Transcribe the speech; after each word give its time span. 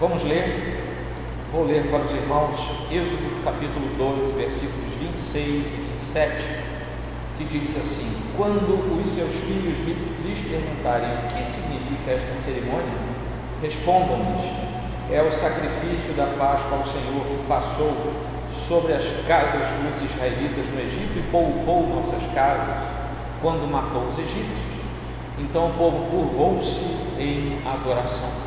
Vamos 0.00 0.24
ler, 0.24 0.80
vou 1.52 1.66
ler 1.66 1.90
para 1.90 2.00
os 2.00 2.10
irmãos 2.14 2.56
Êxodo 2.90 3.44
capítulo 3.44 3.84
12, 3.98 4.32
versículos 4.32 4.94
26 4.98 5.46
e 5.46 5.88
27, 6.00 6.64
que 7.36 7.44
diz 7.44 7.76
assim: 7.76 8.10
Quando 8.34 8.80
os 8.96 9.14
seus 9.14 9.28
filhos 9.44 9.76
lhes 10.24 10.40
perguntarem 10.48 11.04
o 11.04 11.36
que 11.36 11.44
significa 11.44 12.12
esta 12.12 12.34
cerimônia, 12.40 12.96
respondam-lhes: 13.60 14.50
É 15.12 15.20
o 15.20 15.30
sacrifício 15.30 16.14
da 16.14 16.32
Páscoa 16.38 16.78
ao 16.78 16.86
Senhor 16.86 17.20
que 17.20 17.46
passou 17.46 17.92
sobre 18.66 18.94
as 18.94 19.04
casas 19.28 19.60
dos 19.84 20.10
israelitas 20.10 20.64
no 20.72 20.80
Egito 20.80 21.18
e 21.18 21.28
poupou 21.30 21.86
nossas 21.88 22.22
casas 22.32 22.88
quando 23.42 23.70
matou 23.70 24.08
os 24.08 24.18
egípcios. 24.18 24.80
Então 25.38 25.68
o 25.68 25.74
povo 25.74 26.06
curvou-se 26.10 26.96
em 27.20 27.60
adoração. 27.66 28.39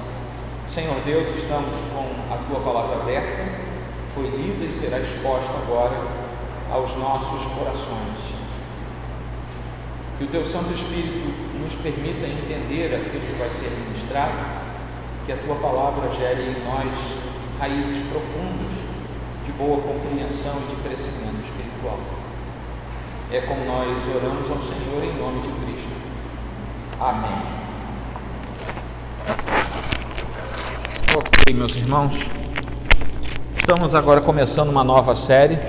Senhor 0.74 1.00
Deus, 1.06 1.28
estamos 1.38 1.78
com 1.94 2.34
a 2.34 2.38
tua 2.50 2.60
palavra 2.62 3.04
aberta, 3.04 3.46
foi 4.16 4.24
lida 4.24 4.66
e 4.66 4.76
será 4.82 4.98
exposta 4.98 5.54
agora 5.62 5.96
aos 6.72 6.98
nossos 6.98 7.46
corações. 7.54 8.18
Que 10.18 10.24
o 10.24 10.28
teu 10.30 10.48
Santo 10.48 10.74
Espírito 10.74 11.30
nos 11.62 11.76
permita 11.76 12.26
entender 12.26 12.90
aquilo 12.90 13.22
que 13.22 13.38
vai 13.38 13.50
ser 13.52 13.70
ministrado, 13.86 14.34
que 15.28 15.34
a 15.34 15.38
tua 15.38 15.58
palavra 15.58 16.12
gere 16.16 16.42
em 16.42 16.66
nós 16.66 16.90
raízes 17.60 18.08
profundas 18.10 18.74
de 19.46 19.52
boa 19.52 19.80
compreensão 19.80 20.58
e 20.58 20.76
de 20.76 20.82
crescimento 20.82 21.46
espiritual. 21.54 22.00
É 23.32 23.42
como 23.42 23.64
nós 23.64 23.90
oramos 24.10 24.50
ao 24.50 24.58
Senhor 24.66 25.04
em 25.04 25.14
nome 25.22 25.42
de 25.42 25.54
Cristo. 25.66 25.94
Amém. 27.00 27.64
Ok, 31.16 31.54
meus 31.54 31.76
irmãos, 31.76 32.28
estamos 33.56 33.94
agora 33.94 34.20
começando 34.20 34.70
uma 34.70 34.84
nova 34.84 35.16
série. 35.16 35.60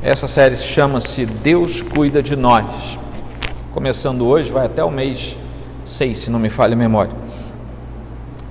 Essa 0.00 0.28
série 0.28 0.56
chama-se 0.56 1.26
Deus 1.26 1.82
Cuida 1.82 2.22
de 2.22 2.36
Nós. 2.36 2.96
Começando 3.72 4.24
hoje, 4.24 4.52
vai 4.52 4.66
até 4.66 4.84
o 4.84 4.90
mês 4.90 5.36
6, 5.82 6.16
se 6.16 6.30
não 6.30 6.38
me 6.38 6.48
falha 6.48 6.74
a 6.74 6.76
memória. 6.76 7.12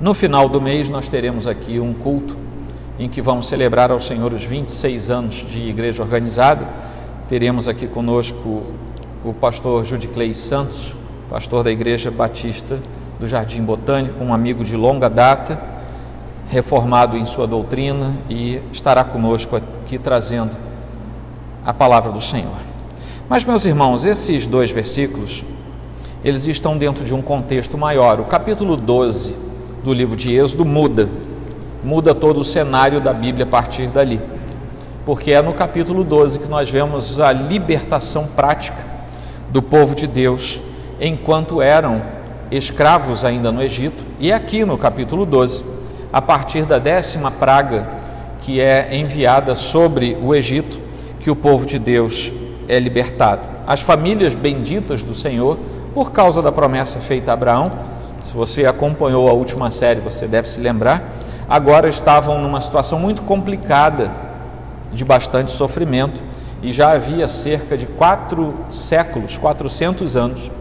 No 0.02 0.14
final 0.14 0.50
do 0.50 0.60
mês, 0.60 0.90
nós 0.90 1.08
teremos 1.08 1.48
aqui 1.48 1.80
um 1.80 1.94
culto 1.94 2.38
em 3.00 3.08
que 3.08 3.22
vamos 3.22 3.48
celebrar 3.48 3.90
ao 3.90 4.02
Senhor 4.02 4.34
os 4.34 4.44
26 4.44 5.10
anos 5.10 5.36
de 5.36 5.62
igreja 5.62 6.04
organizada. 6.04 6.68
Teremos 7.30 7.70
aqui 7.70 7.88
conosco 7.88 8.64
o 9.23 9.34
pastor 9.34 9.86
Judiclei 9.86 10.34
Santos, 10.34 10.94
pastor 11.30 11.64
da 11.64 11.72
Igreja 11.72 12.12
Batista 12.12 12.78
do 13.22 13.27
Jardim 13.27 13.61
Botânico, 13.61 14.23
um 14.23 14.33
amigo 14.33 14.64
de 14.64 14.75
longa 14.75 15.08
data, 15.08 15.61
reformado 16.50 17.16
em 17.16 17.23
sua 17.23 17.45
doutrina 17.45 18.17
e 18.27 18.59
estará 18.73 19.03
conosco 19.03 19.55
aqui 19.55 20.00
trazendo 20.00 20.58
a 21.64 21.72
palavra 21.72 22.11
do 22.11 22.19
Senhor. 22.19 22.58
Mas, 23.30 23.45
meus 23.45 23.64
irmãos, 23.64 24.05
esses 24.05 24.47
dois 24.47 24.72
versículos, 24.72 25.45
eles 26.23 26.47
estão 26.47 26.80
dentro 26.80 27.05
de 27.05 27.14
um 27.14 27.22
contexto 27.22 27.77
maior. 27.77 28.19
O 28.19 28.25
capítulo 28.25 28.75
12 28.75 29.36
do 29.83 29.94
livro 29.94 30.16
de 30.16 30.33
Êxodo 30.33 30.66
muda, 30.66 31.08
muda 31.83 32.16
todo 32.16 32.42
o 32.42 32.44
cenário 32.44 32.99
da 32.99 33.14
Bíblia 33.14 33.45
a 33.45 33.49
partir 33.49 33.86
dali. 33.86 34.19
Porque 35.05 35.30
é 35.30 35.44
no 35.44 35.53
capítulo 35.53 36.03
12 36.03 36.39
que 36.39 36.47
nós 36.47 36.67
vemos 36.67 37.19
a 37.19 37.31
libertação 37.31 38.25
prática 38.25 38.83
do 39.52 39.61
povo 39.61 39.94
de 39.94 40.08
Deus 40.08 40.59
enquanto 40.99 41.61
eram 41.61 42.20
escravos 42.52 43.24
ainda 43.24 43.52
no 43.52 43.64
Egito, 43.64 44.04
e 44.20 44.32
aqui 44.32 44.66
no 44.66 44.78
capítulo 44.78 45.26
12, 45.26 45.64
a 46.12 46.22
partir 46.22 46.66
da 46.66 46.78
décima 46.78 47.32
praga 47.32 47.88
que 48.42 48.60
é 48.60 48.96
enviada 48.96 49.56
sobre 49.56 50.18
o 50.22 50.36
Egito, 50.36 50.80
que 51.20 51.32
o 51.32 51.36
povo 51.36 51.66
de 51.66 51.80
Deus 51.80 52.32
é 52.67 52.78
libertado. 52.78 53.48
As 53.66 53.82
famílias 53.82 54.36
benditas 54.36 55.02
do 55.02 55.16
Senhor, 55.16 55.58
por 55.94 56.11
causa 56.11 56.42
da 56.42 56.52
promessa 56.52 57.00
feita 57.00 57.32
a 57.32 57.34
Abraão, 57.36 57.72
se 58.22 58.34
você 58.34 58.66
acompanhou 58.66 59.30
a 59.30 59.34
última 59.34 59.72
série, 59.72 60.02
você 60.02 60.28
deve 60.28 60.48
se 60.50 60.60
lembrar, 60.60 61.14
agora 61.48 61.88
estavam 61.88 62.42
numa 62.42 62.61
situação 62.61 63.00
muito 63.00 63.22
complicada, 63.22 64.11
de 64.92 65.06
bastante 65.06 65.52
sofrimento, 65.52 66.22
e 66.61 66.73
já 66.73 66.92
havia 66.92 67.28
cerca 67.28 67.78
de 67.78 67.86
quatro 67.86 68.56
séculos, 68.70 69.38
400 69.38 70.16
anos, 70.16 70.52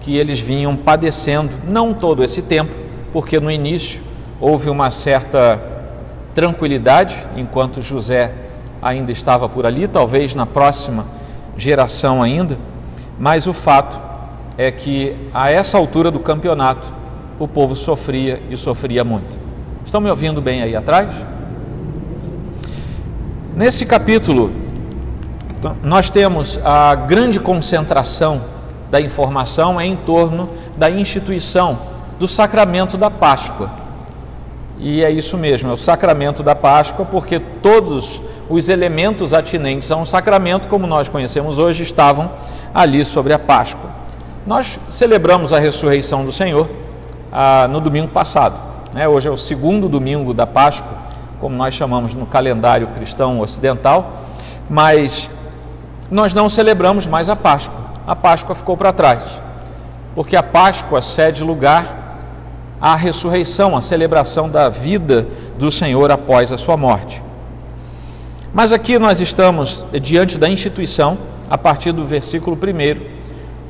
que 0.00 0.16
eles 0.16 0.40
vinham 0.40 0.76
padecendo, 0.76 1.54
não 1.66 1.92
todo 1.92 2.24
esse 2.24 2.42
tempo, 2.42 2.72
porque 3.12 3.38
no 3.38 3.50
início 3.50 4.00
houve 4.40 4.70
uma 4.70 4.90
certa 4.90 5.60
tranquilidade 6.34 7.26
enquanto 7.36 7.82
José 7.82 8.32
ainda 8.80 9.12
estava 9.12 9.48
por 9.48 9.66
ali, 9.66 9.86
talvez 9.86 10.34
na 10.34 10.46
próxima 10.46 11.06
geração 11.56 12.22
ainda, 12.22 12.58
mas 13.18 13.46
o 13.46 13.52
fato 13.52 14.00
é 14.56 14.70
que 14.70 15.16
a 15.34 15.50
essa 15.50 15.76
altura 15.76 16.10
do 16.10 16.20
campeonato 16.20 16.92
o 17.38 17.46
povo 17.46 17.76
sofria 17.76 18.42
e 18.50 18.56
sofria 18.56 19.04
muito. 19.04 19.38
Estão 19.84 20.00
me 20.00 20.10
ouvindo 20.10 20.40
bem 20.40 20.62
aí 20.62 20.76
atrás? 20.76 21.10
Nesse 23.56 23.84
capítulo, 23.84 24.52
nós 25.82 26.08
temos 26.08 26.58
a 26.64 26.94
grande 26.94 27.40
concentração 27.40 28.42
da 28.90 29.00
informação 29.00 29.80
é 29.80 29.86
em 29.86 29.96
torno 29.96 30.50
da 30.76 30.90
instituição 30.90 31.78
do 32.18 32.26
sacramento 32.26 32.98
da 32.98 33.10
Páscoa. 33.10 33.70
E 34.78 35.04
é 35.04 35.10
isso 35.10 35.36
mesmo, 35.38 35.70
é 35.70 35.74
o 35.74 35.78
sacramento 35.78 36.42
da 36.42 36.54
Páscoa, 36.54 37.04
porque 37.04 37.38
todos 37.38 38.20
os 38.48 38.68
elementos 38.68 39.32
atinentes 39.32 39.90
a 39.90 39.96
um 39.96 40.04
sacramento, 40.04 40.68
como 40.68 40.86
nós 40.86 41.08
conhecemos 41.08 41.58
hoje, 41.58 41.82
estavam 41.82 42.30
ali 42.74 43.04
sobre 43.04 43.32
a 43.32 43.38
Páscoa. 43.38 43.90
Nós 44.46 44.80
celebramos 44.88 45.52
a 45.52 45.58
ressurreição 45.58 46.24
do 46.24 46.32
Senhor 46.32 46.68
ah, 47.30 47.68
no 47.70 47.80
domingo 47.80 48.08
passado. 48.08 48.58
Né? 48.92 49.06
Hoje 49.06 49.28
é 49.28 49.30
o 49.30 49.36
segundo 49.36 49.88
domingo 49.88 50.34
da 50.34 50.46
Páscoa, 50.46 50.98
como 51.40 51.54
nós 51.54 51.74
chamamos 51.74 52.14
no 52.14 52.26
calendário 52.26 52.88
cristão 52.88 53.38
ocidental, 53.40 54.24
mas 54.68 55.30
nós 56.10 56.34
não 56.34 56.48
celebramos 56.48 57.06
mais 57.06 57.28
a 57.28 57.36
Páscoa 57.36 57.79
a 58.06 58.16
Páscoa 58.16 58.54
ficou 58.54 58.76
para 58.76 58.92
trás, 58.92 59.22
porque 60.14 60.36
a 60.36 60.42
Páscoa 60.42 61.00
cede 61.02 61.44
lugar 61.44 62.00
à 62.80 62.96
ressurreição, 62.96 63.76
à 63.76 63.80
celebração 63.80 64.48
da 64.48 64.68
vida 64.68 65.26
do 65.58 65.70
Senhor 65.70 66.10
após 66.10 66.50
a 66.50 66.58
sua 66.58 66.76
morte. 66.76 67.22
Mas 68.52 68.72
aqui 68.72 68.98
nós 68.98 69.20
estamos 69.20 69.84
diante 70.00 70.36
da 70.36 70.48
instituição, 70.48 71.18
a 71.48 71.58
partir 71.58 71.92
do 71.92 72.06
versículo 72.06 72.56
1, 72.56 73.20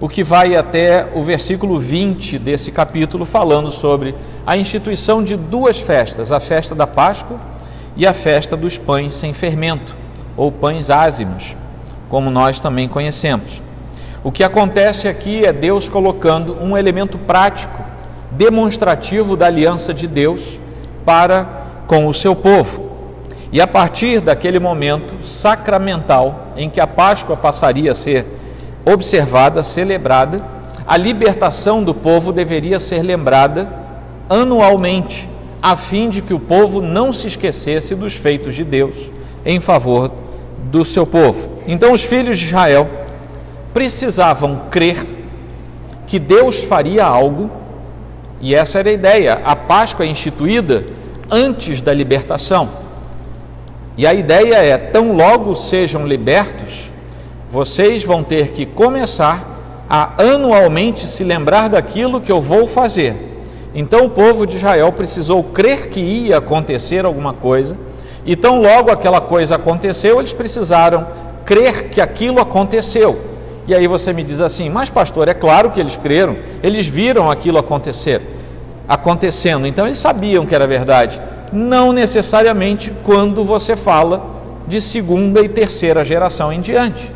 o 0.01 0.09
que 0.09 0.25
vai 0.25 0.57
até 0.57 1.11
o 1.15 1.23
versículo 1.23 1.79
20 1.79 2.39
desse 2.39 2.73
capítulo, 2.73 3.27
falando 3.27 3.71
sobre 3.71 4.15
a 4.47 4.57
instituição 4.57 5.23
de 5.23 5.37
duas 5.37 5.79
festas, 5.79 6.33
a 6.33 6.41
festa 6.41 6.75
da 6.75 6.87
Páscoa 6.87 7.39
e 7.95 8.07
a 8.07 8.15
festa 8.15 8.57
dos 8.57 8.79
pães 8.79 9.13
sem 9.13 9.35
fermento, 9.35 9.95
ou 10.37 10.51
pães 10.51 10.89
ázimos, 10.89 11.55
como 12.09 12.31
nós 12.31 12.59
também 12.61 12.89
conhecemos. 12.89 13.63
O 14.23 14.31
que 14.31 14.45
acontece 14.45 15.09
aqui 15.09 15.47
é 15.47 15.53
Deus 15.53 15.89
colocando 15.89 16.55
um 16.61 16.77
elemento 16.77 17.19
prático, 17.19 17.83
demonstrativo 18.31 19.35
da 19.35 19.47
aliança 19.47 19.95
de 19.95 20.07
Deus 20.07 20.61
para 21.07 21.85
com 21.87 22.07
o 22.07 22.13
seu 22.13 22.37
povo. 22.37 22.91
E 23.51 23.63
a 23.63 23.67
partir 23.67 24.21
daquele 24.21 24.61
momento 24.61 25.25
sacramental 25.25 26.49
em 26.55 26.69
que 26.69 26.81
a 26.81 26.87
Páscoa 26.87 27.35
passaria 27.35 27.93
a 27.93 27.95
ser 27.95 28.27
observada, 28.85 29.63
celebrada, 29.63 30.45
a 30.87 30.99
libertação 30.99 31.83
do 31.83 31.95
povo 31.95 32.31
deveria 32.31 32.79
ser 32.79 33.03
lembrada 33.03 33.73
anualmente, 34.29 35.29
a 35.63 35.77
fim 35.77 36.11
de 36.11 36.21
que 36.21 36.35
o 36.35 36.39
povo 36.39 36.83
não 36.83 37.13
se 37.13 37.27
esquecesse 37.27 37.95
dos 37.95 38.15
feitos 38.15 38.55
de 38.55 38.65
Deus 38.65 39.11
em 39.45 39.61
favor 39.61 40.13
do 40.65 40.85
seu 40.85 41.07
povo. 41.07 41.49
Então, 41.67 41.93
os 41.93 42.05
filhos 42.05 42.39
de 42.39 42.47
Israel 42.47 43.00
precisavam 43.73 44.63
crer 44.71 45.05
que 46.07 46.19
Deus 46.19 46.63
faria 46.63 47.05
algo, 47.05 47.51
e 48.41 48.55
essa 48.55 48.79
era 48.79 48.91
a 48.91 48.93
ideia. 48.93 49.41
A 49.45 49.55
Páscoa 49.55 50.05
é 50.05 50.09
instituída 50.09 50.85
antes 51.31 51.81
da 51.81 51.95
libertação. 51.95 52.69
E 53.97 54.07
a 54.07 54.15
ideia 54.15 54.57
é: 54.57 54.77
tão 54.77 55.13
logo 55.13 55.55
sejam 55.55 56.07
libertos, 56.07 56.91
vocês 57.51 58.03
vão 58.03 58.23
ter 58.23 58.53
que 58.53 58.67
começar 58.67 59.59
a 59.89 60.23
anualmente 60.23 61.07
se 61.07 61.23
lembrar 61.23 61.69
daquilo 61.69 62.21
que 62.21 62.31
eu 62.31 62.41
vou 62.41 62.67
fazer. 62.67 63.29
Então 63.75 64.07
o 64.07 64.11
povo 64.11 64.47
de 64.47 64.57
Israel 64.57 64.93
precisou 64.93 65.45
crer 65.45 65.89
que 65.89 66.01
ia 66.01 66.39
acontecer 66.39 67.05
alguma 67.05 67.33
coisa, 67.33 67.77
e 68.25 68.35
tão 68.35 68.61
logo 68.61 68.91
aquela 68.91 69.21
coisa 69.21 69.57
aconteceu, 69.57 70.19
eles 70.19 70.33
precisaram 70.33 71.07
crer 71.45 71.91
que 71.91 72.01
aquilo 72.01 72.41
aconteceu. 72.41 73.30
E 73.71 73.75
aí 73.77 73.87
você 73.87 74.13
me 74.13 74.25
diz 74.25 74.41
assim, 74.41 74.69
mas 74.69 74.91
pastor, 74.91 75.29
é 75.29 75.33
claro 75.33 75.71
que 75.71 75.79
eles 75.79 75.97
creram, 75.97 76.39
eles 76.61 76.89
viram 76.89 77.31
aquilo 77.31 77.57
acontecer. 77.57 78.21
acontecendo. 78.89 79.65
Então 79.65 79.87
eles 79.87 79.99
sabiam 79.99 80.45
que 80.45 80.53
era 80.53 80.67
verdade. 80.67 81.23
Não 81.53 81.93
necessariamente 81.93 82.93
quando 83.05 83.45
você 83.45 83.77
fala 83.77 84.27
de 84.67 84.81
segunda 84.81 85.41
e 85.41 85.49
terceira 85.49 86.05
geração 86.05 86.53
em 86.53 86.61
diante. 86.61 87.13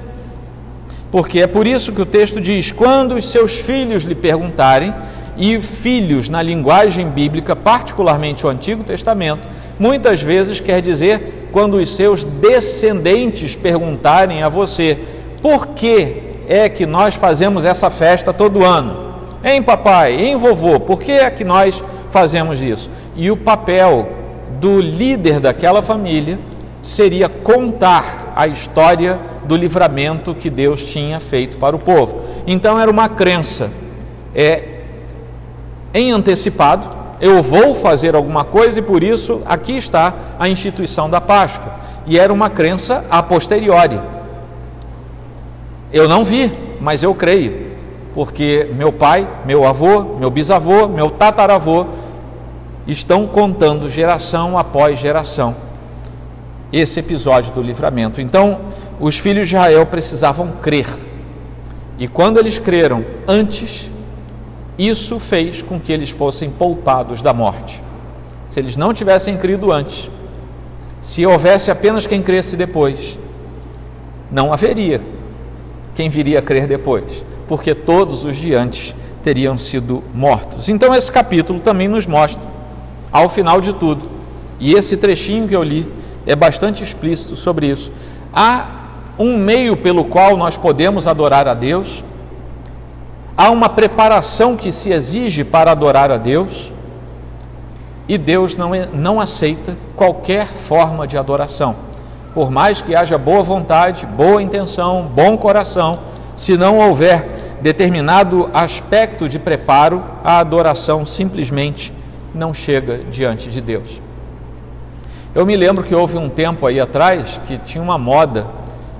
Porque 1.10 1.40
é 1.40 1.48
por 1.48 1.66
isso 1.66 1.92
que 1.92 2.00
o 2.00 2.06
texto 2.06 2.40
diz: 2.40 2.70
quando 2.70 3.16
os 3.16 3.28
seus 3.28 3.56
filhos 3.58 4.04
lhe 4.04 4.14
perguntarem, 4.14 4.94
e 5.36 5.60
filhos 5.60 6.28
na 6.28 6.40
linguagem 6.40 7.08
bíblica, 7.08 7.56
particularmente 7.56 8.46
o 8.46 8.48
Antigo 8.48 8.84
Testamento, 8.84 9.48
muitas 9.76 10.22
vezes 10.22 10.60
quer 10.60 10.80
dizer 10.80 11.48
quando 11.50 11.78
os 11.78 11.96
seus 11.96 12.22
descendentes 12.22 13.56
perguntarem 13.56 14.44
a 14.44 14.48
você: 14.48 14.96
por 15.42 15.66
que 15.68 16.23
é 16.48 16.68
que 16.68 16.86
nós 16.86 17.14
fazemos 17.14 17.64
essa 17.64 17.90
festa 17.90 18.32
todo 18.32 18.64
ano? 18.64 19.14
Em 19.42 19.62
papai, 19.62 20.14
em 20.14 20.36
vovô, 20.36 20.80
por 20.80 21.00
que 21.00 21.12
é 21.12 21.30
que 21.30 21.44
nós 21.44 21.82
fazemos 22.10 22.62
isso? 22.62 22.90
E 23.14 23.30
o 23.30 23.36
papel 23.36 24.08
do 24.60 24.80
líder 24.80 25.40
daquela 25.40 25.82
família 25.82 26.38
seria 26.80 27.28
contar 27.28 28.32
a 28.36 28.46
história 28.46 29.18
do 29.44 29.56
livramento 29.56 30.34
que 30.34 30.48
Deus 30.48 30.84
tinha 30.84 31.20
feito 31.20 31.58
para 31.58 31.76
o 31.76 31.78
povo. 31.78 32.20
Então 32.46 32.78
era 32.78 32.90
uma 32.90 33.08
crença, 33.08 33.70
é 34.34 34.68
em 35.92 36.10
antecipado, 36.10 36.88
eu 37.20 37.42
vou 37.42 37.74
fazer 37.74 38.14
alguma 38.14 38.44
coisa 38.44 38.80
e 38.80 38.82
por 38.82 39.02
isso 39.02 39.42
aqui 39.46 39.76
está 39.76 40.12
a 40.38 40.48
instituição 40.48 41.08
da 41.08 41.20
Páscoa. 41.20 41.72
E 42.06 42.18
era 42.18 42.32
uma 42.32 42.50
crença 42.50 43.04
a 43.10 43.22
posteriori. 43.22 44.00
Eu 45.92 46.08
não 46.08 46.24
vi, 46.24 46.50
mas 46.80 47.02
eu 47.02 47.14
creio, 47.14 47.76
porque 48.14 48.70
meu 48.74 48.92
pai, 48.92 49.28
meu 49.46 49.66
avô, 49.66 50.02
meu 50.18 50.30
bisavô, 50.30 50.88
meu 50.88 51.10
tataravô 51.10 51.86
estão 52.86 53.26
contando 53.26 53.90
geração 53.90 54.58
após 54.58 54.98
geração 54.98 55.56
esse 56.72 56.98
episódio 56.98 57.52
do 57.52 57.62
livramento. 57.62 58.20
Então, 58.20 58.60
os 58.98 59.16
filhos 59.16 59.48
de 59.48 59.54
Israel 59.54 59.86
precisavam 59.86 60.52
crer. 60.60 60.86
E 61.98 62.08
quando 62.08 62.38
eles 62.38 62.58
creram 62.58 63.04
antes, 63.28 63.90
isso 64.76 65.20
fez 65.20 65.62
com 65.62 65.78
que 65.78 65.92
eles 65.92 66.10
fossem 66.10 66.50
poupados 66.50 67.22
da 67.22 67.32
morte. 67.32 67.80
Se 68.48 68.58
eles 68.58 68.76
não 68.76 68.92
tivessem 68.92 69.36
crido 69.36 69.70
antes, 69.70 70.10
se 71.00 71.24
houvesse 71.24 71.70
apenas 71.70 72.06
quem 72.06 72.22
cresce 72.22 72.56
depois, 72.56 73.18
não 74.30 74.52
haveria 74.52 75.13
quem 75.94 76.08
viria 76.08 76.38
a 76.38 76.42
crer 76.42 76.66
depois, 76.66 77.24
porque 77.46 77.74
todos 77.74 78.24
os 78.24 78.36
de 78.36 78.54
antes 78.54 78.94
teriam 79.22 79.56
sido 79.56 80.02
mortos. 80.14 80.68
Então, 80.68 80.94
esse 80.94 81.10
capítulo 81.10 81.60
também 81.60 81.88
nos 81.88 82.06
mostra, 82.06 82.48
ao 83.10 83.28
final 83.28 83.60
de 83.60 83.72
tudo, 83.72 84.06
e 84.58 84.74
esse 84.74 84.96
trechinho 84.96 85.48
que 85.48 85.56
eu 85.56 85.62
li 85.62 85.86
é 86.26 86.34
bastante 86.34 86.82
explícito 86.82 87.36
sobre 87.36 87.66
isso. 87.66 87.92
Há 88.32 88.68
um 89.18 89.36
meio 89.36 89.76
pelo 89.76 90.04
qual 90.04 90.36
nós 90.36 90.56
podemos 90.56 91.06
adorar 91.06 91.46
a 91.46 91.54
Deus 91.54 92.02
Há 93.36 93.50
uma 93.50 93.68
preparação 93.68 94.56
que 94.56 94.70
se 94.70 94.92
exige 94.92 95.42
para 95.42 95.72
adorar 95.72 96.08
a 96.10 96.16
Deus 96.16 96.72
e 98.08 98.16
Deus 98.16 98.56
não, 98.56 98.72
é, 98.72 98.86
não 98.86 99.20
aceita 99.20 99.76
qualquer 99.96 100.46
forma 100.46 101.04
de 101.04 101.18
adoração. 101.18 101.74
Por 102.34 102.50
mais 102.50 102.82
que 102.82 102.96
haja 102.96 103.16
boa 103.16 103.42
vontade, 103.42 104.04
boa 104.04 104.42
intenção, 104.42 105.08
bom 105.14 105.36
coração, 105.36 106.00
se 106.34 106.56
não 106.56 106.78
houver 106.78 107.28
determinado 107.62 108.50
aspecto 108.52 109.28
de 109.28 109.38
preparo, 109.38 110.02
a 110.24 110.38
adoração 110.38 111.06
simplesmente 111.06 111.92
não 112.34 112.52
chega 112.52 112.98
diante 113.04 113.48
de 113.48 113.60
Deus. 113.60 114.02
Eu 115.34 115.46
me 115.46 115.56
lembro 115.56 115.84
que 115.84 115.94
houve 115.94 116.18
um 116.18 116.28
tempo 116.28 116.66
aí 116.66 116.80
atrás 116.80 117.40
que 117.46 117.56
tinha 117.58 117.82
uma 117.82 117.96
moda 117.96 118.46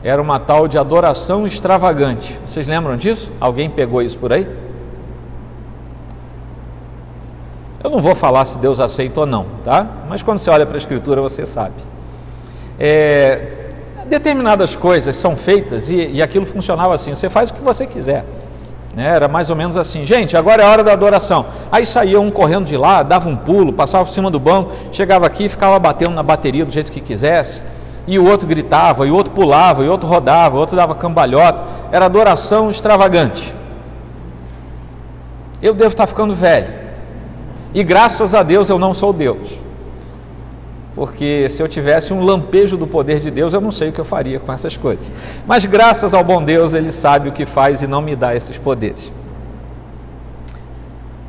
era 0.03 0.21
uma 0.21 0.39
tal 0.39 0.69
de 0.69 0.77
adoração 0.77 1.47
extravagante. 1.47 2.39
Vocês 2.47 2.67
lembram 2.67 2.97
disso? 2.97 3.33
Alguém 3.41 3.71
pegou 3.71 4.03
isso 4.03 4.19
por 4.19 4.33
aí? 4.33 4.47
Eu 7.83 7.91
não 7.91 8.01
vou 8.01 8.15
falar 8.15 8.45
se 8.45 8.59
Deus 8.59 8.81
aceita 8.81 9.21
ou 9.21 9.27
não, 9.27 9.47
tá? 9.65 9.87
Mas 10.09 10.23
quando 10.23 10.39
você 10.39 10.51
olha 10.51 10.67
para 10.67 10.77
a 10.77 10.79
Escritura, 10.79 11.21
você 11.21 11.45
sabe. 11.45 11.75
É, 12.79 13.41
determinadas 14.07 14.75
coisas 14.75 15.17
são 15.17 15.37
feitas 15.37 15.91
e, 15.91 16.07
e 16.15 16.23
aquilo 16.23 16.47
funcionava 16.47 16.95
assim: 16.95 17.15
você 17.15 17.31
faz 17.31 17.51
o 17.51 17.55
que 17.55 17.63
você 17.63 17.87
quiser. 17.87 18.25
Né? 18.95 19.09
Era 19.09 19.29
mais 19.29 19.51
ou 19.51 19.57
menos 19.57 19.77
assim, 19.77 20.07
gente, 20.07 20.37
agora 20.37 20.63
é 20.63 20.67
hora 20.67 20.85
da 20.85 20.93
adoração. 20.93 21.47
Aí 21.71 21.85
saía 21.85 22.21
um 22.21 22.31
correndo 22.31 22.67
de 22.67 22.77
lá, 22.77 23.03
dava 23.03 23.29
um 23.29 23.37
pulo, 23.37 23.73
passava 23.73 24.05
por 24.05 24.11
cima 24.11 24.31
do 24.31 24.39
banco, 24.39 24.73
chegava 24.93 25.27
aqui 25.27 25.47
e 25.47 25.49
ficava 25.49 25.79
batendo 25.79 26.15
na 26.15 26.23
bateria 26.23 26.65
do 26.65 26.71
jeito 26.71 26.93
que 26.93 27.01
quisesse 27.01 27.61
e 28.07 28.19
o 28.19 28.29
outro 28.29 28.47
gritava, 28.47 29.07
e 29.07 29.11
o 29.11 29.17
outro 29.17 29.33
pulava, 29.33 29.83
e 29.83 29.89
o 29.89 29.91
outro 29.91 30.07
rodava, 30.07 30.57
o 30.57 30.59
outro 30.59 30.77
dava 30.77 30.95
cambalhota. 30.95 31.63
Era 31.91 32.05
adoração 32.05 32.71
extravagante. 32.71 33.55
Eu 35.63 35.75
devo 35.75 35.91
estar 35.91 36.07
ficando 36.07 36.35
velho. 36.35 36.73
E 37.73 37.83
graças 37.83 38.35
a 38.35 38.43
Deus 38.43 38.69
eu 38.69 38.79
não 38.79 38.93
sou 38.93 39.13
Deus. 39.13 39.49
Porque 40.95 41.49
se 41.51 41.61
eu 41.61 41.69
tivesse 41.69 42.13
um 42.13 42.25
lampejo 42.25 42.77
do 42.77 42.87
poder 42.87 43.19
de 43.19 43.31
Deus, 43.31 43.53
eu 43.53 43.61
não 43.61 43.73
sei 43.73 43.89
o 43.89 43.93
que 43.93 44.01
eu 44.01 44.05
faria 44.05 44.39
com 44.39 44.53
essas 44.53 44.77
coisas. 44.77 45.11
Mas 45.47 45.65
graças 45.65 46.15
ao 46.15 46.23
bom 46.23 46.43
Deus, 46.43 46.73
Ele 46.73 46.93
sabe 46.93 47.29
o 47.29 47.33
que 47.33 47.45
faz 47.45 47.83
e 47.83 47.87
não 47.87 48.01
me 48.01 48.15
dá 48.15 48.35
esses 48.35 48.57
poderes. 48.57 49.13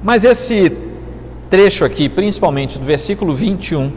Mas 0.03 0.23
esse 0.23 0.71
trecho 1.49 1.83
aqui, 1.83 2.07
principalmente 2.07 2.77
do 2.77 2.85
versículo 2.85 3.33
21, 3.33 3.91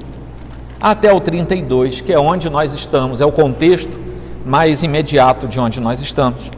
até 0.80 1.12
o 1.12 1.20
32, 1.20 2.00
que 2.00 2.14
é 2.14 2.18
onde 2.18 2.48
nós 2.48 2.72
estamos, 2.72 3.20
é 3.20 3.26
o 3.26 3.32
contexto 3.32 3.98
mais 4.46 4.82
imediato 4.82 5.46
de 5.46 5.60
onde 5.60 5.80
nós 5.80 6.00
estamos. 6.00 6.50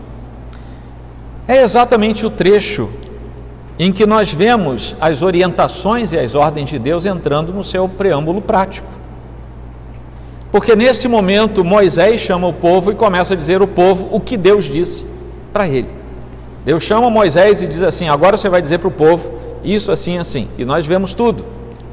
É 1.48 1.62
exatamente 1.62 2.24
o 2.24 2.30
trecho 2.30 2.88
em 3.76 3.92
que 3.92 4.06
nós 4.06 4.32
vemos 4.32 4.94
as 5.00 5.20
orientações 5.22 6.12
e 6.12 6.18
as 6.18 6.36
ordens 6.36 6.68
de 6.68 6.78
Deus 6.78 7.06
entrando 7.06 7.52
no 7.52 7.64
seu 7.64 7.88
preâmbulo 7.88 8.40
prático. 8.40 8.99
Porque 10.50 10.74
nesse 10.74 11.06
momento 11.06 11.64
Moisés 11.64 12.20
chama 12.20 12.46
o 12.48 12.52
povo 12.52 12.90
e 12.90 12.94
começa 12.94 13.34
a 13.34 13.36
dizer 13.36 13.60
ao 13.60 13.68
povo 13.68 14.08
o 14.10 14.20
que 14.20 14.36
Deus 14.36 14.64
disse 14.64 15.04
para 15.52 15.68
ele. 15.68 15.88
Deus 16.64 16.82
chama 16.82 17.08
Moisés 17.08 17.62
e 17.62 17.66
diz 17.66 17.82
assim: 17.82 18.08
agora 18.08 18.36
você 18.36 18.48
vai 18.48 18.60
dizer 18.60 18.78
para 18.78 18.88
o 18.88 18.92
povo 18.92 19.32
isso, 19.62 19.92
assim, 19.92 20.18
assim. 20.18 20.48
E 20.58 20.64
nós 20.64 20.86
vemos 20.86 21.14
tudo 21.14 21.44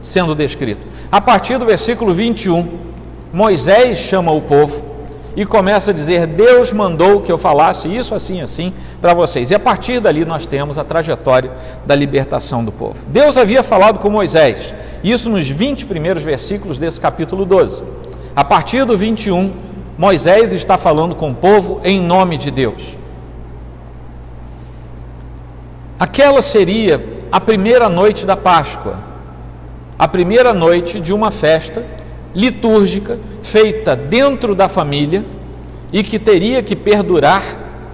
sendo 0.01 0.33
descrito. 0.33 0.81
A 1.11 1.21
partir 1.21 1.57
do 1.57 1.65
versículo 1.65 2.13
21, 2.13 2.67
Moisés 3.31 3.97
chama 3.97 4.31
o 4.31 4.41
povo 4.41 4.85
e 5.35 5.45
começa 5.45 5.91
a 5.91 5.93
dizer: 5.93 6.25
Deus 6.25 6.73
mandou 6.73 7.21
que 7.21 7.31
eu 7.31 7.37
falasse 7.37 7.87
isso 7.87 8.15
assim, 8.15 8.41
assim 8.41 8.73
para 8.99 9.13
vocês. 9.13 9.51
E 9.51 9.55
a 9.55 9.59
partir 9.59 9.99
dali 9.99 10.25
nós 10.25 10.47
temos 10.47 10.77
a 10.77 10.83
trajetória 10.83 11.51
da 11.85 11.93
libertação 11.93 12.65
do 12.65 12.71
povo. 12.71 12.97
Deus 13.07 13.37
havia 13.37 13.61
falado 13.61 13.99
com 13.99 14.09
Moisés, 14.09 14.73
isso 15.03 15.29
nos 15.29 15.47
20 15.47 15.85
primeiros 15.85 16.23
versículos 16.23 16.79
desse 16.79 16.99
capítulo 16.99 17.45
12. 17.45 17.96
A 18.37 18.43
partir 18.43 18.85
do 18.85 18.95
21, 18.95 19.51
Moisés 19.97 20.53
está 20.53 20.77
falando 20.77 21.15
com 21.15 21.31
o 21.31 21.33
povo 21.33 21.81
em 21.83 21.99
nome 21.99 22.37
de 22.37 22.51
Deus. 22.51 22.95
Aquela 25.99 26.43
seria 26.43 27.03
a 27.31 27.41
primeira 27.41 27.89
noite 27.89 28.27
da 28.27 28.37
Páscoa, 28.37 28.99
a 29.97 30.07
primeira 30.07 30.53
noite 30.53 30.99
de 30.99 31.11
uma 31.11 31.31
festa 31.31 31.83
litúrgica 32.35 33.17
feita 33.41 33.95
dentro 33.95 34.53
da 34.53 34.69
família 34.69 35.25
e 35.91 36.03
que 36.03 36.19
teria 36.19 36.61
que 36.61 36.75
perdurar 36.75 37.41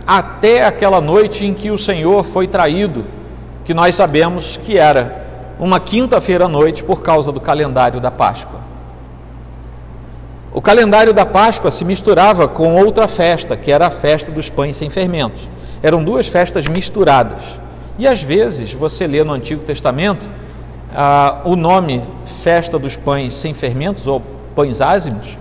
até 0.06 0.66
aquela 0.66 1.00
noite 1.00 1.46
em 1.46 1.54
que 1.54 1.72
o 1.72 1.78
Senhor 1.78 2.26
foi 2.26 2.48
traído, 2.48 3.06
que 3.64 3.74
nós 3.74 3.96
sabemos 3.96 4.60
que 4.62 4.78
era 4.78 5.26
uma 5.58 5.80
quinta-feira 5.80 6.48
à 6.48 6.50
noite 6.50 6.84
por 6.84 7.02
causa 7.02 7.32
do 7.32 7.40
calendário 7.40 8.02
da 8.02 8.12
Páscoa. 8.12 8.63
O 10.54 10.62
calendário 10.62 11.14
da 11.14 11.26
Páscoa 11.26 11.72
se 11.72 11.84
misturava 11.84 12.48
com 12.48 12.76
outra 12.76 13.08
festa, 13.08 13.58
que 13.58 13.72
era 13.72 13.88
a 13.88 13.90
festa 13.90 14.32
dos 14.32 14.52
pães 14.52 14.76
sem 14.76 14.88
fermentos. 14.88 15.50
Eram 15.82 16.04
duas 16.04 16.28
festas 16.28 16.68
misturadas. 16.68 17.60
E 17.98 18.08
às 18.08 18.22
vezes 18.22 18.72
você 18.72 19.08
lê 19.08 19.24
no 19.24 19.34
Antigo 19.34 19.64
Testamento 19.64 20.30
ah, 20.94 21.42
o 21.44 21.56
nome 21.56 22.04
Festa 22.24 22.78
dos 22.78 22.96
Pães 22.96 23.34
Sem 23.34 23.52
Fermentos, 23.52 24.06
ou 24.06 24.22
Pães 24.56 24.80
Ázimos, 24.80 25.40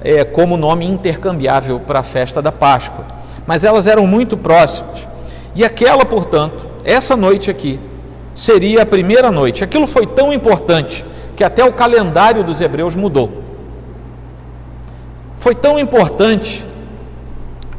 é 0.00 0.22
como 0.22 0.56
nome 0.56 0.86
intercambiável 0.86 1.80
para 1.80 1.98
a 1.98 2.04
festa 2.04 2.40
da 2.40 2.52
Páscoa. 2.52 3.04
Mas 3.44 3.64
elas 3.64 3.88
eram 3.88 4.06
muito 4.06 4.36
próximas. 4.36 5.06
E 5.52 5.64
aquela, 5.64 6.04
portanto, 6.04 6.68
essa 6.84 7.16
noite 7.16 7.50
aqui, 7.50 7.80
seria 8.36 8.82
a 8.82 8.86
primeira 8.86 9.32
noite. 9.32 9.64
Aquilo 9.64 9.86
foi 9.88 10.06
tão 10.06 10.32
importante 10.32 11.04
que 11.34 11.42
até 11.42 11.64
o 11.64 11.72
calendário 11.72 12.44
dos 12.44 12.60
hebreus 12.60 12.94
mudou. 12.94 13.41
Foi 15.42 15.54
tão 15.54 15.76
importante 15.76 16.64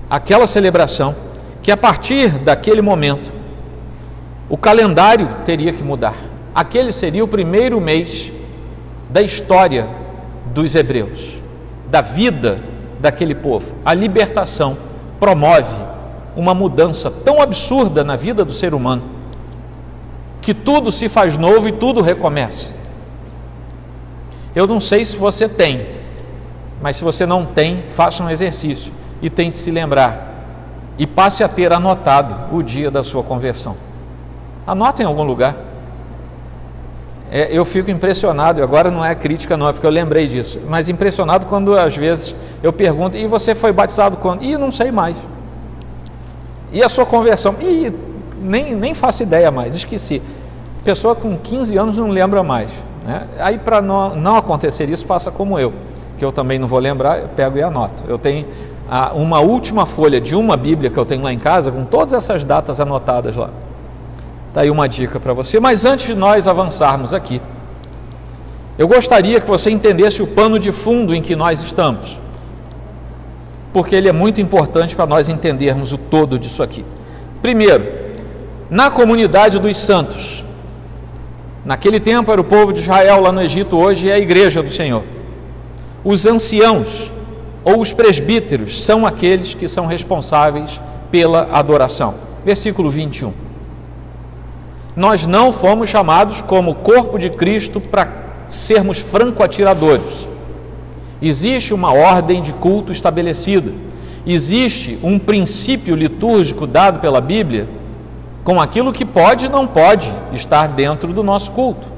aquela 0.10 0.46
celebração 0.46 1.16
que 1.64 1.72
a 1.72 1.78
partir 1.78 2.30
daquele 2.40 2.82
momento 2.82 3.34
o 4.50 4.58
calendário 4.58 5.38
teria 5.46 5.72
que 5.72 5.82
mudar 5.82 6.34
aquele 6.54 6.92
seria 6.92 7.24
o 7.24 7.28
primeiro 7.28 7.82
mês 7.82 8.32
da 9.10 9.22
história 9.22 9.88
dos 10.54 10.76
hebreus, 10.76 11.42
da 11.90 12.02
vida 12.02 12.60
daquele 13.00 13.34
povo. 13.34 13.74
A 13.84 13.94
libertação 13.94 14.78
promove 15.20 15.84
uma 16.36 16.54
mudança 16.54 17.10
tão 17.10 17.42
absurda 17.42 18.04
na 18.04 18.16
vida 18.16 18.46
do 18.46 18.54
ser 18.54 18.74
humano 18.74 19.04
que 20.42 20.54
tudo 20.54 20.92
se 20.92 21.08
faz 21.08 21.38
novo 21.38 21.68
e 21.70 21.72
tudo 21.72 22.02
recomeça. 22.02 22.74
Eu 24.56 24.68
não 24.68 24.80
sei 24.80 25.06
se 25.06 25.16
você 25.16 25.48
tem, 25.48 25.88
mas 26.84 26.98
se 26.98 27.04
você 27.06 27.26
não 27.26 27.46
tem, 27.46 27.86
faça 27.94 28.22
um 28.22 28.30
exercício 28.30 28.92
e 29.22 29.30
tente 29.30 29.56
se 29.56 29.72
lembrar 29.72 30.34
e 30.98 31.08
passe 31.08 31.42
a 31.42 31.48
ter 31.48 31.72
anotado 31.72 32.54
o 32.54 32.62
dia 32.62 32.92
da 32.92 33.02
sua 33.06 33.24
conversão. 33.24 33.78
Anota 34.68 35.02
em 35.02 35.06
algum 35.06 35.24
lugar. 35.24 35.56
É, 37.32 37.48
eu 37.58 37.64
fico 37.64 37.90
impressionado, 37.90 38.60
e 38.60 38.64
agora 38.64 38.92
não 38.92 39.04
é 39.04 39.16
crítica, 39.16 39.56
não, 39.56 39.70
é 39.70 39.72
porque 39.72 39.88
eu 39.88 39.92
lembrei 39.92 40.28
disso, 40.28 40.60
mas 40.68 40.90
impressionado 40.90 41.46
quando 41.46 41.74
às 41.74 41.96
vezes 41.96 42.36
eu 42.62 42.74
pergunto, 42.74 43.16
e 43.16 43.28
você 43.28 43.56
foi 43.56 43.72
batizado 43.72 44.18
quando? 44.18 44.44
E 44.44 44.58
não 44.58 44.70
sei 44.70 44.92
mais. 44.92 45.16
E 46.70 46.84
a 46.84 46.90
sua 46.90 47.06
conversão? 47.06 47.56
E 47.62 47.94
nem, 48.42 48.76
nem 48.76 48.94
faço 48.94 49.24
ideia 49.24 49.50
mais, 49.50 49.74
esqueci. 49.74 50.22
Pessoa 50.84 51.16
com 51.16 51.38
15 51.38 51.78
anos 51.78 51.96
não 51.96 52.10
lembra 52.10 52.44
mais. 52.44 52.72
Né? 53.06 53.26
Aí, 53.40 53.58
para 53.58 53.82
não, 53.82 54.18
não 54.18 54.36
acontecer 54.36 54.90
isso, 54.90 55.06
faça 55.06 55.32
como 55.32 55.58
eu, 55.58 55.72
eu 56.24 56.32
também 56.32 56.58
não 56.58 56.68
vou 56.68 56.80
lembrar, 56.80 57.20
eu 57.20 57.28
pego 57.30 57.58
e 57.58 57.64
anoto. 57.64 58.04
Eu 58.08 58.18
tenho 58.18 58.46
a, 58.90 59.14
uma 59.14 59.40
última 59.40 59.86
folha 59.86 60.20
de 60.20 60.36
uma 60.36 60.58
Bíblia 60.58 60.90
que 60.90 60.98
eu 60.98 61.06
tenho 61.06 61.24
lá 61.24 61.34
em 61.34 61.40
casa, 61.40 61.72
com 61.72 61.84
todas 61.84 62.14
essas 62.14 62.44
datas 62.44 62.80
anotadas 62.80 63.36
lá. 63.36 63.50
Está 64.50 64.62
aí 64.62 64.70
uma 64.70 64.88
dica 64.88 65.20
para 65.20 65.34
você. 65.34 65.60
Mas 65.60 65.84
antes 65.84 66.06
de 66.06 66.16
nós 66.16 66.48
avançarmos 66.48 67.14
aqui, 67.14 67.42
eu 68.78 68.88
gostaria 68.88 69.40
que 69.40 69.48
você 69.48 69.70
entendesse 69.70 70.22
o 70.22 70.28
pano 70.28 70.58
de 70.58 70.72
fundo 70.72 71.14
em 71.14 71.22
que 71.22 71.36
nós 71.36 71.62
estamos, 71.62 72.20
porque 73.72 73.96
ele 73.96 74.08
é 74.08 74.12
muito 74.12 74.42
importante 74.42 74.96
para 74.96 75.06
nós 75.06 75.30
entendermos 75.30 75.94
o 75.94 75.98
todo 75.98 76.40
disso 76.40 76.64
aqui. 76.64 76.84
Primeiro, 77.42 77.86
na 78.70 78.90
comunidade 78.90 79.60
dos 79.60 79.78
santos, 79.78 80.44
naquele 81.64 82.00
tempo 82.00 82.32
era 82.32 82.42
o 82.42 82.44
povo 82.44 82.74
de 82.74 82.80
Israel 82.80 83.22
lá 83.22 83.32
no 83.32 83.42
Egito, 83.42 83.78
hoje 83.78 84.10
é 84.10 84.14
a 84.14 84.20
igreja 84.20 84.64
do 84.64 84.72
Senhor. 84.72 85.04
Os 86.04 86.26
anciãos 86.26 87.12
ou 87.64 87.80
os 87.80 87.94
presbíteros 87.94 88.84
são 88.84 89.06
aqueles 89.06 89.54
que 89.54 89.68
são 89.68 89.86
responsáveis 89.86 90.82
pela 91.10 91.50
adoração. 91.52 92.16
Versículo 92.44 92.90
21. 92.90 93.32
Nós 94.96 95.26
não 95.26 95.54
fomos 95.54 95.90
chamados 95.90 96.42
como 96.42 96.76
corpo 96.76 97.18
de 97.18 97.30
Cristo 97.30 97.80
para 97.80 98.24
sermos 98.46 99.00
franco-atiradores. 99.00 100.28
Existe 101.22 101.74
uma 101.74 101.94
ordem 101.94 102.42
de 102.42 102.52
culto 102.52 102.92
estabelecida. 102.92 103.72
Existe 104.26 105.00
um 105.02 105.18
princípio 105.18 105.96
litúrgico 105.96 106.68
dado 106.68 107.00
pela 107.00 107.22
Bíblia 107.22 107.70
com 108.44 108.60
aquilo 108.60 108.92
que 108.92 109.06
pode 109.06 109.46
e 109.46 109.50
não 109.50 109.66
pode 109.66 110.12
estar 110.34 110.68
dentro 110.68 111.14
do 111.14 111.24
nosso 111.24 111.52
culto. 111.52 111.93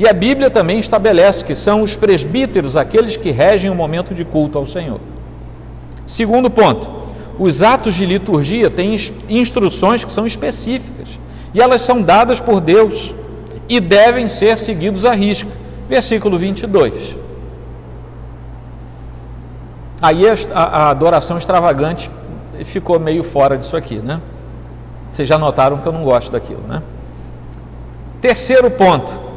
E 0.00 0.08
a 0.08 0.14
Bíblia 0.14 0.48
também 0.48 0.78
estabelece 0.78 1.44
que 1.44 1.54
são 1.54 1.82
os 1.82 1.94
presbíteros 1.94 2.74
aqueles 2.74 3.18
que 3.18 3.30
regem 3.30 3.70
o 3.70 3.74
momento 3.74 4.14
de 4.14 4.24
culto 4.24 4.56
ao 4.56 4.64
Senhor. 4.64 4.98
Segundo 6.06 6.48
ponto, 6.48 6.90
os 7.38 7.60
atos 7.60 7.94
de 7.96 8.06
liturgia 8.06 8.70
têm 8.70 8.96
instruções 9.28 10.02
que 10.02 10.10
são 10.10 10.24
específicas 10.24 11.10
e 11.52 11.60
elas 11.60 11.82
são 11.82 12.00
dadas 12.00 12.40
por 12.40 12.62
Deus 12.62 13.14
e 13.68 13.78
devem 13.78 14.26
ser 14.26 14.58
seguidos 14.58 15.04
à 15.04 15.12
risca. 15.12 15.50
Versículo 15.86 16.38
22. 16.38 17.18
Aí 20.00 20.22
a, 20.26 20.34
a 20.54 20.88
adoração 20.88 21.36
extravagante 21.36 22.10
ficou 22.64 22.98
meio 22.98 23.22
fora 23.22 23.54
disso 23.58 23.76
aqui, 23.76 23.96
né? 23.96 24.18
Vocês 25.10 25.28
já 25.28 25.36
notaram 25.36 25.76
que 25.76 25.86
eu 25.86 25.92
não 25.92 26.04
gosto 26.04 26.32
daquilo, 26.32 26.62
né? 26.66 26.82
Terceiro 28.22 28.70
ponto, 28.70 29.29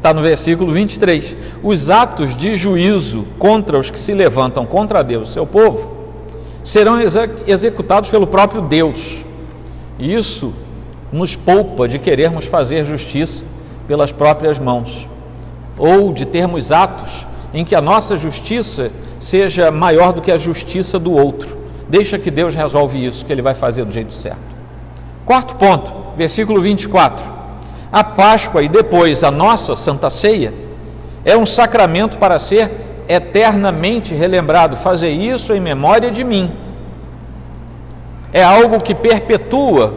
Está 0.00 0.14
no 0.14 0.22
versículo 0.22 0.72
23. 0.72 1.36
Os 1.62 1.90
atos 1.90 2.34
de 2.34 2.56
juízo 2.56 3.26
contra 3.38 3.78
os 3.78 3.90
que 3.90 4.00
se 4.00 4.14
levantam 4.14 4.64
contra 4.64 5.04
Deus, 5.04 5.30
seu 5.30 5.46
povo, 5.46 5.90
serão 6.64 6.96
executados 7.46 8.08
pelo 8.08 8.26
próprio 8.26 8.62
Deus. 8.62 9.22
Isso 9.98 10.54
nos 11.12 11.36
poupa 11.36 11.86
de 11.86 11.98
querermos 11.98 12.46
fazer 12.46 12.86
justiça 12.86 13.44
pelas 13.86 14.10
próprias 14.10 14.58
mãos, 14.58 15.06
ou 15.76 16.14
de 16.14 16.24
termos 16.24 16.72
atos 16.72 17.26
em 17.52 17.62
que 17.62 17.74
a 17.74 17.82
nossa 17.82 18.16
justiça 18.16 18.90
seja 19.18 19.70
maior 19.70 20.14
do 20.14 20.22
que 20.22 20.32
a 20.32 20.38
justiça 20.38 20.98
do 20.98 21.12
outro. 21.12 21.58
Deixa 21.90 22.18
que 22.18 22.30
Deus 22.30 22.54
resolve 22.54 23.04
isso, 23.04 23.26
que 23.26 23.30
Ele 23.30 23.42
vai 23.42 23.54
fazer 23.54 23.84
do 23.84 23.92
jeito 23.92 24.14
certo. 24.14 24.40
Quarto 25.26 25.56
ponto, 25.56 25.94
versículo 26.16 26.58
24. 26.62 27.39
A 27.92 28.04
Páscoa 28.04 28.62
e 28.62 28.68
depois 28.68 29.24
a 29.24 29.30
nossa 29.30 29.74
Santa 29.74 30.10
Ceia 30.10 30.54
é 31.24 31.36
um 31.36 31.44
sacramento 31.44 32.18
para 32.18 32.38
ser 32.38 32.70
eternamente 33.08 34.14
relembrado. 34.14 34.76
Fazer 34.76 35.10
isso 35.10 35.52
em 35.52 35.60
memória 35.60 36.10
de 36.10 36.22
mim. 36.22 36.52
É 38.32 38.44
algo 38.44 38.80
que 38.80 38.94
perpetua 38.94 39.92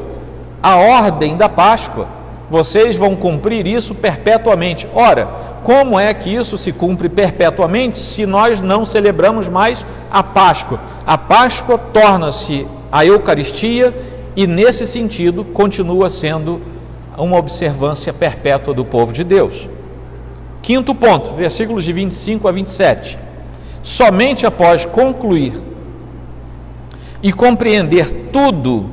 a 0.62 0.76
ordem 0.76 1.38
da 1.38 1.48
Páscoa. 1.48 2.08
Vocês 2.50 2.96
vão 2.96 3.16
cumprir 3.16 3.68
isso 3.68 3.94
perpetuamente. 3.94 4.88
Ora, 4.96 5.28
como 5.64 6.00
é 6.00 6.12
que 6.14 6.34
isso 6.34 6.58
se 6.58 6.72
cumpre 6.72 7.08
perpetuamente 7.08 8.00
se 8.00 8.26
nós 8.26 8.60
não 8.60 8.86
celebramos 8.86 9.48
mais 9.48 9.86
a 10.12 10.24
Páscoa? 10.24 10.80
A 11.06 11.18
Páscoa 11.18 11.78
torna-se 11.78 12.68
a 12.92 13.06
Eucaristia 13.06 13.94
e, 14.36 14.48
nesse 14.48 14.88
sentido, 14.88 15.46
continua 15.46 16.10
sendo 16.10 16.73
uma 17.18 17.38
observância 17.38 18.12
perpétua 18.12 18.74
do 18.74 18.84
povo 18.84 19.14
de 19.14 19.24
Deus. 19.24 19.70
Quinto 20.62 20.96
ponto, 20.96 21.34
versículos 21.34 21.84
de 21.84 21.94
25 21.94 22.48
a 22.48 22.52
27. 22.52 23.20
Somente 23.82 24.46
após 24.46 24.86
concluir 24.86 25.62
e 27.22 27.34
compreender 27.34 28.30
tudo, 28.32 28.90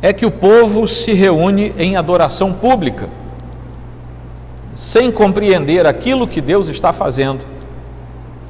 é 0.00 0.12
que 0.12 0.24
o 0.24 0.30
povo 0.30 0.86
se 0.86 1.12
reúne 1.12 1.74
em 1.76 1.96
adoração 1.96 2.52
pública. 2.52 3.08
Sem 4.74 5.10
compreender 5.10 5.86
aquilo 5.86 6.28
que 6.28 6.40
Deus 6.40 6.68
está 6.68 6.92
fazendo, 6.92 7.44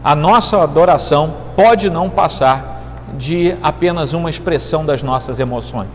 a 0.05 0.15
nossa 0.15 0.63
adoração 0.63 1.35
pode 1.57 1.89
não 1.89 2.11
passar 2.11 3.05
de 3.17 3.57
apenas 3.63 4.13
uma 4.13 4.29
expressão 4.29 4.85
das 4.85 5.03
nossas 5.03 5.41
emoções. 5.41 5.89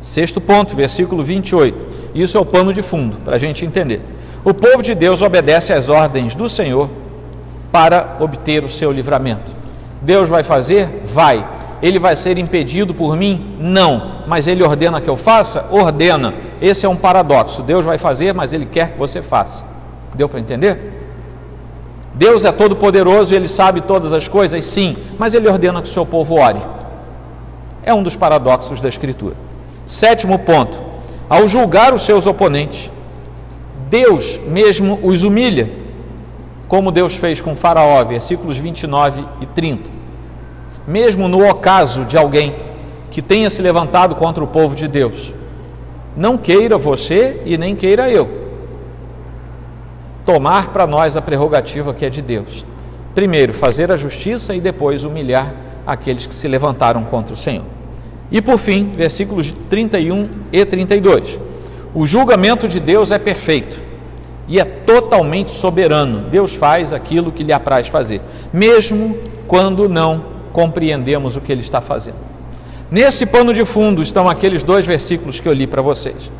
Sexto 0.00 0.40
ponto, 0.40 0.76
versículo 0.76 1.22
28. 1.22 2.12
Isso 2.14 2.36
é 2.36 2.40
o 2.40 2.44
pano 2.44 2.72
de 2.72 2.82
fundo, 2.82 3.16
para 3.24 3.36
a 3.36 3.38
gente 3.38 3.64
entender. 3.64 4.00
O 4.44 4.54
povo 4.54 4.82
de 4.82 4.94
Deus 4.94 5.20
obedece 5.22 5.72
às 5.72 5.88
ordens 5.88 6.34
do 6.34 6.48
Senhor 6.48 6.88
para 7.72 8.16
obter 8.20 8.64
o 8.64 8.70
seu 8.70 8.92
livramento. 8.92 9.52
Deus 10.00 10.28
vai 10.28 10.42
fazer? 10.42 11.02
Vai. 11.04 11.46
Ele 11.82 11.98
vai 11.98 12.16
ser 12.16 12.38
impedido 12.38 12.94
por 12.94 13.16
mim? 13.16 13.56
Não. 13.58 14.22
Mas 14.26 14.46
ele 14.46 14.62
ordena 14.62 15.00
que 15.00 15.08
eu 15.08 15.16
faça? 15.16 15.66
Ordena. 15.70 16.34
Esse 16.60 16.86
é 16.86 16.88
um 16.88 16.96
paradoxo. 16.96 17.62
Deus 17.62 17.84
vai 17.84 17.98
fazer, 17.98 18.32
mas 18.32 18.52
ele 18.52 18.66
quer 18.66 18.92
que 18.92 18.98
você 18.98 19.22
faça. 19.22 19.64
Deu 20.14 20.28
para 20.28 20.40
entender? 20.40 20.78
Deus 22.14 22.44
é 22.44 22.50
todo 22.50 22.74
poderoso 22.74 23.32
e 23.32 23.36
ele 23.36 23.46
sabe 23.46 23.80
todas 23.80 24.12
as 24.12 24.26
coisas? 24.26 24.64
Sim, 24.64 24.96
mas 25.18 25.34
ele 25.34 25.48
ordena 25.48 25.80
que 25.80 25.88
o 25.88 25.92
seu 25.92 26.04
povo 26.04 26.34
ore. 26.34 26.60
É 27.82 27.94
um 27.94 28.02
dos 28.02 28.16
paradoxos 28.16 28.80
da 28.80 28.88
Escritura. 28.88 29.47
Sétimo 29.88 30.38
ponto: 30.38 30.82
ao 31.30 31.48
julgar 31.48 31.94
os 31.94 32.02
seus 32.02 32.26
oponentes, 32.26 32.92
Deus 33.88 34.38
mesmo 34.46 35.00
os 35.02 35.22
humilha, 35.22 35.70
como 36.68 36.92
Deus 36.92 37.16
fez 37.16 37.40
com 37.40 37.56
Faraó, 37.56 38.04
versículos 38.04 38.58
29 38.58 39.24
e 39.40 39.46
30. 39.46 39.90
Mesmo 40.86 41.26
no 41.26 41.48
ocaso 41.48 42.04
de 42.04 42.18
alguém 42.18 42.54
que 43.10 43.22
tenha 43.22 43.48
se 43.48 43.62
levantado 43.62 44.14
contra 44.14 44.44
o 44.44 44.46
povo 44.46 44.76
de 44.76 44.86
Deus, 44.86 45.32
não 46.14 46.36
queira 46.36 46.76
você 46.76 47.40
e 47.46 47.56
nem 47.56 47.74
queira 47.74 48.10
eu 48.10 48.46
tomar 50.26 50.68
para 50.68 50.86
nós 50.86 51.16
a 51.16 51.22
prerrogativa 51.22 51.94
que 51.94 52.04
é 52.04 52.10
de 52.10 52.20
Deus. 52.20 52.66
Primeiro, 53.14 53.54
fazer 53.54 53.90
a 53.90 53.96
justiça 53.96 54.54
e 54.54 54.60
depois 54.60 55.02
humilhar 55.02 55.54
aqueles 55.86 56.26
que 56.26 56.34
se 56.34 56.46
levantaram 56.46 57.04
contra 57.04 57.32
o 57.32 57.36
Senhor. 57.38 57.77
E 58.30 58.42
por 58.42 58.58
fim, 58.58 58.92
versículos 58.92 59.54
31 59.70 60.28
e 60.52 60.64
32. 60.64 61.40
O 61.94 62.06
julgamento 62.06 62.68
de 62.68 62.78
Deus 62.78 63.10
é 63.10 63.18
perfeito 63.18 63.80
e 64.46 64.60
é 64.60 64.64
totalmente 64.64 65.50
soberano. 65.50 66.28
Deus 66.28 66.54
faz 66.54 66.92
aquilo 66.92 67.32
que 67.32 67.42
lhe 67.42 67.52
apraz 67.52 67.88
fazer, 67.88 68.20
mesmo 68.52 69.16
quando 69.46 69.88
não 69.88 70.24
compreendemos 70.52 71.36
o 71.36 71.40
que 71.40 71.52
ele 71.52 71.62
está 71.62 71.80
fazendo. 71.80 72.16
Nesse 72.90 73.26
pano 73.26 73.52
de 73.52 73.64
fundo 73.64 74.02
estão 74.02 74.28
aqueles 74.28 74.62
dois 74.62 74.86
versículos 74.86 75.40
que 75.40 75.48
eu 75.48 75.52
li 75.52 75.66
para 75.66 75.82
vocês. 75.82 76.30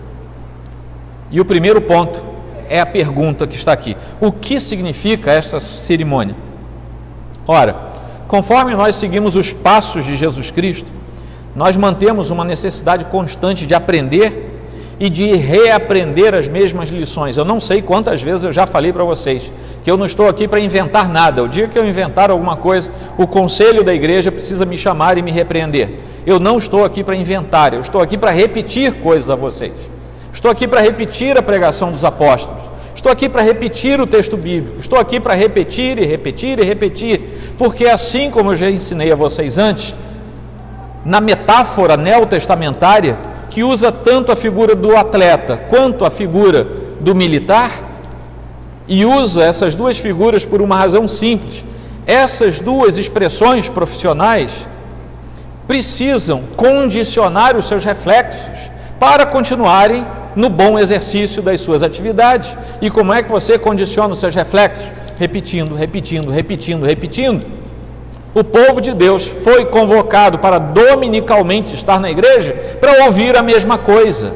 E 1.31 1.41
o 1.41 1.45
primeiro 1.45 1.81
ponto 1.81 2.25
é 2.69 2.81
a 2.81 2.87
pergunta 2.87 3.47
que 3.47 3.57
está 3.57 3.73
aqui: 3.73 3.97
o 4.21 4.33
que 4.33 4.61
significa 4.61 5.31
essa 5.31 5.61
cerimônia? 5.61 6.37
Ora, 7.47 7.77
conforme 8.27 8.75
nós 8.75 8.95
seguimos 8.95 9.37
os 9.37 9.53
passos 9.53 10.05
de 10.05 10.17
Jesus 10.17 10.51
Cristo, 10.51 10.91
nós 11.59 11.77
mantemos 11.77 12.31
uma 12.31 12.45
necessidade 12.45 13.07
constante 13.07 13.67
de 13.67 13.75
aprender 13.75 14.63
e 15.01 15.11
de 15.11 15.35
reaprender 15.35 16.33
as 16.33 16.47
mesmas 16.47 16.89
lições. 16.89 17.37
Eu 17.37 17.45
não 17.45 17.59
sei 17.59 17.83
quantas 17.83 18.23
vezes 18.23 18.45
eu 18.45 18.53
já 18.53 18.65
falei 18.65 18.93
para 18.93 19.03
vocês 19.03 19.51
que 19.83 19.91
eu 19.91 19.97
não 19.97 20.07
estou 20.07 20.29
aqui 20.29 20.47
para 20.47 20.61
inventar 20.61 21.09
nada. 21.09 21.43
O 21.43 21.49
dia 21.49 21.67
que 21.67 21.77
eu 21.77 21.85
inventar 21.85 22.31
alguma 22.31 22.55
coisa, 22.55 22.93
o 23.17 23.27
conselho 23.27 23.83
da 23.83 23.93
igreja 23.93 24.31
precisa 24.31 24.65
me 24.65 24.79
chamar 24.79 25.19
e 25.19 25.23
me 25.23 25.33
repreender. 25.33 25.99
Eu 26.25 26.39
não 26.39 26.59
estou 26.59 26.85
aqui 26.85 27.03
para 27.03 27.17
inventar, 27.17 27.75
eu 27.75 27.81
estou 27.81 28.01
aqui 28.01 28.17
para 28.17 28.31
repetir 28.31 28.93
coisas 28.93 29.29
a 29.29 29.35
vocês. 29.35 29.73
Estou 30.33 30.53
aqui 30.53 30.69
para 30.69 30.81
repetir 30.81 31.37
a 31.37 31.43
pregação 31.43 31.91
dos 31.91 32.05
apóstolos. 32.05 32.63
Estou 32.95 33.11
aqui 33.11 33.29
para 33.29 33.43
repetir 33.43 34.01
o 34.01 34.07
texto 34.07 34.37
bíblico. 34.37 34.79
Estou 34.79 34.97
aqui 34.97 35.19
para 35.19 35.35
repetir 35.35 35.99
e 35.99 36.07
repetir 36.07 36.61
e 36.61 36.63
repetir, 36.63 37.55
porque 37.59 37.87
assim 37.87 38.31
como 38.31 38.53
eu 38.53 38.57
já 38.57 38.71
ensinei 38.71 39.11
a 39.11 39.17
vocês 39.17 39.59
antes, 39.59 39.93
na 41.05 41.21
metáfora 41.21 41.97
neotestamentária, 41.97 43.19
que 43.51 43.63
usa 43.63 43.91
tanto 43.91 44.31
a 44.31 44.37
figura 44.37 44.75
do 44.75 44.97
atleta 44.97 45.57
quanto 45.69 46.05
a 46.05 46.11
figura 46.11 46.67
do 47.01 47.15
militar, 47.15 47.89
e 48.89 49.05
usa 49.05 49.45
essas 49.45 49.75
duas 49.75 49.99
figuras 49.99 50.47
por 50.47 50.63
uma 50.63 50.77
razão 50.77 51.07
simples. 51.07 51.63
Essas 52.07 52.59
duas 52.59 52.97
expressões 52.97 53.69
profissionais 53.69 54.51
precisam 55.67 56.43
condicionar 56.57 57.55
os 57.55 57.69
seus 57.69 57.85
reflexos 57.85 58.71
para 58.99 59.27
continuarem 59.27 60.07
no 60.35 60.49
bom 60.49 60.79
exercício 60.79 61.43
das 61.43 61.61
suas 61.61 61.83
atividades. 61.83 62.57
E 62.81 62.89
como 62.89 63.13
é 63.13 63.23
que 63.23 63.31
você 63.31 63.59
condiciona 63.59 64.15
os 64.15 64.21
seus 64.21 64.35
reflexos? 64.35 64.91
Repetindo, 65.19 65.75
repetindo, 65.75 66.31
repetindo, 66.31 66.87
repetindo. 66.87 67.58
O 68.35 68.45
povo 68.45 68.81
de 68.81 68.93
Deus 68.95 69.27
foi 69.27 69.65
convocado 69.67 70.39
para 70.39 70.59
dominicalmente 70.59 71.75
estar 71.75 71.99
na 71.99 72.11
igreja 72.11 72.55
para 72.81 73.05
ouvir 73.05 73.37
a 73.37 73.43
mesma 73.43 73.79
coisa. 73.79 74.33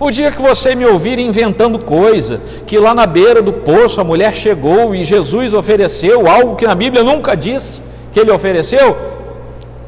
O 0.00 0.10
dia 0.10 0.30
que 0.30 0.40
você 0.40 0.74
me 0.74 0.86
ouvir 0.86 1.18
inventando 1.18 1.84
coisa, 1.84 2.40
que 2.66 2.78
lá 2.78 2.94
na 2.94 3.04
beira 3.04 3.42
do 3.42 3.52
poço 3.52 4.00
a 4.00 4.04
mulher 4.04 4.32
chegou 4.32 4.94
e 4.94 5.04
Jesus 5.04 5.52
ofereceu 5.52 6.28
algo 6.28 6.56
que 6.56 6.66
na 6.66 6.74
Bíblia 6.74 7.02
nunca 7.02 7.36
disse 7.36 7.82
que 8.12 8.20
ele 8.20 8.30
ofereceu, 8.30 8.96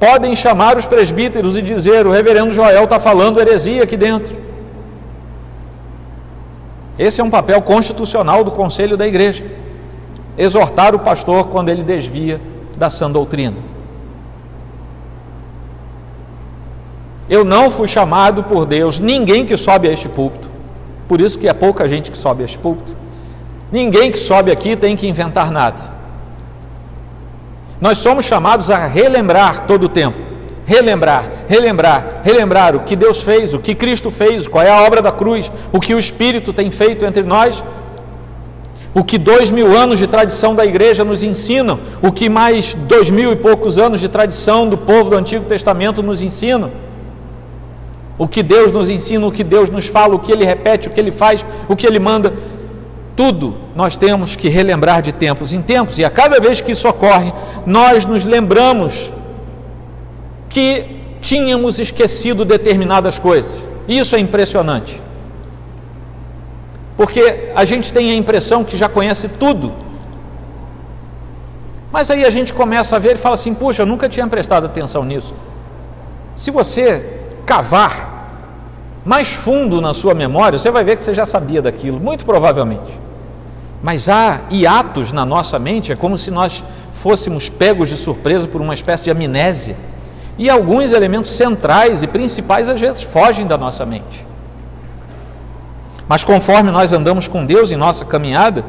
podem 0.01 0.35
chamar 0.35 0.77
os 0.77 0.85
presbíteros 0.85 1.57
e 1.57 1.63
dizer: 1.63 2.07
o 2.07 2.11
reverendo 2.11 2.53
Joel 2.53 2.85
está 2.85 2.99
falando 2.99 3.41
heresia 3.41 3.85
aqui 3.85 3.97
dentro. 3.97 4.37
Esse 6.99 7.21
é 7.21 7.25
um 7.25 7.31
papel 7.31 7.63
constitucional 7.63 8.45
do 8.45 8.51
conselho 8.51 8.97
da 8.97 9.07
igreja. 9.07 9.45
Exortar 10.37 10.95
o 10.95 10.99
pastor 10.99 11.49
quando 11.49 11.69
ele 11.69 11.83
desvia 11.83 12.41
da 12.81 12.89
sã 12.89 13.11
doutrina. 13.11 13.59
Eu 17.29 17.45
não 17.45 17.71
fui 17.71 17.87
chamado 17.87 18.43
por 18.45 18.65
Deus, 18.65 18.99
ninguém 18.99 19.45
que 19.45 19.55
sobe 19.55 19.87
a 19.87 19.93
este 19.93 20.09
púlpito, 20.09 20.49
por 21.07 21.21
isso 21.21 21.39
que 21.39 21.47
é 21.47 21.53
pouca 21.53 21.87
gente 21.87 22.11
que 22.11 22.17
sobe 22.17 22.41
a 22.41 22.47
este 22.47 22.59
púlpito. 22.59 22.97
Ninguém 23.71 24.11
que 24.11 24.19
sobe 24.19 24.51
aqui 24.51 24.75
tem 24.75 24.97
que 24.97 25.07
inventar 25.07 25.51
nada. 25.51 25.93
Nós 27.79 27.99
somos 27.99 28.25
chamados 28.25 28.71
a 28.71 28.87
relembrar 28.87 29.67
todo 29.67 29.85
o 29.85 29.89
tempo. 29.89 30.19
Relembrar, 30.65 31.45
relembrar, 31.49 32.23
relembrar 32.25 32.75
o 32.75 32.81
que 32.81 32.97
Deus 32.97 33.23
fez, 33.23 33.53
o 33.53 33.59
que 33.59 33.75
Cristo 33.75 34.11
fez, 34.11 34.49
qual 34.49 34.65
é 34.65 34.71
a 34.71 34.83
obra 34.83 35.03
da 35.03 35.13
cruz, 35.13 35.53
o 35.71 35.81
que 35.81 35.95
o 35.95 35.99
Espírito 35.99 36.53
tem 36.53 36.71
feito 36.71 37.05
entre 37.05 37.23
nós 37.23 37.63
o 38.93 39.05
que 39.05 39.19
dois 39.19 39.51
mil 39.51 39.77
anos 39.77 39.99
de 39.99 40.07
tradição 40.07 40.55
da 40.55 40.65
igreja 40.65 41.05
nos 41.05 41.23
ensinam, 41.23 41.79
o 42.03 42.11
que 42.11 42.29
mais 42.29 42.75
dois 42.75 43.11
mil 43.11 43.33
e 43.33 43.37
poucos 43.37 43.79
anos 43.79 44.01
de 44.01 44.09
tradição 44.09 44.69
do 44.69 44.77
povo 44.77 45.11
do 45.11 45.17
Antigo 45.17 45.45
Testamento 45.45 46.03
nos 46.03 46.23
ensinam, 46.23 46.71
o 48.19 48.27
que 48.27 48.43
Deus 48.43 48.73
nos 48.73 48.91
ensina, 48.91 49.27
o 49.27 49.33
que 49.33 49.45
Deus 49.45 49.71
nos 49.71 49.87
fala, 49.87 50.15
o 50.15 50.19
que 50.19 50.33
Ele 50.33 50.45
repete, 50.45 50.89
o 50.89 50.91
que 50.91 51.01
Ele 51.01 51.13
faz, 51.13 51.45
o 51.69 51.77
que 51.77 51.87
Ele 51.87 51.99
manda, 51.99 52.35
tudo 53.17 53.57
nós 53.77 53.97
temos 53.97 54.35
que 54.35 54.49
relembrar 54.49 55.03
de 55.03 55.13
tempos 55.13 55.53
em 55.53 55.63
tempos, 55.63 55.99
e 55.99 56.05
a 56.05 56.11
cada 56.11 56.41
vez 56.41 56.61
que 56.61 56.73
isso 56.73 56.89
ocorre, 56.89 57.33
nós 57.65 58.05
nos 58.05 58.25
lembramos 58.25 59.13
que 60.49 60.85
tínhamos 61.21 61.79
esquecido 61.79 62.45
determinadas 62.45 63.19
coisas. 63.19 63.55
Isso 63.87 64.17
é 64.17 64.19
impressionante 64.19 65.01
porque 67.01 67.51
a 67.55 67.65
gente 67.65 67.91
tem 67.95 68.11
a 68.11 68.15
impressão 68.15 68.63
que 68.63 68.77
já 68.77 68.87
conhece 68.87 69.27
tudo. 69.27 69.73
Mas 71.91 72.11
aí 72.11 72.27
a 72.27 72.29
gente 72.29 72.53
começa 72.53 72.95
a 72.95 72.99
ver 72.99 73.15
e 73.15 73.17
fala 73.17 73.37
assim: 73.37 73.55
puxa, 73.55 73.81
eu 73.81 73.87
nunca 73.87 74.07
tinha 74.07 74.27
prestado 74.27 74.67
atenção 74.67 75.03
nisso. 75.03 75.35
Se 76.37 76.51
você 76.51 77.23
cavar 77.47 79.01
mais 79.03 79.29
fundo 79.29 79.81
na 79.81 79.95
sua 79.95 80.13
memória, 80.13 80.59
você 80.59 80.71
vai 80.71 80.85
ver 80.85 80.99
que 80.99 81.03
você 81.03 81.15
já 81.15 81.25
sabia 81.25 81.63
daquilo, 81.63 81.99
muito 81.99 82.27
provavelmente. 82.27 83.01
Mas 83.83 84.07
há 84.07 84.43
hiatos 84.51 85.11
na 85.11 85.25
nossa 85.25 85.59
mente, 85.59 85.93
é 85.93 85.97
como 85.97 86.19
se 86.19 86.31
nós 86.31 86.63
fôssemos 86.93 87.49
pegos 87.49 87.89
de 87.89 87.97
surpresa 87.97 88.47
por 88.47 88.61
uma 88.61 88.75
espécie 88.75 89.05
de 89.05 89.11
amnésia. 89.11 89.75
E 90.37 90.51
alguns 90.51 90.93
elementos 90.93 91.33
centrais 91.33 92.03
e 92.03 92.07
principais 92.07 92.69
às 92.69 92.79
vezes 92.79 93.01
fogem 93.01 93.47
da 93.47 93.57
nossa 93.57 93.87
mente. 93.87 94.29
Mas 96.11 96.25
conforme 96.25 96.73
nós 96.73 96.93
andamos 96.93 97.29
com 97.29 97.47
Deus 97.47 97.71
em 97.71 97.77
nossa 97.77 98.05
caminhada, 98.05 98.65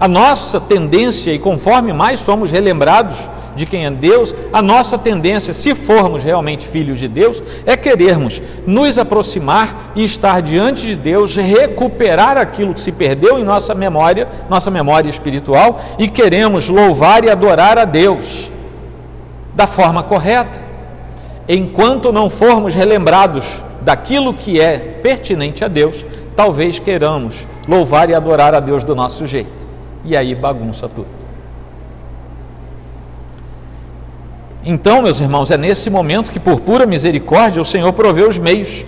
a 0.00 0.08
nossa 0.08 0.60
tendência, 0.60 1.32
e 1.32 1.38
conforme 1.38 1.92
mais 1.92 2.18
somos 2.18 2.50
relembrados 2.50 3.16
de 3.54 3.64
quem 3.64 3.86
é 3.86 3.90
Deus, 3.92 4.34
a 4.52 4.60
nossa 4.60 4.98
tendência, 4.98 5.54
se 5.54 5.76
formos 5.76 6.24
realmente 6.24 6.66
filhos 6.66 6.98
de 6.98 7.06
Deus, 7.06 7.40
é 7.64 7.76
querermos 7.76 8.42
nos 8.66 8.98
aproximar 8.98 9.92
e 9.94 10.02
estar 10.02 10.42
diante 10.42 10.88
de 10.88 10.96
Deus, 10.96 11.36
recuperar 11.36 12.36
aquilo 12.36 12.74
que 12.74 12.80
se 12.80 12.90
perdeu 12.90 13.38
em 13.38 13.44
nossa 13.44 13.72
memória, 13.72 14.26
nossa 14.48 14.72
memória 14.72 15.08
espiritual, 15.08 15.80
e 16.00 16.08
queremos 16.08 16.68
louvar 16.68 17.24
e 17.24 17.30
adorar 17.30 17.78
a 17.78 17.84
Deus 17.84 18.50
da 19.54 19.68
forma 19.68 20.02
correta. 20.02 20.60
Enquanto 21.48 22.12
não 22.12 22.28
formos 22.28 22.74
relembrados 22.74 23.62
daquilo 23.82 24.34
que 24.34 24.60
é 24.60 24.78
pertinente 24.78 25.64
a 25.64 25.68
Deus, 25.68 26.04
talvez 26.36 26.78
queiramos 26.78 27.46
louvar 27.68 28.10
e 28.10 28.14
adorar 28.14 28.54
a 28.54 28.60
Deus 28.60 28.84
do 28.84 28.94
nosso 28.94 29.26
jeito. 29.26 29.66
E 30.04 30.16
aí 30.16 30.34
bagunça 30.34 30.88
tudo. 30.88 31.20
Então, 34.64 35.02
meus 35.02 35.20
irmãos, 35.20 35.50
é 35.50 35.56
nesse 35.56 35.88
momento 35.88 36.30
que, 36.30 36.38
por 36.38 36.60
pura 36.60 36.84
misericórdia, 36.84 37.62
o 37.62 37.64
Senhor 37.64 37.92
provê 37.92 38.22
os 38.22 38.38
meios 38.38 38.84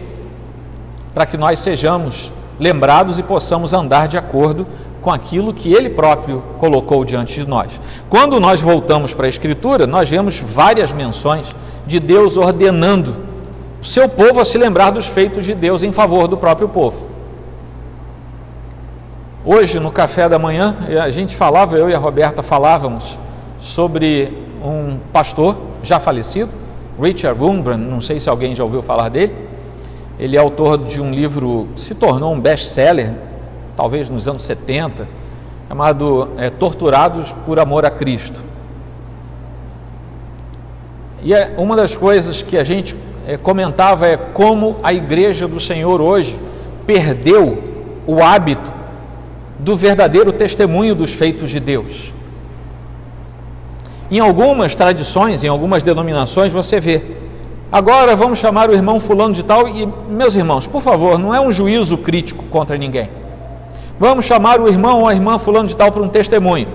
para 1.15 1.25
que 1.25 1.37
nós 1.37 1.59
sejamos 1.61 2.31
lembrados 2.59 3.19
e 3.19 3.23
possamos 3.23 3.73
andar 3.73 4.07
de 4.07 4.19
acordo 4.19 4.67
com 5.01 5.11
aquilo 5.11 5.53
que 5.53 5.73
Ele 5.73 5.91
próprio 5.91 6.43
colocou 6.59 7.05
diante 7.05 7.41
de 7.41 7.47
nós. 7.47 7.81
Quando 8.09 8.39
nós 8.39 8.61
voltamos 8.61 9.15
para 9.15 9.27
a 9.27 9.29
Escritura, 9.29 9.87
nós 9.87 10.09
vemos 10.09 10.39
várias 10.39 10.93
menções 10.93 11.47
de 11.87 11.99
Deus 11.99 12.37
ordenando 12.37 13.17
o 13.81 13.85
seu 13.85 14.09
povo 14.09 14.41
a 14.41 14.45
se 14.45 14.57
lembrar 14.57 14.91
dos 14.91 15.07
feitos 15.07 15.45
de 15.45 15.55
Deus 15.55 15.83
em 15.83 15.91
favor 15.91 16.29
do 16.29 16.37
próprio 16.37 16.69
povo. 16.69 17.12
Hoje, 19.45 19.81
no 19.81 19.91
café 19.91 20.29
da 20.29 20.39
manhã, 20.39 20.77
a 21.03 21.11
gente 21.11 21.35
falava, 21.35 21.77
eu 21.77 21.91
e 21.91 21.95
a 21.95 21.99
Roberta 21.99 22.45
falávamos 22.45 23.19
sobre 23.59 24.33
um 24.65 24.99
pastor 25.13 25.57
já 25.83 25.99
falecido, 25.99 26.53
Richard 27.01 27.43
Wurmbrand, 27.43 27.81
não 27.81 28.01
sei 28.01 28.21
se 28.21 28.29
alguém 28.29 28.55
já 28.55 28.63
ouviu 28.63 28.83
falar 28.83 29.09
dele. 29.09 29.35
Ele 30.17 30.37
é 30.37 30.39
autor 30.39 30.79
de 30.79 31.01
um 31.01 31.11
livro 31.11 31.71
que 31.75 31.81
se 31.81 31.93
tornou 31.93 32.33
um 32.33 32.39
best-seller, 32.39 33.15
talvez 33.77 34.09
nos 34.09 34.29
anos 34.29 34.45
70, 34.45 35.09
chamado 35.67 36.29
é, 36.37 36.49
Torturados 36.49 37.35
por 37.45 37.59
Amor 37.59 37.85
a 37.85 37.91
Cristo. 37.91 38.41
E 41.21 41.35
é, 41.35 41.53
uma 41.57 41.75
das 41.75 41.97
coisas 41.97 42.43
que 42.43 42.57
a 42.57 42.63
gente 42.63 42.95
é, 43.27 43.37
comentava 43.37 44.07
é 44.07 44.17
como 44.17 44.77
a 44.85 44.93
igreja 44.93 45.49
do 45.49 45.59
Senhor 45.59 46.01
hoje 46.01 46.39
perdeu 46.87 47.61
o 48.07 48.23
hábito 48.23 48.82
do 49.63 49.77
verdadeiro 49.77 50.33
testemunho 50.33 50.93
dos 50.93 51.13
feitos 51.13 51.49
de 51.49 51.61
Deus. 51.61 52.13
Em 54.11 54.19
algumas 54.19 54.75
tradições, 54.75 55.45
em 55.45 55.49
algumas 55.49 55.85
denominações, 55.85 56.53
você 56.53 56.81
vê. 56.81 57.01
Agora 57.71 58.15
vamos 58.17 58.41
chamar 58.41 58.69
o 58.69 58.75
irmão 58.75 58.99
fulano 58.99 59.33
de 59.33 59.43
tal 59.43 59.69
e, 59.69 59.87
meus 60.09 60.35
irmãos, 60.35 60.67
por 60.67 60.83
favor, 60.83 61.17
não 61.17 61.33
é 61.33 61.41
um 61.41 61.53
juízo 61.53 61.97
crítico 61.97 62.45
contra 62.51 62.77
ninguém. 62.77 63.09
Vamos 63.99 64.25
chamar 64.25 64.61
o 64.61 64.69
irmão 64.69 65.03
ou 65.03 65.09
a 65.09 65.15
irmã 65.15 65.39
fulano 65.39 65.69
de 65.69 65.77
tal 65.77 65.93
para 65.93 66.03
um 66.03 66.09
testemunho. 66.09 66.69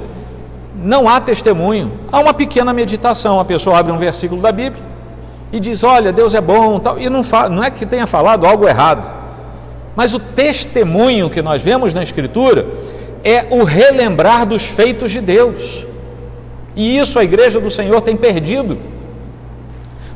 Não 0.74 1.10
há 1.10 1.20
testemunho, 1.20 1.92
há 2.10 2.20
uma 2.22 2.34
pequena 2.34 2.72
meditação. 2.72 3.40
A 3.40 3.46
pessoa 3.46 3.78
abre 3.78 3.92
um 3.92 3.98
versículo 3.98 4.42
da 4.42 4.52
Bíblia 4.52 4.82
e 5.52 5.60
diz: 5.60 5.84
Olha, 5.84 6.14
Deus 6.14 6.34
é 6.34 6.40
bom, 6.40 6.80
tal, 6.80 6.98
e 6.98 7.10
não, 7.10 7.22
não 7.52 7.64
é 7.64 7.70
que 7.70 7.86
tenha 7.86 8.08
falado 8.08 8.46
algo 8.48 8.66
errado 8.66 9.17
Mas 9.98 10.14
o 10.14 10.20
testemunho 10.20 11.28
que 11.28 11.42
nós 11.42 11.60
vemos 11.60 11.92
na 11.92 12.04
Escritura 12.04 12.68
é 13.24 13.48
o 13.50 13.64
relembrar 13.64 14.46
dos 14.46 14.64
feitos 14.64 15.12
de 15.12 15.20
Deus. 15.20 15.88
E 16.76 17.00
isso 17.00 17.18
a 17.18 17.24
igreja 17.24 17.60
do 17.60 17.72
Senhor 17.72 18.00
tem 18.02 18.16
perdido. 18.16 18.78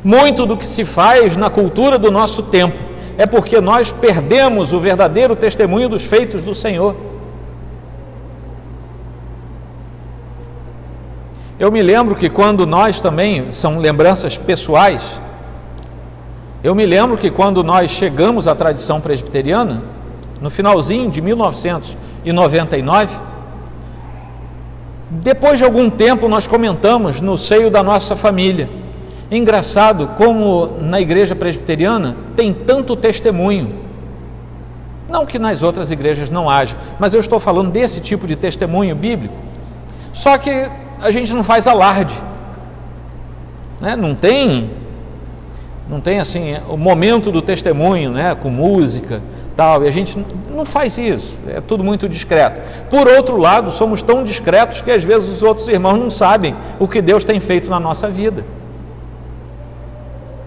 Muito 0.03 0.45
do 0.45 0.55
que 0.55 0.67
se 0.67 0.85
faz 0.85 1.35
na 1.35 1.49
cultura 1.49 1.97
do 1.97 2.11
nosso 2.11 2.43
tempo 2.43 2.77
é 3.17 3.25
porque 3.25 3.59
nós 3.59 3.91
perdemos 3.91 4.71
o 4.71 4.79
verdadeiro 4.79 5.35
testemunho 5.35 5.89
dos 5.89 6.05
feitos 6.05 6.43
do 6.43 6.53
Senhor. 6.53 6.95
Eu 11.57 11.71
me 11.71 11.81
lembro 11.81 12.13
que 12.13 12.29
quando 12.29 12.67
nós 12.67 13.01
também, 13.01 13.49
são 13.49 13.79
lembranças 13.79 14.37
pessoais, 14.37 15.19
eu 16.63 16.75
me 16.75 16.85
lembro 16.85 17.17
que 17.17 17.31
quando 17.31 17.63
nós 17.63 17.89
chegamos 17.89 18.47
à 18.47 18.53
tradição 18.53 19.01
presbiteriana, 19.01 19.81
no 20.39 20.51
finalzinho 20.51 21.09
de 21.09 21.21
1999, 21.21 23.19
depois 25.09 25.57
de 25.57 25.63
algum 25.65 25.89
tempo 25.89 26.29
nós 26.29 26.45
comentamos 26.45 27.19
no 27.19 27.37
seio 27.37 27.71
da 27.71 27.81
nossa 27.81 28.15
família. 28.15 28.69
Engraçado 29.29 30.09
como 30.17 30.77
na 30.81 31.01
igreja 31.01 31.35
presbiteriana 31.35 32.15
tem 32.35 32.53
tanto 32.53 32.95
testemunho. 32.95 33.75
Não 35.09 35.25
que 35.25 35.39
nas 35.39 35.63
outras 35.63 35.89
igrejas 35.91 36.29
não 36.29 36.49
haja, 36.49 36.77
mas 36.99 37.13
eu 37.13 37.19
estou 37.19 37.39
falando 37.39 37.71
desse 37.71 37.99
tipo 37.99 38.27
de 38.27 38.35
testemunho 38.35 38.95
bíblico. 38.95 39.33
Só 40.13 40.37
que 40.37 40.69
a 41.01 41.09
gente 41.11 41.33
não 41.33 41.43
faz 41.43 41.65
alarde. 41.65 42.15
Né? 43.79 43.95
Não 43.95 44.13
tem 44.13 44.69
não 45.91 45.99
tem 45.99 46.21
assim 46.21 46.55
o 46.69 46.77
momento 46.77 47.29
do 47.29 47.41
testemunho, 47.41 48.11
né, 48.11 48.33
com 48.33 48.49
música, 48.49 49.21
tal, 49.57 49.83
e 49.83 49.89
a 49.89 49.91
gente 49.91 50.17
não 50.49 50.63
faz 50.63 50.97
isso. 50.97 51.37
É 51.45 51.59
tudo 51.59 51.83
muito 51.83 52.07
discreto. 52.07 52.61
Por 52.89 53.09
outro 53.09 53.35
lado, 53.35 53.69
somos 53.71 54.01
tão 54.01 54.23
discretos 54.23 54.79
que 54.79 54.89
às 54.89 55.03
vezes 55.03 55.27
os 55.27 55.43
outros 55.43 55.67
irmãos 55.67 55.97
não 55.97 56.09
sabem 56.09 56.55
o 56.79 56.87
que 56.87 57.01
Deus 57.01 57.25
tem 57.25 57.41
feito 57.41 57.69
na 57.69 57.77
nossa 57.77 58.07
vida. 58.07 58.45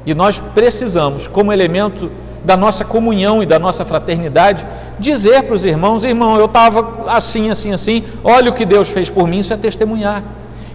E 0.06 0.14
nós 0.14 0.40
precisamos, 0.54 1.28
como 1.28 1.52
elemento 1.52 2.10
da 2.42 2.56
nossa 2.56 2.82
comunhão 2.82 3.42
e 3.42 3.46
da 3.46 3.58
nossa 3.58 3.84
fraternidade, 3.84 4.66
dizer 4.98 5.42
para 5.42 5.54
os 5.54 5.64
irmãos: 5.66 6.04
irmão, 6.04 6.38
eu 6.38 6.46
estava 6.46 7.04
assim, 7.08 7.50
assim, 7.50 7.72
assim, 7.72 8.02
olha 8.22 8.50
o 8.50 8.54
que 8.54 8.64
Deus 8.64 8.88
fez 8.88 9.10
por 9.10 9.28
mim, 9.28 9.40
isso 9.40 9.52
é 9.52 9.58
testemunhar. 9.58 10.24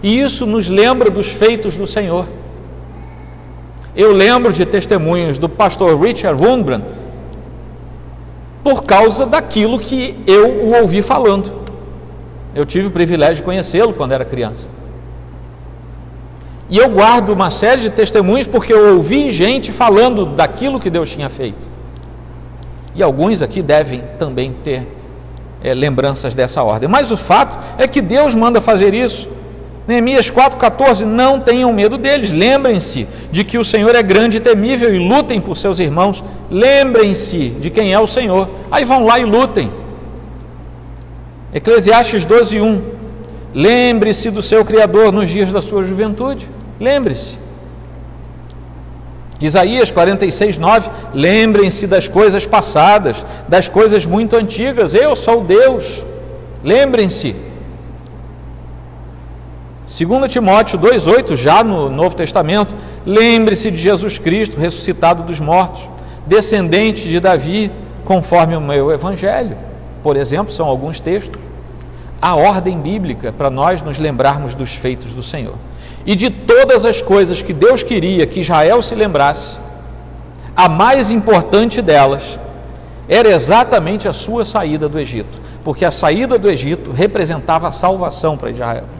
E 0.00 0.20
isso 0.20 0.46
nos 0.46 0.68
lembra 0.68 1.10
dos 1.10 1.26
feitos 1.26 1.76
do 1.76 1.88
Senhor. 1.88 2.26
Eu 3.94 4.12
lembro 4.12 4.52
de 4.52 4.64
testemunhos 4.64 5.38
do 5.38 5.48
pastor 5.48 6.00
Richard 6.00 6.42
Wurmbrand 6.42 6.82
por 8.62 8.84
causa 8.84 9.26
daquilo 9.26 9.78
que 9.78 10.16
eu 10.26 10.64
o 10.64 10.80
ouvi 10.80 11.02
falando. 11.02 11.52
Eu 12.54 12.66
tive 12.66 12.88
o 12.88 12.90
privilégio 12.90 13.36
de 13.36 13.42
conhecê-lo 13.42 13.92
quando 13.92 14.12
era 14.12 14.24
criança. 14.24 14.68
E 16.68 16.78
eu 16.78 16.88
guardo 16.88 17.30
uma 17.30 17.50
série 17.50 17.80
de 17.80 17.90
testemunhos 17.90 18.46
porque 18.46 18.72
eu 18.72 18.94
ouvi 18.94 19.30
gente 19.30 19.72
falando 19.72 20.24
daquilo 20.24 20.78
que 20.78 20.88
Deus 20.88 21.10
tinha 21.10 21.28
feito. 21.28 21.68
E 22.94 23.02
alguns 23.02 23.42
aqui 23.42 23.60
devem 23.60 24.04
também 24.18 24.52
ter 24.52 24.86
é, 25.62 25.74
lembranças 25.74 26.34
dessa 26.34 26.62
ordem. 26.62 26.88
Mas 26.88 27.10
o 27.10 27.16
fato 27.16 27.58
é 27.76 27.88
que 27.88 28.00
Deus 28.00 28.34
manda 28.34 28.60
fazer 28.60 28.94
isso. 28.94 29.28
Neemias 29.90 30.30
4,14: 30.30 31.04
Não 31.04 31.40
tenham 31.40 31.72
medo 31.72 31.98
deles, 31.98 32.30
lembrem-se 32.30 33.08
de 33.32 33.42
que 33.42 33.58
o 33.58 33.64
Senhor 33.64 33.92
é 33.96 34.02
grande 34.04 34.36
e 34.36 34.40
temível 34.40 34.94
e 34.94 34.98
lutem 35.00 35.40
por 35.40 35.56
seus 35.56 35.80
irmãos. 35.80 36.22
Lembrem-se 36.48 37.48
de 37.48 37.70
quem 37.70 37.92
é 37.92 37.98
o 37.98 38.06
Senhor. 38.06 38.48
Aí 38.70 38.84
vão 38.84 39.04
lá 39.04 39.18
e 39.18 39.24
lutem. 39.24 39.68
Eclesiastes 41.52 42.24
12:1 42.24 42.80
Lembre-se 43.52 44.30
do 44.30 44.40
seu 44.40 44.64
Criador 44.64 45.10
nos 45.10 45.28
dias 45.28 45.50
da 45.50 45.60
sua 45.60 45.82
juventude. 45.82 46.48
Lembre-se. 46.78 47.36
Isaías 49.40 49.90
46, 49.90 50.56
9: 50.56 50.88
Lembrem-se 51.12 51.88
das 51.88 52.06
coisas 52.06 52.46
passadas, 52.46 53.26
das 53.48 53.66
coisas 53.66 54.06
muito 54.06 54.36
antigas. 54.36 54.94
Eu 54.94 55.16
sou 55.16 55.42
Deus. 55.42 56.04
Lembrem-se. 56.62 57.49
2 59.90 60.30
Timóteo 60.30 60.78
2,8, 60.78 61.36
já 61.36 61.64
no 61.64 61.90
Novo 61.90 62.14
Testamento, 62.14 62.76
lembre-se 63.04 63.72
de 63.72 63.76
Jesus 63.76 64.18
Cristo, 64.18 64.56
ressuscitado 64.56 65.24
dos 65.24 65.40
mortos, 65.40 65.90
descendente 66.24 67.08
de 67.08 67.18
Davi, 67.18 67.72
conforme 68.04 68.54
o 68.54 68.60
meu 68.60 68.92
Evangelho. 68.92 69.56
Por 70.00 70.16
exemplo, 70.16 70.52
são 70.52 70.68
alguns 70.68 71.00
textos. 71.00 71.40
A 72.22 72.36
ordem 72.36 72.78
bíblica 72.78 73.32
para 73.32 73.50
nós 73.50 73.82
nos 73.82 73.98
lembrarmos 73.98 74.54
dos 74.54 74.76
feitos 74.76 75.12
do 75.12 75.24
Senhor. 75.24 75.56
E 76.06 76.14
de 76.14 76.30
todas 76.30 76.84
as 76.84 77.02
coisas 77.02 77.42
que 77.42 77.52
Deus 77.52 77.82
queria 77.82 78.28
que 78.28 78.40
Israel 78.40 78.80
se 78.82 78.94
lembrasse, 78.94 79.58
a 80.54 80.68
mais 80.68 81.10
importante 81.10 81.82
delas 81.82 82.38
era 83.08 83.28
exatamente 83.28 84.06
a 84.06 84.12
sua 84.12 84.44
saída 84.44 84.88
do 84.88 85.00
Egito, 85.00 85.40
porque 85.64 85.84
a 85.84 85.90
saída 85.90 86.38
do 86.38 86.48
Egito 86.48 86.92
representava 86.92 87.66
a 87.66 87.72
salvação 87.72 88.36
para 88.36 88.50
Israel. 88.50 88.99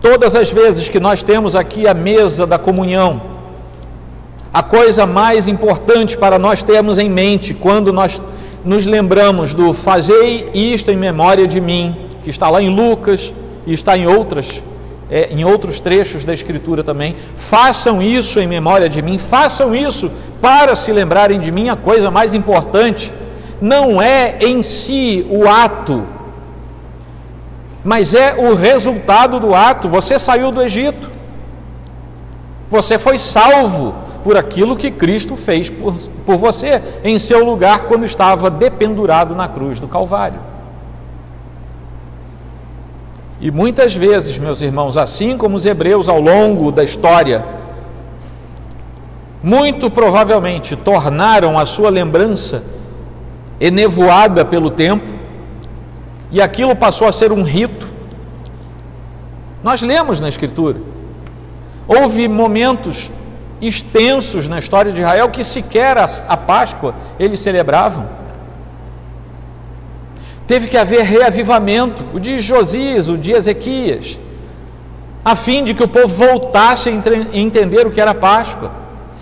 Todas 0.00 0.36
as 0.36 0.50
vezes 0.50 0.88
que 0.88 1.00
nós 1.00 1.22
temos 1.22 1.56
aqui 1.56 1.88
a 1.88 1.94
mesa 1.94 2.46
da 2.46 2.56
comunhão, 2.56 3.20
a 4.54 4.62
coisa 4.62 5.06
mais 5.06 5.48
importante 5.48 6.16
para 6.16 6.38
nós 6.38 6.62
termos 6.62 6.98
em 6.98 7.10
mente 7.10 7.52
quando 7.52 7.92
nós 7.92 8.22
nos 8.64 8.86
lembramos 8.86 9.54
do 9.54 9.74
fazei 9.74 10.50
isto 10.54 10.90
em 10.90 10.96
memória 10.96 11.46
de 11.46 11.60
mim, 11.60 11.96
que 12.22 12.30
está 12.30 12.48
lá 12.48 12.62
em 12.62 12.68
Lucas 12.68 13.32
e 13.66 13.74
está 13.74 13.96
em 13.96 14.06
outras 14.06 14.62
é, 15.10 15.28
em 15.30 15.44
outros 15.44 15.80
trechos 15.80 16.24
da 16.24 16.34
Escritura 16.34 16.84
também. 16.84 17.16
Façam 17.34 18.02
isso 18.02 18.38
em 18.40 18.46
memória 18.46 18.88
de 18.88 19.00
mim, 19.00 19.16
façam 19.18 19.74
isso 19.74 20.10
para 20.40 20.76
se 20.76 20.92
lembrarem 20.92 21.40
de 21.40 21.50
mim. 21.50 21.70
A 21.70 21.76
coisa 21.76 22.10
mais 22.10 22.34
importante 22.34 23.12
não 23.60 24.00
é 24.00 24.38
em 24.40 24.62
si 24.62 25.26
o 25.30 25.48
ato 25.48 26.06
mas 27.84 28.14
é 28.14 28.34
o 28.34 28.54
resultado 28.54 29.38
do 29.38 29.54
ato. 29.54 29.88
Você 29.88 30.18
saiu 30.18 30.50
do 30.50 30.62
Egito, 30.62 31.10
você 32.70 32.98
foi 32.98 33.18
salvo 33.18 33.94
por 34.22 34.36
aquilo 34.36 34.76
que 34.76 34.90
Cristo 34.90 35.36
fez 35.36 35.70
por, 35.70 35.94
por 36.26 36.36
você 36.36 36.82
em 37.02 37.18
seu 37.18 37.44
lugar 37.44 37.84
quando 37.84 38.04
estava 38.04 38.50
dependurado 38.50 39.34
na 39.34 39.48
cruz 39.48 39.80
do 39.80 39.88
Calvário. 39.88 40.40
E 43.40 43.50
muitas 43.50 43.94
vezes, 43.94 44.36
meus 44.36 44.60
irmãos, 44.60 44.96
assim 44.96 45.36
como 45.36 45.56
os 45.56 45.64
hebreus 45.64 46.08
ao 46.08 46.20
longo 46.20 46.72
da 46.72 46.82
história, 46.82 47.44
muito 49.42 49.90
provavelmente 49.90 50.74
tornaram 50.74 51.56
a 51.56 51.64
sua 51.64 51.88
lembrança 51.88 52.64
enevoada 53.60 54.44
pelo 54.44 54.70
tempo, 54.70 55.06
e 56.30 56.40
aquilo 56.40 56.76
passou 56.76 57.08
a 57.08 57.12
ser 57.12 57.32
um 57.32 57.42
rito. 57.42 57.88
Nós 59.62 59.82
lemos 59.82 60.20
na 60.20 60.28
Escritura. 60.28 60.78
Houve 61.86 62.28
momentos 62.28 63.10
extensos 63.60 64.46
na 64.46 64.58
história 64.58 64.92
de 64.92 65.00
Israel 65.00 65.30
que 65.30 65.42
sequer 65.42 65.96
a, 65.96 66.04
a 66.28 66.36
Páscoa 66.36 66.94
eles 67.18 67.40
celebravam. 67.40 68.06
Teve 70.46 70.68
que 70.68 70.76
haver 70.76 71.02
reavivamento, 71.02 72.04
o 72.14 72.20
de 72.20 72.40
Josias, 72.40 73.08
o 73.08 73.18
de 73.18 73.32
Ezequias, 73.32 74.18
a 75.24 75.36
fim 75.36 75.62
de 75.62 75.74
que 75.74 75.82
o 75.82 75.88
povo 75.88 76.08
voltasse 76.08 76.88
a 76.88 77.36
entender 77.36 77.86
o 77.86 77.90
que 77.90 78.00
era 78.00 78.14
Páscoa. 78.14 78.70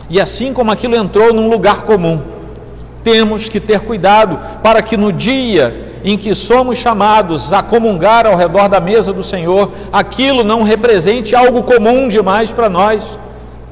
E 0.09 0.21
assim 0.21 0.53
como 0.53 0.71
aquilo 0.71 0.95
entrou 0.95 1.33
num 1.33 1.49
lugar 1.49 1.83
comum, 1.83 2.21
temos 3.03 3.49
que 3.49 3.59
ter 3.59 3.81
cuidado 3.81 4.39
para 4.63 4.83
que 4.83 4.97
no 4.97 5.13
dia 5.13 5.86
em 6.05 6.17
que 6.17 6.35
somos 6.35 6.79
chamados 6.79 7.53
a 7.53 7.63
comungar 7.63 8.27
ao 8.27 8.37
redor 8.37 8.69
da 8.69 8.81
mesa 8.81 9.13
do 9.13 9.23
Senhor, 9.23 9.71
aquilo 9.93 10.45
não 10.45 10.63
represente 10.63 11.35
algo 11.35 11.63
comum 11.63 12.09
demais 12.09 12.51
para 12.51 12.69
nós, 12.69 13.03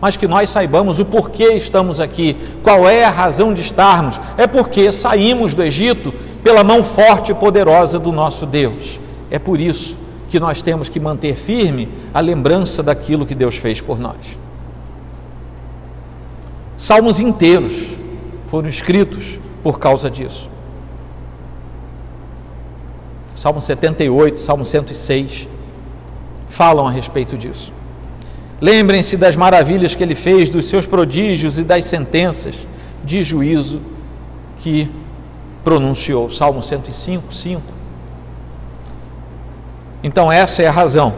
mas 0.00 0.16
que 0.16 0.26
nós 0.26 0.50
saibamos 0.50 0.98
o 0.98 1.04
porquê 1.04 1.54
estamos 1.54 2.00
aqui, 2.00 2.36
qual 2.62 2.88
é 2.88 3.04
a 3.04 3.10
razão 3.10 3.54
de 3.54 3.62
estarmos. 3.62 4.20
É 4.36 4.46
porque 4.46 4.92
saímos 4.92 5.54
do 5.54 5.62
Egito 5.62 6.12
pela 6.42 6.62
mão 6.62 6.82
forte 6.82 7.32
e 7.32 7.34
poderosa 7.34 7.98
do 7.98 8.12
nosso 8.12 8.44
Deus. 8.44 9.00
É 9.30 9.38
por 9.38 9.60
isso 9.60 9.96
que 10.28 10.38
nós 10.38 10.60
temos 10.60 10.88
que 10.88 11.00
manter 11.00 11.34
firme 11.36 11.88
a 12.12 12.20
lembrança 12.20 12.82
daquilo 12.82 13.24
que 13.24 13.34
Deus 13.34 13.56
fez 13.56 13.80
por 13.80 13.98
nós. 13.98 14.16
Salmos 16.76 17.20
inteiros 17.20 17.94
foram 18.46 18.68
escritos 18.68 19.38
por 19.62 19.78
causa 19.78 20.10
disso. 20.10 20.50
Salmo 23.34 23.60
78, 23.60 24.38
Salmo 24.38 24.64
106 24.64 25.48
falam 26.48 26.86
a 26.86 26.90
respeito 26.90 27.36
disso. 27.36 27.72
Lembrem-se 28.60 29.16
das 29.16 29.34
maravilhas 29.34 29.94
que 29.94 30.02
ele 30.02 30.14
fez, 30.14 30.48
dos 30.48 30.66
seus 30.66 30.86
prodígios 30.86 31.58
e 31.58 31.64
das 31.64 31.84
sentenças 31.84 32.66
de 33.04 33.22
juízo 33.22 33.80
que 34.60 34.90
pronunciou. 35.64 36.30
Salmo 36.30 36.62
105, 36.62 37.34
5. 37.34 37.62
Então, 40.02 40.30
essa 40.30 40.62
é 40.62 40.68
a 40.68 40.70
razão 40.70 41.12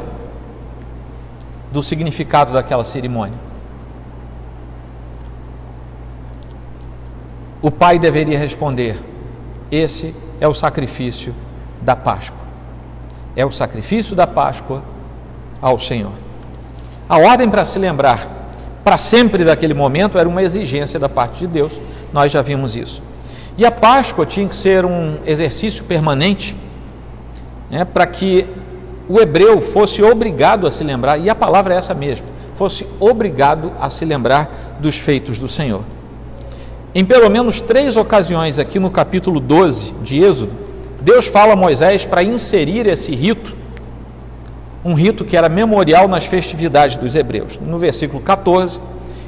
do 1.70 1.82
significado 1.82 2.52
daquela 2.52 2.84
cerimônia. 2.84 3.38
O 7.60 7.70
pai 7.70 7.98
deveria 7.98 8.38
responder: 8.38 8.98
esse 9.70 10.14
é 10.40 10.48
o 10.48 10.54
sacrifício 10.54 11.34
da 11.82 11.96
Páscoa. 11.96 12.46
É 13.34 13.44
o 13.44 13.52
sacrifício 13.52 14.16
da 14.16 14.26
Páscoa 14.26 14.82
ao 15.60 15.78
Senhor. 15.78 16.12
A 17.08 17.18
ordem 17.18 17.48
para 17.48 17.64
se 17.64 17.78
lembrar 17.78 18.36
para 18.86 18.98
sempre 18.98 19.44
daquele 19.44 19.74
momento 19.74 20.16
era 20.16 20.28
uma 20.28 20.40
exigência 20.40 20.96
da 20.96 21.08
parte 21.08 21.40
de 21.40 21.48
Deus, 21.48 21.72
nós 22.12 22.30
já 22.30 22.40
vimos 22.40 22.76
isso. 22.76 23.02
E 23.58 23.66
a 23.66 23.70
Páscoa 23.72 24.24
tinha 24.24 24.46
que 24.46 24.54
ser 24.54 24.84
um 24.84 25.16
exercício 25.26 25.82
permanente 25.82 26.56
né, 27.68 27.84
para 27.84 28.06
que 28.06 28.46
o 29.08 29.20
hebreu 29.20 29.60
fosse 29.60 30.04
obrigado 30.04 30.68
a 30.68 30.70
se 30.70 30.84
lembrar, 30.84 31.18
e 31.18 31.28
a 31.28 31.34
palavra 31.34 31.74
é 31.74 31.78
essa 31.78 31.94
mesmo, 31.94 32.26
fosse 32.54 32.86
obrigado 33.00 33.72
a 33.80 33.90
se 33.90 34.04
lembrar 34.04 34.76
dos 34.78 34.96
feitos 34.98 35.40
do 35.40 35.48
Senhor. 35.48 35.82
Em 36.94 37.04
pelo 37.04 37.28
menos 37.28 37.60
três 37.60 37.96
ocasiões, 37.96 38.56
aqui 38.56 38.78
no 38.78 38.90
capítulo 38.90 39.40
12 39.40 39.94
de 40.00 40.22
Êxodo, 40.22 40.65
Deus 41.06 41.28
fala 41.28 41.52
a 41.52 41.56
Moisés 41.56 42.04
para 42.04 42.20
inserir 42.24 42.84
esse 42.88 43.14
rito, 43.14 43.54
um 44.84 44.92
rito 44.92 45.24
que 45.24 45.36
era 45.36 45.48
memorial 45.48 46.08
nas 46.08 46.26
festividades 46.26 46.96
dos 46.96 47.14
hebreus. 47.14 47.60
No 47.60 47.78
versículo 47.78 48.20
14, 48.20 48.80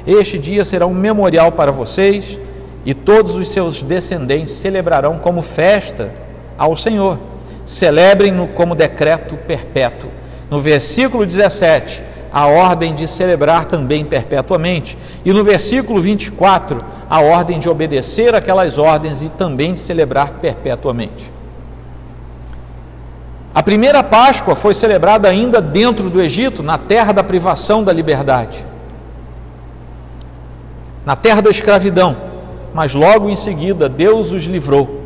este 0.05 0.37
dia 0.37 0.65
será 0.65 0.85
um 0.85 0.93
memorial 0.93 1.53
para 1.53 1.71
vocês, 1.71 2.37
e 2.85 2.93
todos 2.93 3.37
os 3.37 3.47
seus 3.47 3.81
descendentes 3.81 4.55
celebrarão 4.55 5.19
como 5.19 5.41
festa 5.41 6.11
ao 6.57 6.75
Senhor 6.75 7.17
celebrem-no 7.65 8.49
como 8.49 8.75
decreto 8.75 9.37
perpétuo. 9.37 10.09
No 10.49 10.59
versículo 10.59 11.25
17, 11.25 12.03
a 12.29 12.45
ordem 12.47 12.93
de 12.93 13.07
celebrar 13.07 13.63
também 13.63 14.03
perpetuamente. 14.03 14.97
E 15.23 15.31
no 15.31 15.45
versículo 15.45 16.01
24, 16.01 16.83
a 17.09 17.21
ordem 17.21 17.57
de 17.57 17.69
obedecer 17.69 18.35
aquelas 18.35 18.77
ordens 18.77 19.21
e 19.21 19.29
também 19.29 19.75
de 19.75 19.79
celebrar 19.79 20.39
perpetuamente. 20.41 21.38
A 23.53 23.63
primeira 23.63 24.03
Páscoa 24.03 24.55
foi 24.55 24.73
celebrada 24.73 25.27
ainda 25.27 25.59
dentro 25.61 26.09
do 26.09 26.21
Egito, 26.21 26.61
na 26.61 26.77
terra 26.77 27.11
da 27.11 27.23
privação 27.23 27.83
da 27.83 27.91
liberdade, 27.91 28.65
na 31.05 31.15
terra 31.15 31.41
da 31.41 31.49
escravidão, 31.49 32.15
mas 32.73 32.93
logo 32.93 33.29
em 33.29 33.35
seguida 33.35 33.89
Deus 33.89 34.31
os 34.31 34.43
livrou 34.43 35.03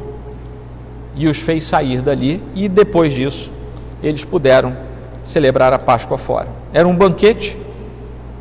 e 1.16 1.28
os 1.28 1.40
fez 1.40 1.64
sair 1.66 2.02
dali, 2.02 2.44
e 2.54 2.68
depois 2.68 3.14
disso 3.14 3.52
eles 4.02 4.26
puderam 4.26 4.76
celebrar 5.24 5.72
a 5.72 5.80
Páscoa 5.80 6.18
fora. 6.18 6.50
Era 6.74 6.88
um 6.88 6.96
banquete, 6.96 7.58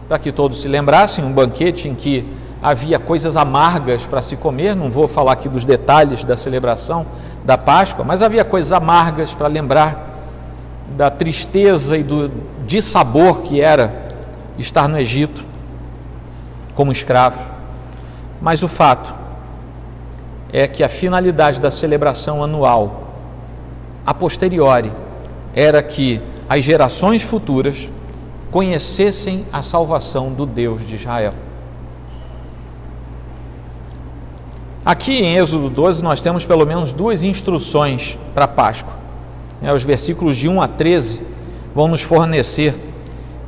para 0.08 0.18
que 0.18 0.32
todos 0.32 0.60
se 0.60 0.68
lembrassem, 0.68 1.24
um 1.24 1.32
banquete 1.32 1.88
em 1.88 1.94
que 1.94 2.26
havia 2.62 2.98
coisas 2.98 3.36
amargas 3.36 4.06
para 4.06 4.22
se 4.22 4.36
comer, 4.36 4.76
não 4.76 4.90
vou 4.90 5.08
falar 5.08 5.32
aqui 5.32 5.48
dos 5.48 5.64
detalhes 5.64 6.22
da 6.22 6.36
celebração 6.36 7.04
da 7.44 7.58
Páscoa, 7.58 8.04
mas 8.04 8.22
havia 8.22 8.44
coisas 8.44 8.70
amargas 8.70 9.34
para 9.34 9.48
lembrar 9.48 10.10
da 10.96 11.10
tristeza 11.10 11.96
e 11.96 12.02
do 12.02 12.30
dissabor 12.64 13.40
que 13.40 13.60
era 13.60 14.06
estar 14.56 14.88
no 14.88 14.98
Egito 14.98 15.44
como 16.74 16.92
escravo. 16.92 17.50
Mas 18.40 18.62
o 18.62 18.68
fato 18.68 19.12
é 20.52 20.68
que 20.68 20.84
a 20.84 20.88
finalidade 20.88 21.60
da 21.60 21.70
celebração 21.70 22.44
anual, 22.44 23.14
a 24.06 24.14
posteriori, 24.14 24.92
era 25.54 25.82
que 25.82 26.20
as 26.48 26.62
gerações 26.62 27.22
futuras 27.22 27.90
conhecessem 28.50 29.46
a 29.52 29.62
salvação 29.62 30.30
do 30.30 30.44
Deus 30.44 30.86
de 30.86 30.94
Israel. 30.96 31.34
Aqui 34.84 35.12
em 35.12 35.36
Êxodo 35.36 35.70
12 35.70 36.02
nós 36.02 36.20
temos 36.20 36.44
pelo 36.44 36.66
menos 36.66 36.92
duas 36.92 37.22
instruções 37.22 38.18
para 38.34 38.48
Páscoa. 38.48 38.94
É, 39.62 39.72
os 39.72 39.84
versículos 39.84 40.36
de 40.36 40.48
1 40.48 40.60
a 40.60 40.66
13 40.66 41.20
vão 41.72 41.86
nos 41.86 42.02
fornecer 42.02 42.74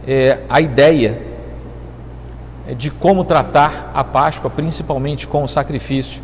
é, 0.07 0.43
a 0.49 0.61
ideia 0.61 1.21
de 2.77 2.89
como 2.89 3.25
tratar 3.25 3.91
a 3.93 4.05
Páscoa, 4.05 4.49
principalmente 4.49 5.27
com 5.27 5.43
o 5.43 5.49
sacrifício 5.49 6.23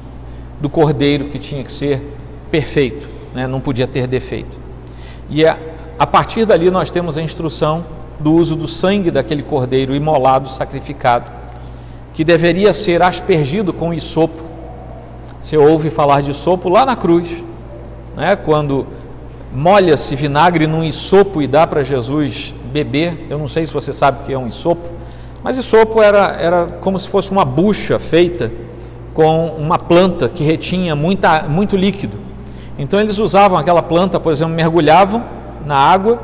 do 0.60 0.70
cordeiro 0.70 1.28
que 1.28 1.40
tinha 1.40 1.64
que 1.64 1.72
ser 1.72 2.00
perfeito, 2.48 3.08
né? 3.34 3.48
não 3.48 3.60
podia 3.60 3.88
ter 3.88 4.06
defeito. 4.06 4.60
E 5.28 5.44
a, 5.44 5.58
a 5.98 6.06
partir 6.06 6.44
dali 6.44 6.70
nós 6.70 6.88
temos 6.88 7.18
a 7.18 7.22
instrução 7.22 7.84
do 8.20 8.32
uso 8.32 8.54
do 8.54 8.68
sangue 8.68 9.10
daquele 9.10 9.42
cordeiro 9.42 9.92
imolado, 9.92 10.48
sacrificado, 10.48 11.32
que 12.14 12.22
deveria 12.22 12.72
ser 12.74 13.02
aspergido 13.02 13.72
com 13.72 13.92
isopo. 13.92 14.49
Você 15.42 15.57
ouve 15.57 15.90
falar 15.90 16.20
de 16.20 16.31
isopo 16.31 16.68
lá 16.68 16.85
na 16.85 16.94
cruz, 16.94 17.42
né? 18.16 18.37
quando 18.37 18.87
molha-se 19.53 20.14
vinagre 20.14 20.66
num 20.66 20.85
isopo 20.85 21.40
e 21.42 21.46
dá 21.46 21.66
para 21.66 21.83
Jesus 21.83 22.55
beber. 22.72 23.26
Eu 23.29 23.38
não 23.38 23.48
sei 23.48 23.66
se 23.66 23.72
você 23.72 23.92
sabe 23.92 24.20
o 24.20 24.26
que 24.26 24.33
é 24.33 24.38
um 24.38 24.46
isopo, 24.46 24.88
mas 25.42 25.59
isopo 25.59 26.03
era, 26.03 26.37
era 26.40 26.66
como 26.81 26.98
se 26.98 27.09
fosse 27.09 27.33
uma 27.33 27.44
bucha 27.44 27.98
feita 27.98 28.53
com 29.14 29.46
uma 29.59 29.79
planta 29.79 30.29
que 30.29 30.44
retinha 30.44 30.94
muita, 30.94 31.42
muito 31.42 31.76
líquido. 31.76 32.18
Então 32.79 33.00
eles 33.00 33.18
usavam 33.18 33.59
aquela 33.59 33.83
planta, 33.83 34.20
por 34.20 34.33
exemplo, 34.33 34.55
mergulhavam 34.55 35.24
na 35.66 35.76
água 35.76 36.20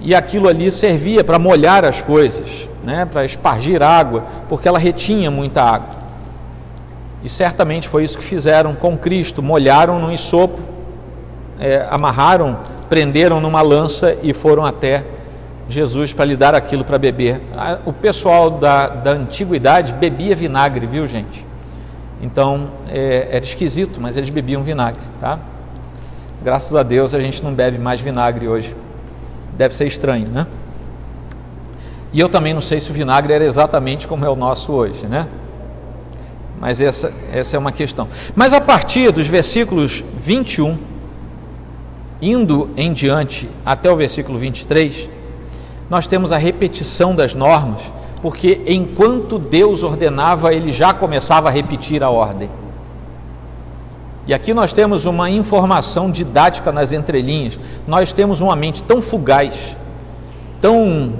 e 0.00 0.14
aquilo 0.14 0.48
ali 0.48 0.70
servia 0.70 1.24
para 1.24 1.38
molhar 1.38 1.84
as 1.84 2.02
coisas, 2.02 2.68
né, 2.82 3.06
para 3.06 3.24
espargir 3.24 3.82
água, 3.82 4.24
porque 4.48 4.68
ela 4.68 4.78
retinha 4.78 5.30
muita 5.30 5.62
água. 5.62 6.03
E 7.24 7.28
certamente 7.28 7.88
foi 7.88 8.04
isso 8.04 8.18
que 8.18 8.24
fizeram 8.24 8.74
com 8.74 8.98
Cristo: 8.98 9.42
molharam 9.42 9.98
no 9.98 10.12
ensopo, 10.12 10.60
é, 11.58 11.86
amarraram, 11.90 12.58
prenderam 12.90 13.40
numa 13.40 13.62
lança 13.62 14.16
e 14.22 14.34
foram 14.34 14.66
até 14.66 15.04
Jesus 15.66 16.12
para 16.12 16.26
lhe 16.26 16.36
dar 16.36 16.54
aquilo 16.54 16.84
para 16.84 16.98
beber. 16.98 17.40
O 17.86 17.92
pessoal 17.92 18.50
da, 18.50 18.88
da 18.88 19.12
antiguidade 19.12 19.94
bebia 19.94 20.36
vinagre, 20.36 20.86
viu 20.86 21.06
gente? 21.06 21.46
Então 22.20 22.70
é, 22.88 23.28
era 23.30 23.44
esquisito, 23.44 23.98
mas 24.00 24.18
eles 24.18 24.28
bebiam 24.28 24.62
vinagre, 24.62 25.00
tá? 25.18 25.38
Graças 26.42 26.74
a 26.74 26.82
Deus 26.82 27.14
a 27.14 27.20
gente 27.20 27.42
não 27.42 27.54
bebe 27.54 27.78
mais 27.78 28.02
vinagre 28.02 28.46
hoje. 28.46 28.76
Deve 29.56 29.74
ser 29.74 29.86
estranho, 29.86 30.28
né? 30.28 30.46
E 32.12 32.20
eu 32.20 32.28
também 32.28 32.52
não 32.52 32.60
sei 32.60 32.80
se 32.80 32.90
o 32.90 32.94
vinagre 32.94 33.32
era 33.32 33.44
exatamente 33.44 34.06
como 34.06 34.26
é 34.26 34.28
o 34.28 34.36
nosso 34.36 34.72
hoje, 34.72 35.06
né? 35.06 35.26
Mas 36.60 36.80
essa, 36.80 37.12
essa 37.32 37.56
é 37.56 37.58
uma 37.58 37.72
questão. 37.72 38.08
Mas 38.34 38.52
a 38.52 38.60
partir 38.60 39.10
dos 39.12 39.26
versículos 39.26 40.04
21, 40.18 40.78
indo 42.22 42.70
em 42.76 42.92
diante 42.92 43.48
até 43.64 43.90
o 43.90 43.96
versículo 43.96 44.38
23, 44.38 45.10
nós 45.90 46.06
temos 46.06 46.32
a 46.32 46.38
repetição 46.38 47.14
das 47.14 47.34
normas 47.34 47.92
porque 48.24 48.62
enquanto 48.66 49.38
Deus 49.38 49.82
ordenava, 49.82 50.54
ele 50.54 50.72
já 50.72 50.94
começava 50.94 51.50
a 51.50 51.52
repetir 51.52 52.02
a 52.02 52.08
ordem. 52.08 52.48
E 54.26 54.32
aqui 54.32 54.54
nós 54.54 54.72
temos 54.72 55.04
uma 55.04 55.28
informação 55.28 56.10
didática 56.10 56.72
nas 56.72 56.94
entrelinhas. 56.94 57.60
Nós 57.86 58.14
temos 58.14 58.40
uma 58.40 58.56
mente 58.56 58.82
tão 58.82 59.02
fugaz, 59.02 59.76
tão. 60.58 61.12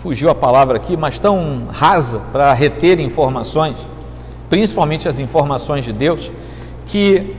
Fugiu 0.00 0.30
a 0.30 0.34
palavra 0.34 0.78
aqui, 0.78 0.96
mas 0.96 1.18
tão 1.18 1.66
rasa 1.70 2.22
para 2.32 2.54
reter 2.54 2.98
informações, 3.00 3.76
principalmente 4.48 5.06
as 5.06 5.18
informações 5.18 5.84
de 5.84 5.92
Deus, 5.92 6.32
que 6.86 7.36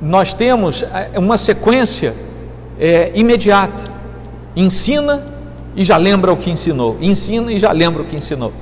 nós 0.00 0.32
temos 0.32 0.84
é, 0.84 1.18
uma 1.18 1.36
sequência 1.36 2.14
é, 2.78 3.10
imediata. 3.16 3.82
Ensina, 4.54 5.24
e 5.74 5.82
já 5.82 5.96
lembra 5.96 6.32
o 6.32 6.36
que 6.36 6.50
ensinou. 6.50 6.96
Ensina 7.00 7.52
e 7.52 7.58
já 7.58 7.72
lembra 7.72 8.02
o 8.02 8.04
que 8.04 8.14
ensinou. 8.14 8.52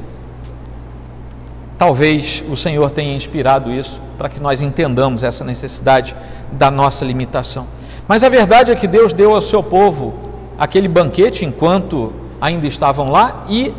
Talvez 1.76 2.42
o 2.48 2.56
Senhor 2.56 2.90
tenha 2.90 3.14
inspirado 3.14 3.70
isso 3.70 4.00
para 4.16 4.30
que 4.30 4.40
nós 4.40 4.62
entendamos 4.62 5.22
essa 5.22 5.44
necessidade 5.44 6.16
da 6.52 6.70
nossa 6.70 7.04
limitação. 7.04 7.66
Mas 8.08 8.24
a 8.24 8.30
verdade 8.30 8.72
é 8.72 8.74
que 8.74 8.86
Deus 8.86 9.12
deu 9.12 9.34
ao 9.34 9.42
seu 9.42 9.62
povo 9.62 10.14
aquele 10.58 10.88
banquete 10.88 11.44
enquanto 11.44 12.24
ainda 12.40 12.66
estavam 12.66 13.10
lá 13.10 13.44
e 13.48 13.72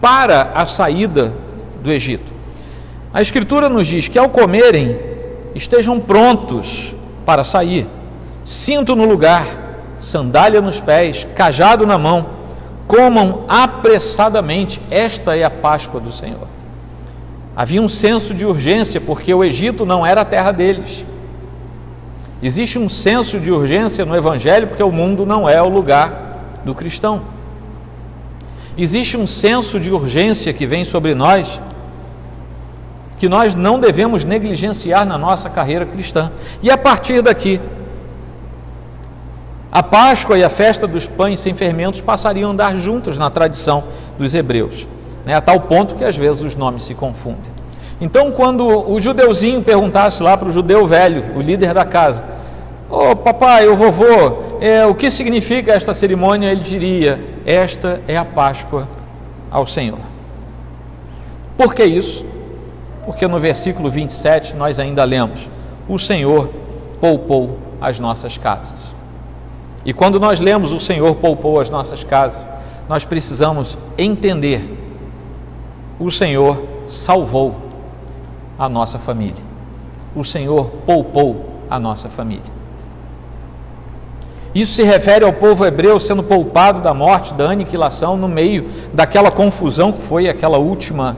para 0.00 0.50
a 0.54 0.66
saída 0.66 1.32
do 1.82 1.90
Egito. 1.90 2.32
A 3.12 3.20
Escritura 3.20 3.68
nos 3.68 3.86
diz 3.86 4.08
que 4.08 4.18
ao 4.18 4.28
comerem 4.28 4.98
estejam 5.54 6.00
prontos 6.00 6.94
para 7.26 7.44
sair, 7.44 7.86
cinto 8.44 8.96
no 8.96 9.04
lugar, 9.04 9.46
sandália 9.98 10.60
nos 10.60 10.80
pés, 10.80 11.26
cajado 11.34 11.86
na 11.86 11.98
mão 11.98 12.42
comam 12.92 13.46
apressadamente, 13.48 14.78
esta 14.90 15.34
é 15.34 15.44
a 15.44 15.50
Páscoa 15.50 15.98
do 15.98 16.12
Senhor. 16.12 16.46
Havia 17.56 17.80
um 17.80 17.88
senso 17.88 18.34
de 18.34 18.44
urgência, 18.44 19.00
porque 19.00 19.32
o 19.32 19.42
Egito 19.42 19.86
não 19.86 20.04
era 20.04 20.20
a 20.20 20.24
terra 20.26 20.52
deles. 20.52 21.04
Existe 22.42 22.78
um 22.78 22.90
senso 22.90 23.40
de 23.40 23.50
urgência 23.50 24.04
no 24.04 24.14
Evangelho, 24.14 24.66
porque 24.66 24.82
o 24.82 24.92
mundo 24.92 25.24
não 25.24 25.48
é 25.48 25.62
o 25.62 25.70
lugar 25.70 26.60
do 26.66 26.74
cristão. 26.74 27.22
Existe 28.76 29.16
um 29.16 29.26
senso 29.26 29.78
de 29.78 29.90
urgência 29.90 30.52
que 30.52 30.66
vem 30.66 30.84
sobre 30.84 31.14
nós, 31.14 31.60
que 33.18 33.28
nós 33.28 33.54
não 33.54 33.78
devemos 33.78 34.24
negligenciar 34.24 35.06
na 35.06 35.18
nossa 35.18 35.50
carreira 35.50 35.84
cristã. 35.84 36.32
E 36.62 36.70
a 36.70 36.78
partir 36.78 37.22
daqui, 37.22 37.60
a 39.70 39.82
Páscoa 39.82 40.38
e 40.38 40.44
a 40.44 40.48
festa 40.48 40.86
dos 40.86 41.06
pães 41.06 41.40
sem 41.40 41.54
fermentos 41.54 42.00
passariam 42.00 42.50
a 42.50 42.52
andar 42.52 42.76
juntos 42.76 43.18
na 43.18 43.30
tradição 43.30 43.84
dos 44.18 44.34
hebreus, 44.34 44.88
né? 45.24 45.34
a 45.34 45.40
tal 45.40 45.60
ponto 45.60 45.94
que 45.94 46.04
às 46.04 46.16
vezes 46.16 46.42
os 46.42 46.56
nomes 46.56 46.82
se 46.82 46.94
confundem. 46.94 47.52
Então, 48.00 48.32
quando 48.32 48.66
o 48.66 48.98
judeuzinho 49.00 49.62
perguntasse 49.62 50.22
lá 50.22 50.36
para 50.36 50.48
o 50.48 50.52
judeu 50.52 50.86
velho, 50.86 51.36
o 51.36 51.40
líder 51.40 51.72
da 51.72 51.84
casa, 51.84 52.24
Ô 52.92 53.12
oh, 53.12 53.16
papai, 53.16 53.66
o 53.68 53.74
vovô, 53.74 54.58
é, 54.60 54.84
o 54.84 54.94
que 54.94 55.10
significa 55.10 55.72
esta 55.72 55.94
cerimônia? 55.94 56.52
Ele 56.52 56.60
diria: 56.60 57.18
Esta 57.44 58.00
é 58.06 58.16
a 58.16 58.24
Páscoa 58.24 58.88
ao 59.50 59.66
Senhor. 59.66 59.98
Por 61.56 61.74
que 61.74 61.84
isso? 61.84 62.24
Porque 63.04 63.26
no 63.26 63.40
versículo 63.40 63.90
27 63.90 64.54
nós 64.54 64.78
ainda 64.78 65.04
lemos: 65.04 65.50
O 65.88 65.98
Senhor 65.98 66.48
poupou 67.00 67.58
as 67.80 67.98
nossas 67.98 68.38
casas. 68.38 68.78
E 69.84 69.92
quando 69.92 70.20
nós 70.20 70.40
lemos: 70.40 70.72
O 70.72 70.80
Senhor 70.80 71.14
poupou 71.16 71.60
as 71.60 71.68
nossas 71.68 72.04
casas, 72.04 72.42
nós 72.88 73.04
precisamos 73.04 73.76
entender: 73.98 74.78
O 75.98 76.10
Senhor 76.10 76.62
salvou 76.86 77.56
a 78.58 78.68
nossa 78.68 78.98
família. 78.98 79.42
O 80.14 80.24
Senhor 80.24 80.70
poupou 80.86 81.46
a 81.68 81.78
nossa 81.78 82.08
família. 82.08 82.61
Isso 84.54 84.74
se 84.74 84.82
refere 84.82 85.24
ao 85.24 85.32
povo 85.32 85.64
hebreu 85.64 85.98
sendo 85.98 86.22
poupado 86.22 86.80
da 86.80 86.92
morte, 86.92 87.32
da 87.32 87.50
aniquilação, 87.50 88.16
no 88.16 88.28
meio 88.28 88.68
daquela 88.92 89.30
confusão 89.30 89.92
que 89.92 90.02
foi 90.02 90.28
aquela 90.28 90.58
última, 90.58 91.16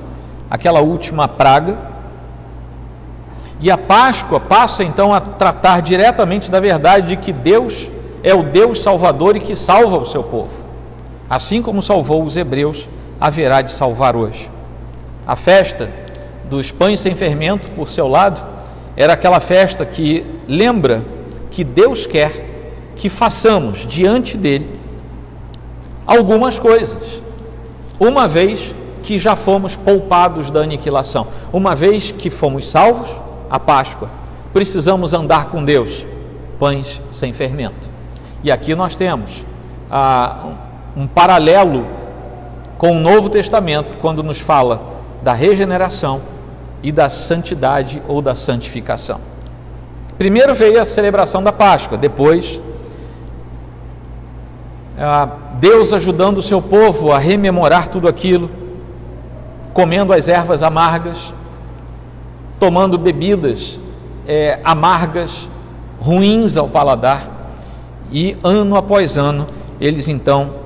aquela 0.49 0.81
última 0.81 1.27
praga. 1.27 1.77
E 3.61 3.71
a 3.71 3.79
Páscoa 3.79 4.39
passa 4.39 4.85
então 4.85 5.13
a 5.13 5.21
tratar 5.21 5.83
diretamente 5.83 6.51
da 6.51 6.61
verdade 6.61 7.09
de 7.09 7.17
que 7.17 7.33
Deus 7.33 7.91
é 8.23 8.33
o 8.33 8.43
Deus 8.43 8.81
salvador 8.81 9.37
e 9.37 9.41
que 9.41 9.57
salva 9.57 9.99
o 9.99 10.07
seu 10.07 10.23
povo. 10.23 10.63
Assim 11.29 11.61
como 11.61 11.83
salvou 11.83 12.23
os 12.23 12.37
hebreus, 12.37 12.89
haverá 13.21 13.63
de 13.63 13.73
salvar 13.73 14.15
hoje. 14.15 14.51
A 15.27 15.35
festa 15.35 15.91
dos 16.49 16.71
pães 16.71 17.01
sem 17.01 17.17
fermento, 17.17 17.71
por 17.73 17.89
seu 17.89 18.07
lado, 18.07 18.45
era 18.97 19.15
aquela 19.15 19.41
festa 19.41 19.85
que 19.85 20.25
lembra 20.47 21.05
que 21.51 21.65
Deus 21.65 22.07
quer 22.07 22.54
que 22.97 23.09
façamos 23.09 23.87
diante 23.87 24.37
dele 24.37 24.81
algumas 26.07 26.59
coisas, 26.59 27.23
uma 27.99 28.29
vez 28.29 28.75
que 29.03 29.19
já 29.19 29.37
fomos 29.37 29.77
poupados 29.77 30.51
da 30.51 30.61
aniquilação, 30.61 31.27
uma 31.53 31.75
vez 31.75 32.11
que 32.11 32.31
fomos 32.31 32.67
salvos, 32.69 33.09
a 33.51 33.59
Páscoa, 33.61 34.11
precisamos 34.53 35.13
andar 35.13 35.47
com 35.47 35.65
Deus, 35.65 36.07
pães 36.59 37.01
sem 37.11 37.33
fermento. 37.33 37.91
E 38.43 38.51
aqui 38.51 38.75
nós 38.75 38.97
temos 38.97 39.45
ah, 39.91 40.53
um 40.97 41.07
paralelo 41.07 41.87
com 42.79 42.93
o 42.93 43.01
Novo 43.01 43.29
Testamento, 43.29 43.97
quando 43.97 44.23
nos 44.23 44.41
fala 44.41 44.83
da 45.23 45.33
regeneração 45.33 46.21
e 46.83 46.93
da 46.93 47.09
santidade 47.09 48.03
ou 48.07 48.21
da 48.21 48.35
santificação. 48.35 49.21
Primeiro 50.19 50.55
veio 50.55 50.81
a 50.81 50.85
celebração 50.85 51.43
da 51.43 51.53
Páscoa, 51.53 51.97
depois 51.97 52.61
Deus 55.59 55.93
ajudando 55.93 56.39
o 56.39 56.43
seu 56.43 56.63
povo 56.63 57.13
a 57.13 57.19
rememorar 57.19 57.89
tudo 57.89 58.07
aquilo, 58.07 58.51
comendo 59.73 60.13
as 60.13 60.29
ervas 60.29 60.63
amargas, 60.63 61.35
tomando 62.61 62.97
bebidas 62.97 63.81
é, 64.27 64.61
amargas, 64.65 65.49
ruins 66.01 66.57
ao 66.57 66.69
paladar, 66.69 67.29
e 68.13 68.37
ano 68.45 68.77
após 68.77 69.17
ano 69.17 69.47
eles 69.81 70.07
então 70.07 70.63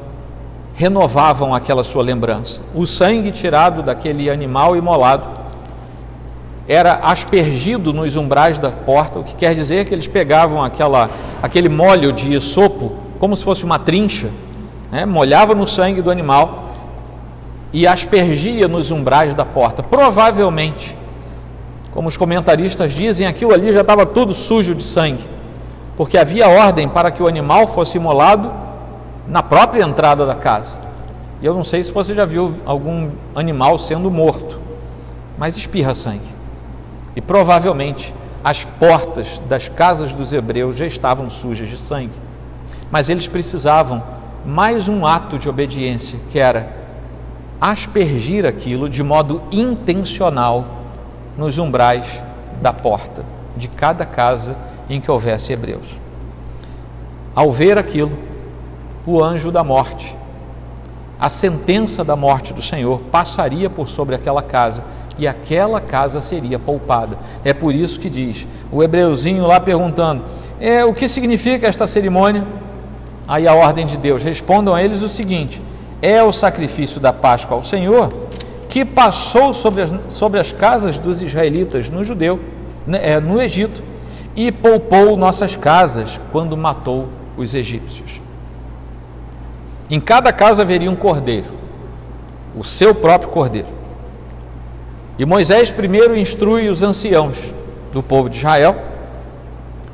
renovavam 0.74 1.54
aquela 1.54 1.82
sua 1.82 2.02
lembrança. 2.02 2.60
O 2.74 2.86
sangue 2.86 3.32
tirado 3.32 3.82
daquele 3.82 4.28
animal 4.28 4.76
imolado 4.76 5.28
era 6.68 7.00
aspergido 7.02 7.94
nos 7.94 8.14
umbrais 8.14 8.58
da 8.58 8.70
porta, 8.70 9.18
o 9.18 9.24
que 9.24 9.34
quer 9.34 9.54
dizer 9.54 9.86
que 9.86 9.94
eles 9.94 10.06
pegavam 10.06 10.62
aquela, 10.62 11.08
aquele 11.42 11.68
molho 11.68 12.12
de 12.12 12.34
esopo 12.34 13.07
como 13.18 13.36
se 13.36 13.44
fosse 13.44 13.64
uma 13.64 13.78
trincha, 13.78 14.30
né? 14.90 15.04
molhava 15.04 15.54
no 15.54 15.66
sangue 15.66 16.00
do 16.00 16.10
animal 16.10 16.68
e 17.72 17.86
aspergia 17.86 18.68
nos 18.68 18.90
umbrais 18.90 19.34
da 19.34 19.44
porta. 19.44 19.82
Provavelmente, 19.82 20.96
como 21.92 22.08
os 22.08 22.16
comentaristas 22.16 22.92
dizem, 22.92 23.26
aquilo 23.26 23.52
ali 23.52 23.72
já 23.72 23.80
estava 23.80 24.06
tudo 24.06 24.32
sujo 24.32 24.74
de 24.74 24.82
sangue, 24.82 25.24
porque 25.96 26.16
havia 26.16 26.48
ordem 26.48 26.88
para 26.88 27.10
que 27.10 27.22
o 27.22 27.26
animal 27.26 27.66
fosse 27.66 27.98
imolado 27.98 28.52
na 29.26 29.42
própria 29.42 29.82
entrada 29.82 30.24
da 30.24 30.34
casa. 30.34 30.78
E 31.40 31.46
eu 31.46 31.54
não 31.54 31.62
sei 31.62 31.82
se 31.84 31.92
você 31.92 32.14
já 32.14 32.24
viu 32.24 32.54
algum 32.64 33.10
animal 33.34 33.78
sendo 33.78 34.10
morto, 34.10 34.60
mas 35.36 35.56
espirra 35.56 35.94
sangue. 35.94 36.26
E 37.14 37.20
provavelmente 37.20 38.14
as 38.42 38.64
portas 38.64 39.40
das 39.48 39.68
casas 39.68 40.12
dos 40.12 40.32
hebreus 40.32 40.76
já 40.76 40.86
estavam 40.86 41.28
sujas 41.28 41.68
de 41.68 41.76
sangue. 41.76 42.27
Mas 42.90 43.08
eles 43.08 43.28
precisavam 43.28 44.02
mais 44.44 44.88
um 44.88 45.06
ato 45.06 45.38
de 45.38 45.48
obediência, 45.48 46.18
que 46.30 46.38
era 46.38 46.76
aspergir 47.60 48.46
aquilo 48.46 48.88
de 48.88 49.02
modo 49.02 49.42
intencional 49.50 50.66
nos 51.36 51.58
umbrais 51.58 52.22
da 52.62 52.72
porta 52.72 53.24
de 53.56 53.68
cada 53.68 54.06
casa 54.06 54.56
em 54.88 55.00
que 55.00 55.10
houvesse 55.10 55.52
hebreus. 55.52 55.98
Ao 57.34 57.52
ver 57.52 57.76
aquilo, 57.76 58.12
o 59.06 59.22
anjo 59.22 59.50
da 59.50 59.62
morte, 59.62 60.16
a 61.20 61.28
sentença 61.28 62.04
da 62.04 62.14
morte 62.14 62.52
do 62.52 62.62
Senhor 62.62 63.00
passaria 63.10 63.68
por 63.68 63.88
sobre 63.88 64.14
aquela 64.14 64.42
casa 64.42 64.84
e 65.18 65.26
aquela 65.26 65.80
casa 65.80 66.20
seria 66.20 66.58
poupada. 66.58 67.18
É 67.44 67.52
por 67.52 67.74
isso 67.74 67.98
que 67.98 68.08
diz 68.08 68.46
o 68.70 68.82
hebreuzinho 68.82 69.46
lá 69.46 69.58
perguntando: 69.58 70.24
é, 70.60 70.84
o 70.84 70.94
que 70.94 71.08
significa 71.08 71.66
esta 71.66 71.86
cerimônia? 71.86 72.46
Aí 73.28 73.46
a 73.46 73.54
ordem 73.54 73.86
de 73.86 73.98
Deus. 73.98 74.22
Respondam 74.22 74.74
a 74.74 74.82
eles 74.82 75.02
o 75.02 75.08
seguinte: 75.08 75.62
é 76.02 76.22
o 76.22 76.32
sacrifício 76.32 76.98
da 76.98 77.12
Páscoa 77.12 77.56
ao 77.56 77.62
Senhor 77.62 78.10
que 78.68 78.84
passou 78.84 79.54
sobre 79.54 79.82
as, 79.82 79.94
sobre 80.08 80.38
as 80.38 80.52
casas 80.52 80.98
dos 80.98 81.22
israelitas 81.22 81.88
no 81.88 82.04
judeu, 82.04 82.38
né, 82.86 83.00
é, 83.02 83.20
no 83.20 83.40
Egito, 83.40 83.82
e 84.36 84.52
poupou 84.52 85.16
nossas 85.16 85.56
casas 85.56 86.20
quando 86.30 86.56
matou 86.56 87.08
os 87.36 87.54
egípcios. 87.54 88.20
Em 89.90 89.98
cada 89.98 90.32
casa 90.32 90.62
haveria 90.62 90.90
um 90.90 90.96
cordeiro, 90.96 91.46
o 92.54 92.62
seu 92.62 92.94
próprio 92.94 93.30
cordeiro. 93.30 93.68
E 95.18 95.24
Moisés 95.24 95.70
primeiro 95.70 96.16
instrui 96.16 96.68
os 96.68 96.82
anciãos 96.82 97.54
do 97.92 98.02
povo 98.02 98.28
de 98.28 98.36
Israel 98.36 98.76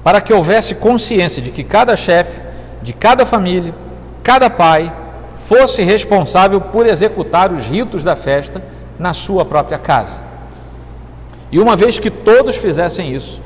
para 0.03 0.21
que 0.21 0.35
houvesse 0.35 0.75
consciência 0.75 1.41
de 1.41 1.51
que 1.51 1.63
cada 1.63 1.97
chefe 1.97 2.41
de 2.85 2.93
cada 2.93 3.25
família, 3.25 3.75
cada 4.23 4.51
pai, 4.51 4.95
fosse 5.39 5.83
responsável 5.83 6.61
por 6.61 6.87
executar 6.87 7.51
os 7.51 7.67
ritos 7.67 8.03
da 8.03 8.15
festa 8.15 8.63
na 8.99 9.15
sua 9.15 9.43
própria 9.45 9.79
casa. 9.79 10.21
E 11.51 11.59
uma 11.59 11.77
vez 11.77 11.99
que 11.99 12.11
todos 12.11 12.57
fizessem 12.57 13.13
isso, 13.13 13.41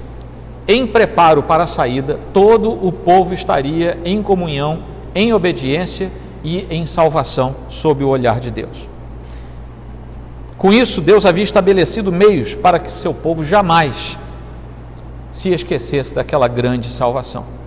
em 0.66 0.86
preparo 0.86 1.43
para 1.43 1.64
a 1.64 1.68
saída, 1.68 2.18
todo 2.32 2.70
o 2.84 2.91
povo 2.91 3.32
estaria 3.32 3.99
em 4.05 4.22
comunhão, 4.22 4.82
em 5.14 5.32
obediência 5.32 6.11
e 6.43 6.66
em 6.68 6.84
salvação 6.84 7.55
sob 7.68 8.03
o 8.03 8.09
olhar 8.09 8.41
de 8.41 8.51
Deus. 8.51 8.89
Com 10.57 10.72
isso, 10.72 11.01
Deus 11.01 11.24
havia 11.24 11.45
estabelecido 11.45 12.11
meios 12.11 12.57
para 12.57 12.80
que 12.80 12.91
seu 12.91 13.14
povo 13.14 13.45
jamais 13.45 14.18
se 15.30 15.51
esquecesse 15.51 16.12
daquela 16.12 16.49
grande 16.49 16.89
salvação. 16.89 17.57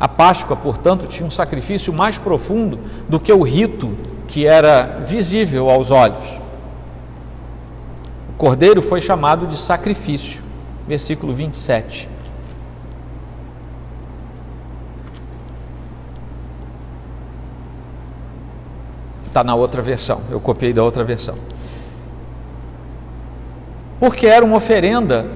A 0.00 0.08
Páscoa, 0.08 0.56
portanto, 0.56 1.06
tinha 1.06 1.26
um 1.26 1.30
sacrifício 1.30 1.92
mais 1.92 2.16
profundo 2.16 2.80
do 3.06 3.20
que 3.20 3.30
o 3.30 3.42
rito 3.42 3.94
que 4.26 4.46
era 4.46 5.02
visível 5.06 5.68
aos 5.68 5.90
olhos. 5.90 6.40
O 8.30 8.32
cordeiro 8.38 8.80
foi 8.80 9.02
chamado 9.02 9.46
de 9.46 9.58
sacrifício, 9.58 10.42
versículo 10.88 11.34
27. 11.34 12.08
Está 19.26 19.44
na 19.44 19.54
outra 19.54 19.82
versão, 19.82 20.22
eu 20.30 20.40
copiei 20.40 20.72
da 20.72 20.82
outra 20.82 21.04
versão. 21.04 21.36
Porque 24.00 24.26
era 24.26 24.42
uma 24.42 24.56
oferenda 24.56 25.26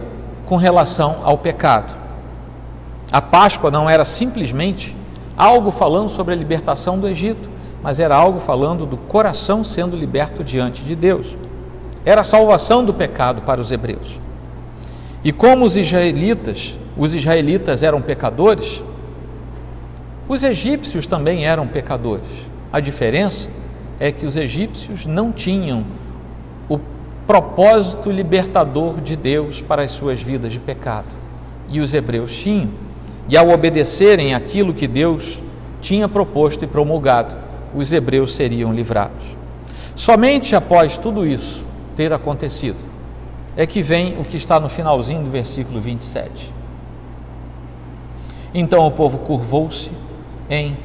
com 0.46 0.56
relação 0.56 1.20
ao 1.22 1.36
pecado. 1.36 2.03
A 3.14 3.22
Páscoa 3.22 3.70
não 3.70 3.88
era 3.88 4.04
simplesmente 4.04 4.96
algo 5.36 5.70
falando 5.70 6.08
sobre 6.08 6.34
a 6.34 6.36
libertação 6.36 6.98
do 6.98 7.06
Egito, 7.06 7.48
mas 7.80 8.00
era 8.00 8.16
algo 8.16 8.40
falando 8.40 8.84
do 8.84 8.96
coração 8.96 9.62
sendo 9.62 9.96
liberto 9.96 10.42
diante 10.42 10.82
de 10.82 10.96
Deus. 10.96 11.36
Era 12.04 12.22
a 12.22 12.24
salvação 12.24 12.84
do 12.84 12.92
pecado 12.92 13.42
para 13.42 13.60
os 13.60 13.70
hebreus. 13.70 14.18
E 15.22 15.30
como 15.30 15.64
os 15.64 15.76
israelitas, 15.76 16.76
os 16.96 17.14
israelitas 17.14 17.84
eram 17.84 18.02
pecadores, 18.02 18.82
os 20.28 20.42
egípcios 20.42 21.06
também 21.06 21.46
eram 21.46 21.68
pecadores. 21.68 22.26
A 22.72 22.80
diferença 22.80 23.48
é 24.00 24.10
que 24.10 24.26
os 24.26 24.36
egípcios 24.36 25.06
não 25.06 25.30
tinham 25.30 25.84
o 26.68 26.80
propósito 27.28 28.10
libertador 28.10 29.00
de 29.00 29.14
Deus 29.14 29.62
para 29.62 29.82
as 29.82 29.92
suas 29.92 30.20
vidas 30.20 30.52
de 30.52 30.58
pecado, 30.58 31.06
e 31.68 31.78
os 31.78 31.94
hebreus 31.94 32.36
tinham. 32.36 32.82
E 33.28 33.36
ao 33.36 33.48
obedecerem 33.50 34.34
aquilo 34.34 34.74
que 34.74 34.86
Deus 34.86 35.40
tinha 35.80 36.08
proposto 36.08 36.64
e 36.64 36.66
promulgado, 36.66 37.34
os 37.74 37.92
hebreus 37.92 38.32
seriam 38.32 38.72
livrados. 38.72 39.36
Somente 39.94 40.54
após 40.54 40.96
tudo 40.96 41.26
isso 41.26 41.64
ter 41.96 42.12
acontecido, 42.12 42.78
é 43.56 43.66
que 43.66 43.82
vem 43.82 44.18
o 44.18 44.24
que 44.24 44.36
está 44.36 44.58
no 44.58 44.68
finalzinho 44.68 45.22
do 45.22 45.30
versículo 45.30 45.80
27. 45.80 46.52
Então 48.52 48.86
o 48.86 48.90
povo 48.90 49.18
curvou-se 49.18 49.90
em 50.48 50.76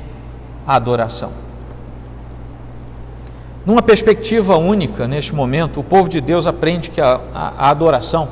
adoração. 0.66 1.32
Numa 3.66 3.82
perspectiva 3.82 4.58
única, 4.58 5.08
neste 5.08 5.36
momento, 5.36 5.80
o 5.80 5.84
povo 5.84 6.10
de 6.10 6.22
Deus 6.22 6.48
aprende 6.48 6.90
que 6.90 7.02
a, 7.02 7.20
a, 7.34 7.54
a 7.66 7.70
adoração 7.70 8.30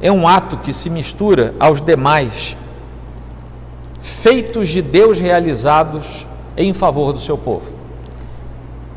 é 0.00 0.12
um 0.12 0.28
ato 0.28 0.58
que 0.58 0.74
se 0.74 0.90
mistura 0.90 1.54
aos 1.58 1.80
demais 1.80 2.56
feitos 4.06 4.68
de 4.68 4.80
Deus 4.80 5.18
realizados 5.18 6.26
em 6.56 6.72
favor 6.72 7.12
do 7.12 7.18
seu 7.18 7.36
povo. 7.36 7.74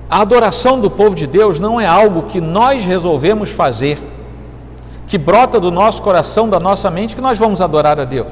A 0.07 0.21
adoração 0.21 0.79
do 0.79 0.89
povo 0.89 1.15
de 1.15 1.25
Deus 1.25 1.59
não 1.59 1.81
é 1.81 1.87
algo 1.87 2.23
que 2.23 2.39
nós 2.39 2.85
resolvemos 2.85 3.49
fazer, 3.49 3.97
que 5.07 5.17
brota 5.17 5.59
do 5.59 5.71
nosso 5.71 6.03
coração, 6.03 6.47
da 6.47 6.59
nossa 6.59 6.91
mente, 6.91 7.15
que 7.15 7.21
nós 7.21 7.39
vamos 7.39 7.59
adorar 7.59 7.99
a 7.99 8.05
Deus. 8.05 8.31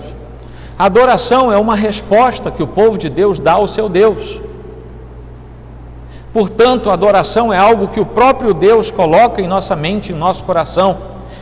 A 0.78 0.86
adoração 0.86 1.51
é 1.51 1.57
uma 1.57 1.75
resposta 1.75 2.51
que 2.51 2.61
o 2.61 2.67
povo 2.67 2.95
de 2.95 3.09
Deus 3.09 3.39
dá 3.39 3.53
ao 3.53 3.67
seu 3.67 3.89
Deus. 3.89 4.39
Portanto, 6.32 6.91
a 6.91 6.93
adoração 6.93 7.51
é 7.51 7.57
algo 7.57 7.88
que 7.88 7.99
o 7.99 8.05
próprio 8.05 8.53
Deus 8.53 8.91
coloca 8.91 9.41
em 9.41 9.47
nossa 9.47 9.75
mente, 9.75 10.11
em 10.11 10.15
nosso 10.15 10.43
coração. 10.43 10.97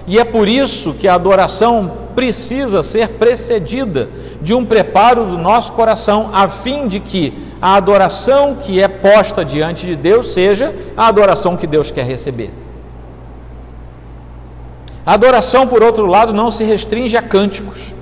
E 0.08 0.18
é 0.18 0.24
por 0.24 0.48
isso 0.48 0.94
que 0.94 1.10
a 1.10 1.16
adoração 1.16 2.05
precisa 2.16 2.82
ser 2.82 3.10
precedida 3.10 4.10
de 4.42 4.54
um 4.54 4.66
preparo 4.66 5.26
do 5.26 5.38
nosso 5.38 5.74
coração, 5.74 6.30
a 6.34 6.48
fim 6.48 6.88
de 6.88 7.00
que 7.00 7.34
a 7.62 7.76
adoração 7.76 8.56
que 8.62 8.82
é 8.82 8.88
posta 8.88 9.44
diante 9.44 9.86
de 9.86 9.96
Deus 9.96 10.34
seja 10.34 10.74
a 10.96 11.08
adoração 11.08 11.58
que 11.58 11.68
Deus 11.68 11.92
quer 11.92 12.06
receber. 12.06 12.52
A 15.06 15.14
adoração, 15.14 15.68
por 15.68 15.84
outro 15.84 16.06
lado, 16.06 16.34
não 16.34 16.50
se 16.50 16.64
restringe 16.64 17.16
a 17.16 17.22
cânticos. 17.22 17.94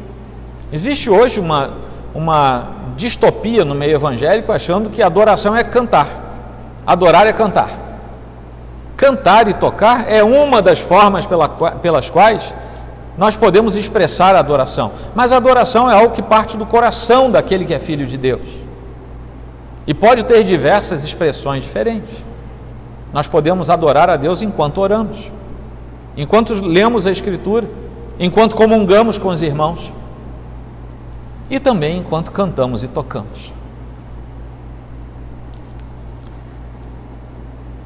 Existe 0.72 1.10
hoje 1.10 1.40
uma, 1.40 1.72
uma 2.16 2.70
distopia 2.96 3.66
no 3.66 3.76
meio 3.76 3.96
evangélico 3.96 4.52
achando 4.52 4.90
que 4.90 5.02
adoração 5.02 5.56
é 5.56 5.64
cantar. 5.64 6.08
Adorar 6.88 7.28
é 7.28 7.34
cantar. 7.34 7.72
Cantar 8.96 9.50
e 9.50 9.54
tocar 9.54 10.10
é 10.10 10.24
uma 10.24 10.62
das 10.62 10.80
formas 10.80 11.26
pela, 11.26 11.50
pelas 11.50 12.10
quais 12.10 12.54
nós 13.18 13.36
podemos 13.36 13.76
expressar 13.76 14.36
a 14.36 14.40
adoração. 14.40 14.92
Mas 15.14 15.32
a 15.32 15.38
adoração 15.38 15.90
é 15.90 15.94
algo 15.94 16.16
que 16.16 16.22
parte 16.22 16.58
do 16.58 16.66
coração 16.66 17.30
daquele 17.30 17.66
que 17.66 17.74
é 17.74 17.80
filho 17.80 18.06
de 18.06 18.18
Deus. 18.18 18.48
E 19.86 19.94
pode 19.94 20.24
ter 20.24 20.44
diversas 20.44 21.04
expressões 21.04 21.64
diferentes. 21.64 22.24
Nós 23.12 23.28
podemos 23.28 23.70
adorar 23.70 24.10
a 24.10 24.16
Deus 24.16 24.42
enquanto 24.42 24.80
oramos, 24.80 25.32
enquanto 26.18 26.54
lemos 26.54 27.06
a 27.06 27.12
Escritura, 27.12 27.70
enquanto 28.20 28.56
comungamos 28.56 29.18
com 29.18 29.28
os 29.28 29.42
irmãos 29.42 29.94
e 31.50 31.60
também 31.60 31.98
enquanto 31.98 32.32
cantamos 32.32 32.84
e 32.84 32.88
tocamos. 32.88 33.54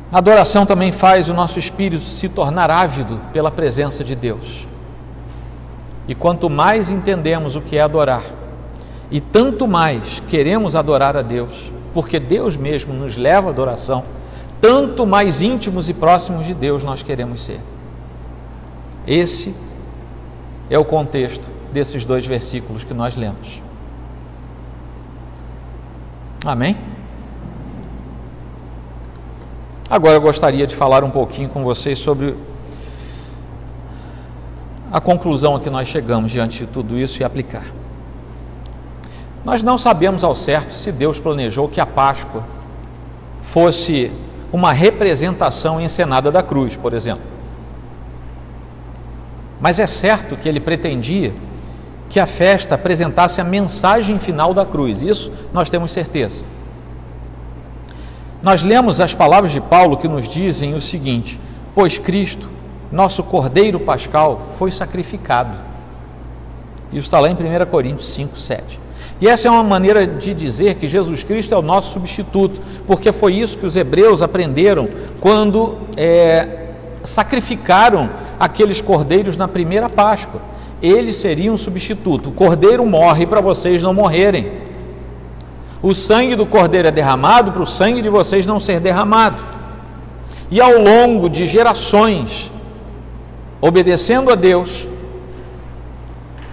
A 0.10 0.20
adoração 0.20 0.66
também 0.66 0.94
faz 0.94 1.30
o 1.30 1.34
nosso 1.34 1.60
espírito 1.60 2.06
se 2.06 2.30
tornar 2.30 2.72
ávido 2.72 3.20
pela 3.34 3.52
presença 3.52 4.06
de 4.06 4.16
Deus. 4.16 4.66
E 6.08 6.16
quanto 6.16 6.50
mais 6.50 6.90
entendemos 6.90 7.56
o 7.56 7.62
que 7.62 7.78
é 7.78 7.82
adorar, 7.82 8.24
e 9.12 9.20
tanto 9.20 9.68
mais 9.68 10.22
queremos 10.30 10.76
adorar 10.76 11.16
a 11.18 11.22
Deus, 11.22 11.72
porque 11.94 12.20
Deus 12.20 12.56
mesmo 12.56 12.94
nos 12.94 13.18
leva 13.18 13.48
à 13.48 13.50
adoração, 13.50 14.04
tanto 14.62 15.06
mais 15.06 15.42
íntimos 15.42 15.88
e 15.90 15.94
próximos 15.94 16.46
de 16.46 16.54
Deus 16.54 16.84
nós 16.84 17.04
queremos 17.04 17.42
ser. 17.42 17.60
Esse 19.06 19.56
é 20.70 20.78
o 20.78 20.86
contexto 20.86 21.48
desses 21.72 22.04
dois 22.04 22.26
versículos 22.26 22.84
que 22.84 22.94
nós 22.94 23.16
lemos. 23.16 23.62
Amém? 26.46 26.78
Agora 29.90 30.16
eu 30.16 30.22
gostaria 30.22 30.68
de 30.68 30.76
falar 30.76 31.04
um 31.04 31.10
pouquinho 31.10 31.48
com 31.48 31.64
vocês 31.64 31.98
sobre 32.00 32.36
a 34.92 35.02
conclusão 35.02 35.56
a 35.56 35.60
que 35.60 35.70
nós 35.70 35.88
chegamos 35.88 36.32
diante 36.32 36.60
de 36.60 36.68
tudo 36.68 36.98
isso 36.98 37.22
e 37.22 37.24
aplicar. 37.24 37.66
Nós 39.44 39.64
não 39.64 39.78
sabemos 39.78 40.24
ao 40.24 40.36
certo 40.36 40.74
se 40.74 40.92
Deus 40.92 41.20
planejou 41.20 41.68
que 41.68 41.80
a 41.80 41.86
Páscoa 41.86 42.44
fosse 43.42 44.12
uma 44.52 44.72
representação 44.72 45.80
encenada 45.80 46.32
da 46.32 46.44
cruz, 46.44 46.76
por 46.76 46.94
exemplo. 46.94 47.24
Mas 49.60 49.80
é 49.80 49.88
certo 49.88 50.36
que 50.36 50.48
ele 50.48 50.60
pretendia 50.60 51.34
que 52.10 52.20
a 52.20 52.28
festa 52.28 52.76
apresentasse 52.76 53.42
a 53.42 53.44
mensagem 53.44 54.20
final 54.20 54.54
da 54.54 54.66
cruz, 54.66 55.02
isso 55.02 55.32
nós 55.54 55.70
temos 55.70 55.92
certeza. 55.92 56.44
Nós 58.42 58.64
lemos 58.64 59.02
as 59.02 59.14
palavras 59.14 59.52
de 59.52 59.60
Paulo 59.60 59.98
que 59.98 60.08
nos 60.08 60.28
dizem 60.28 60.74
o 60.74 60.82
seguinte: 60.82 61.40
Pois 61.74 61.98
Cristo, 61.98 62.48
nosso 62.92 63.24
Cordeiro 63.24 63.80
Pascal, 63.80 64.50
foi 64.58 64.72
sacrificado. 64.72 65.58
Isso 66.92 67.08
está 67.08 67.20
lá 67.20 67.30
em 67.30 67.34
1 67.34 67.66
Coríntios 67.70 68.10
5, 68.14 68.38
7. 68.38 68.80
E 69.20 69.28
essa 69.28 69.48
é 69.48 69.52
uma 69.52 69.64
maneira 69.64 70.06
de 70.06 70.34
dizer 70.34 70.76
que 70.76 70.88
Jesus 70.88 71.24
Cristo 71.24 71.54
é 71.54 71.58
o 71.58 71.62
nosso 71.62 71.94
substituto, 71.94 72.62
porque 72.86 73.12
foi 73.12 73.34
isso 73.34 73.58
que 73.58 73.66
os 73.66 73.76
hebreus 73.76 74.22
aprenderam 74.22 74.88
quando 75.20 75.78
é, 75.98 76.68
sacrificaram 77.04 78.10
aqueles 78.40 78.80
cordeiros 78.80 79.36
na 79.36 79.48
primeira 79.48 79.90
Páscoa. 79.90 80.40
Eles 80.82 81.16
seriam 81.16 81.56
um 81.56 81.58
substituto. 81.58 82.30
O 82.30 82.32
cordeiro 82.32 82.86
morre 82.86 83.26
para 83.26 83.42
vocês 83.42 83.82
não 83.82 83.94
morrerem. 83.94 84.68
O 85.82 85.96
sangue 85.96 86.36
do 86.36 86.46
cordeiro 86.46 86.88
é 86.88 86.92
derramado 86.92 87.52
para 87.52 87.64
o 87.64 87.68
sangue 87.68 88.02
de 88.02 88.10
vocês 88.10 88.46
não 88.46 88.60
ser 88.60 88.80
derramado. 88.80 89.44
E 90.52 90.62
ao 90.62 90.78
longo 90.78 91.28
de 91.28 91.48
gerações, 91.48 92.52
obedecendo 93.62 94.32
a 94.32 94.36
Deus, 94.36 94.88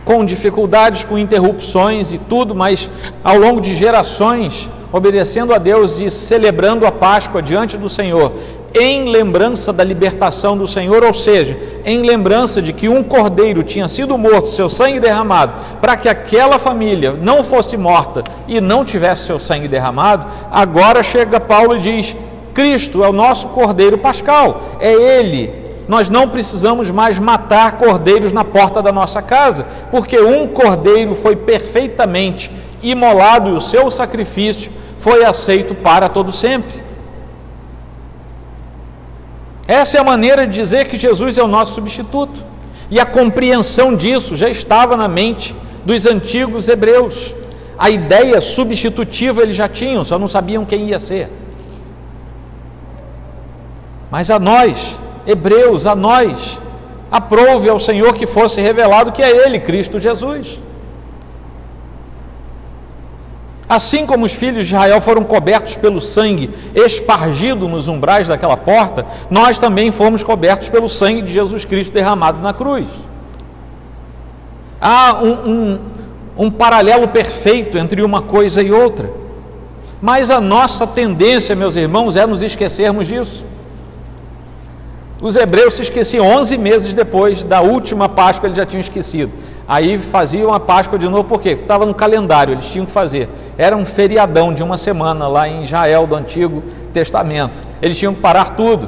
com 0.04 0.24
dificuldades, 0.24 1.02
com 1.02 1.18
interrupções 1.18 2.12
e 2.12 2.18
tudo, 2.18 2.54
mas 2.54 2.90
ao 3.22 3.38
longo 3.38 3.60
de 3.60 3.74
gerações, 3.74 4.68
obedecendo 4.92 5.54
a 5.54 5.58
Deus 5.58 5.98
e 5.98 6.10
celebrando 6.10 6.86
a 6.86 6.92
Páscoa 6.92 7.42
diante 7.42 7.76
do 7.76 7.88
Senhor, 7.88 8.32
em 8.74 9.08
lembrança 9.08 9.72
da 9.72 9.84
libertação 9.84 10.58
do 10.58 10.66
Senhor, 10.66 11.04
ou 11.04 11.14
seja, 11.14 11.56
em 11.84 12.02
lembrança 12.02 12.60
de 12.60 12.72
que 12.72 12.88
um 12.88 13.02
cordeiro 13.02 13.62
tinha 13.62 13.86
sido 13.86 14.18
morto, 14.18 14.48
seu 14.48 14.68
sangue 14.68 14.98
derramado, 14.98 15.54
para 15.80 15.96
que 15.96 16.08
aquela 16.08 16.58
família 16.58 17.12
não 17.12 17.44
fosse 17.44 17.76
morta 17.76 18.24
e 18.48 18.60
não 18.60 18.84
tivesse 18.84 19.26
seu 19.26 19.38
sangue 19.38 19.68
derramado, 19.68 20.26
agora 20.50 21.02
chega 21.02 21.38
Paulo 21.38 21.76
e 21.76 21.80
diz: 21.80 22.16
Cristo 22.52 23.04
é 23.04 23.08
o 23.08 23.12
nosso 23.12 23.48
cordeiro 23.48 23.96
pascal, 23.96 24.78
é 24.80 24.92
Ele 24.92 25.63
nós 25.86 26.08
não 26.08 26.28
precisamos 26.28 26.90
mais 26.90 27.18
matar 27.18 27.78
cordeiros 27.78 28.32
na 28.32 28.44
porta 28.44 28.82
da 28.82 28.90
nossa 28.90 29.20
casa, 29.20 29.66
porque 29.90 30.18
um 30.18 30.48
cordeiro 30.48 31.14
foi 31.14 31.36
perfeitamente 31.36 32.50
imolado 32.82 33.50
e 33.50 33.52
o 33.54 33.60
seu 33.60 33.90
sacrifício 33.90 34.72
foi 34.98 35.24
aceito 35.24 35.74
para 35.74 36.08
todo 36.08 36.32
sempre. 36.32 36.84
Essa 39.66 39.96
é 39.96 40.00
a 40.00 40.04
maneira 40.04 40.46
de 40.46 40.54
dizer 40.54 40.88
que 40.88 40.98
Jesus 40.98 41.38
é 41.38 41.42
o 41.42 41.48
nosso 41.48 41.74
substituto. 41.74 42.44
E 42.90 43.00
a 43.00 43.06
compreensão 43.06 43.96
disso 43.96 44.36
já 44.36 44.48
estava 44.48 44.96
na 44.96 45.08
mente 45.08 45.54
dos 45.84 46.06
antigos 46.06 46.68
hebreus. 46.68 47.34
A 47.78 47.90
ideia 47.90 48.40
substitutiva 48.40 49.42
eles 49.42 49.56
já 49.56 49.68
tinham, 49.68 50.04
só 50.04 50.18
não 50.18 50.28
sabiam 50.28 50.64
quem 50.64 50.88
ia 50.88 50.98
ser. 50.98 51.30
Mas 54.10 54.30
a 54.30 54.38
nós, 54.38 54.98
hebreus, 55.26 55.86
a 55.86 55.94
nós, 55.94 56.60
aprove 57.10 57.68
ao 57.68 57.78
Senhor 57.78 58.14
que 58.14 58.26
fosse 58.26 58.60
revelado 58.60 59.12
que 59.12 59.22
é 59.22 59.46
Ele, 59.46 59.60
Cristo 59.60 59.98
Jesus. 59.98 60.58
Assim 63.68 64.04
como 64.04 64.26
os 64.26 64.32
filhos 64.32 64.66
de 64.66 64.74
Israel 64.74 65.00
foram 65.00 65.24
cobertos 65.24 65.76
pelo 65.76 66.00
sangue 66.00 66.50
espargido 66.74 67.66
nos 67.66 67.88
umbrais 67.88 68.28
daquela 68.28 68.56
porta, 68.56 69.06
nós 69.30 69.58
também 69.58 69.90
fomos 69.90 70.22
cobertos 70.22 70.68
pelo 70.68 70.88
sangue 70.88 71.22
de 71.22 71.32
Jesus 71.32 71.64
Cristo 71.64 71.92
derramado 71.92 72.40
na 72.40 72.52
cruz. 72.52 72.86
Há 74.80 75.18
um, 75.22 75.32
um, 75.32 75.80
um 76.36 76.50
paralelo 76.50 77.08
perfeito 77.08 77.78
entre 77.78 78.02
uma 78.02 78.20
coisa 78.20 78.62
e 78.62 78.70
outra. 78.70 79.10
Mas 80.00 80.28
a 80.28 80.40
nossa 80.40 80.86
tendência, 80.86 81.56
meus 81.56 81.74
irmãos, 81.74 82.16
é 82.16 82.26
nos 82.26 82.42
esquecermos 82.42 83.06
disso. 83.06 83.44
Os 85.24 85.36
hebreus 85.36 85.72
se 85.72 85.80
esqueciam 85.80 86.26
11 86.26 86.58
meses 86.58 86.92
depois 86.92 87.42
da 87.42 87.62
última 87.62 88.10
Páscoa, 88.10 88.46
eles 88.46 88.58
já 88.58 88.66
tinham 88.66 88.82
esquecido. 88.82 89.32
Aí 89.66 89.96
faziam 89.96 90.52
a 90.52 90.60
Páscoa 90.60 90.98
de 90.98 91.08
novo, 91.08 91.24
por 91.24 91.40
quê? 91.40 91.52
Estava 91.52 91.86
no 91.86 91.94
calendário, 91.94 92.52
eles 92.52 92.66
tinham 92.66 92.84
que 92.84 92.92
fazer. 92.92 93.30
Era 93.56 93.74
um 93.74 93.86
feriadão 93.86 94.52
de 94.52 94.62
uma 94.62 94.76
semana 94.76 95.26
lá 95.26 95.48
em 95.48 95.62
Israel 95.62 96.06
do 96.06 96.14
Antigo 96.14 96.62
Testamento. 96.92 97.58
Eles 97.80 97.96
tinham 97.96 98.12
que 98.12 98.20
parar 98.20 98.54
tudo. 98.54 98.86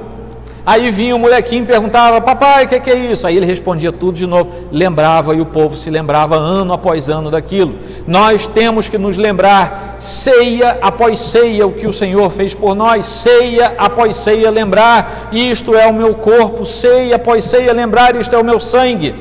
Aí 0.66 0.90
vinha 0.90 1.14
o 1.14 1.18
molequinho 1.20 1.62
e 1.62 1.66
perguntava, 1.66 2.20
papai, 2.20 2.64
o 2.64 2.68
que, 2.68 2.80
que, 2.80 2.90
é 2.90 2.96
isso? 2.96 3.24
Aí 3.24 3.36
ele 3.36 3.46
respondia 3.46 3.92
tudo 3.92 4.16
de 4.16 4.26
novo, 4.26 4.50
lembrava 4.72 5.32
e 5.32 5.40
o 5.40 5.46
povo 5.46 5.76
se 5.76 5.88
lembrava 5.88 6.34
ano 6.34 6.72
após 6.72 7.08
ano 7.08 7.30
daquilo. 7.30 7.76
Nós 8.04 8.48
temos 8.48 8.88
que 8.88 8.98
nos 8.98 9.16
lembrar, 9.16 9.94
ceia 10.00 10.76
após 10.82 11.20
ceia, 11.20 11.64
o 11.64 11.70
que 11.70 11.86
o 11.86 11.92
Senhor 11.92 12.28
fez 12.32 12.52
por 12.52 12.74
nós, 12.74 13.06
ceia 13.06 13.74
após 13.78 14.16
ceia, 14.16 14.50
lembrar, 14.50 15.28
isto 15.30 15.72
é 15.72 15.86
o 15.86 15.94
meu 15.94 16.14
corpo, 16.14 16.66
ceia 16.66 17.14
após 17.14 17.44
ceia, 17.44 17.72
lembrar, 17.72 18.16
isto 18.16 18.34
é 18.34 18.38
o 18.38 18.44
meu 18.44 18.58
sangue. 18.58 19.14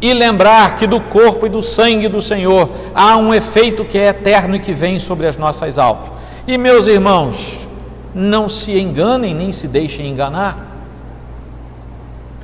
E 0.00 0.14
lembrar 0.14 0.76
que 0.76 0.86
do 0.86 1.00
corpo 1.00 1.44
e 1.44 1.48
do 1.48 1.60
sangue 1.60 2.06
do 2.06 2.22
Senhor 2.22 2.70
há 2.94 3.16
um 3.16 3.34
efeito 3.34 3.84
que 3.84 3.98
é 3.98 4.06
eterno 4.10 4.54
e 4.54 4.60
que 4.60 4.72
vem 4.72 5.00
sobre 5.00 5.26
as 5.26 5.36
nossas 5.36 5.76
almas. 5.76 6.08
E 6.46 6.56
meus 6.56 6.86
irmãos, 6.86 7.68
não 8.14 8.48
se 8.48 8.78
enganem 8.78 9.34
nem 9.34 9.52
se 9.52 9.68
deixem 9.68 10.08
enganar. 10.08 10.66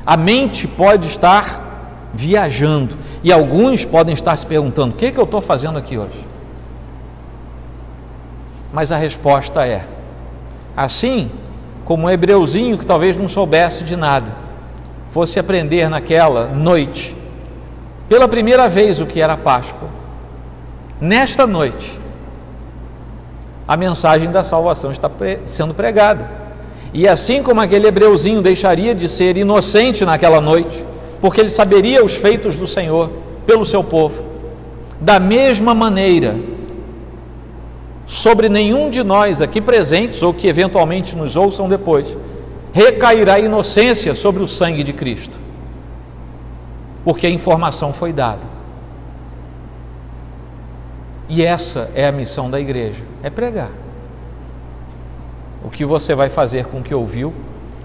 A 0.07 0.17
mente 0.17 0.69
pode 0.69 1.09
estar 1.09 2.11
viajando 2.15 2.97
e 3.23 3.33
alguns 3.33 3.85
podem 3.85 4.15
estar 4.15 4.37
se 4.37 4.47
perguntando: 4.47 4.95
o 4.95 4.97
que, 4.97 5.07
é 5.07 5.11
que 5.11 5.19
eu 5.19 5.25
estou 5.25 5.41
fazendo 5.41 5.79
aqui 5.79 5.99
hoje? 5.99 6.27
Mas 8.73 8.93
a 8.93 8.97
resposta 8.97 9.67
é: 9.67 9.87
assim 10.77 11.31
como 11.85 12.07
um 12.07 12.11
hebreuzinho 12.11 12.77
que 12.77 12.85
talvez 12.85 13.17
não 13.17 13.29
soubesse 13.29 13.85
de 13.85 13.97
nada, 13.97 14.33
fosse 15.11 15.39
aprender 15.39 15.89
naquela 15.89 16.49
noite, 16.49 17.17
pela 18.09 18.29
primeira 18.29 18.69
vez, 18.69 19.01
o 19.01 19.07
que 19.07 19.21
era 19.21 19.37
Páscoa, 19.37 19.89
nesta 21.01 21.47
noite, 21.47 21.99
a 23.67 23.77
mensagem 23.77 24.31
da 24.31 24.45
salvação 24.45 24.91
está 24.91 25.11
sendo 25.45 25.75
pregada. 25.75 26.31
E 26.93 27.09
assim 27.09 27.43
como 27.43 27.61
aquele 27.61 27.87
hebreuzinho 27.87 28.41
deixaria 28.41 28.95
de 28.95 29.09
ser 29.09 29.37
inocente 29.37 30.05
naquela 30.05 30.41
noite, 30.41 30.85
porque 31.21 31.41
ele 31.41 31.51
saberia 31.51 32.05
os 32.05 32.15
feitos 32.15 32.57
do 32.57 32.67
Senhor 32.67 33.11
pelo 33.47 33.67
seu 33.67 33.83
povo, 33.83 34.25
da 35.01 35.19
mesma 35.19 35.75
maneira, 35.75 36.39
sobre 38.07 38.49
nenhum 38.49 38.89
de 38.89 39.03
nós 39.03 39.43
aqui 39.43 39.61
presentes 39.61 40.23
ou 40.23 40.33
que 40.33 40.47
eventualmente 40.47 41.17
nos 41.17 41.35
ouçam 41.35 41.69
depois, 41.69 42.17
recairá 42.73 43.35
a 43.35 43.41
inocência 43.41 44.15
sobre 44.15 44.43
o 44.43 44.47
sangue 44.47 44.85
de 44.85 44.93
Cristo, 44.93 45.37
porque 47.05 47.27
a 47.27 47.31
informação 47.31 47.93
foi 47.93 48.13
dada. 48.13 48.56
E 51.29 51.43
essa 51.43 51.91
é 51.95 52.07
a 52.07 52.13
missão 52.13 52.51
da 52.51 52.61
igreja: 52.61 53.03
é 53.23 53.31
pregar. 53.31 53.71
O 55.65 55.71
que 55.71 55.85
você 55.85 56.15
vai 56.15 56.29
fazer 56.29 56.67
com 56.67 56.79
o 56.79 56.83
que 56.83 56.95
ouviu, 56.95 57.35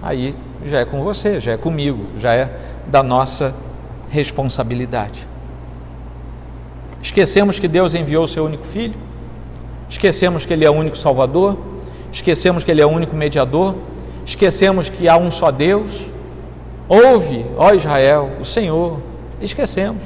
aí 0.02 0.36
já 0.66 0.80
é 0.80 0.86
com 0.86 1.04
você, 1.04 1.40
já 1.40 1.54
é 1.54 1.58
comigo, 1.58 2.06
já 2.20 2.34
é 2.36 2.52
da 2.88 3.02
nossa 3.02 3.56
responsabilidade. 4.10 5.28
Esquecemos 7.02 7.58
que 7.58 7.68
Deus 7.68 7.96
enviou 7.96 8.26
o 8.26 8.28
seu 8.28 8.46
único 8.46 8.64
filho, 8.64 8.96
esquecemos 9.90 10.46
que 10.46 10.54
ele 10.54 10.64
é 10.64 10.70
o 10.70 10.74
único 10.74 10.98
salvador, 10.98 11.58
esquecemos 12.12 12.64
que 12.64 12.70
ele 12.70 12.82
é 12.82 12.86
o 12.86 12.90
único 12.90 13.16
mediador, 13.16 13.76
esquecemos 14.26 14.90
que 14.90 15.10
há 15.10 15.18
um 15.18 15.32
só 15.32 15.50
Deus. 15.50 16.10
Ouve, 16.88 17.46
ó 17.58 17.74
Israel, 17.74 18.32
o 18.40 18.46
Senhor, 18.46 19.00
esquecemos. 19.42 20.04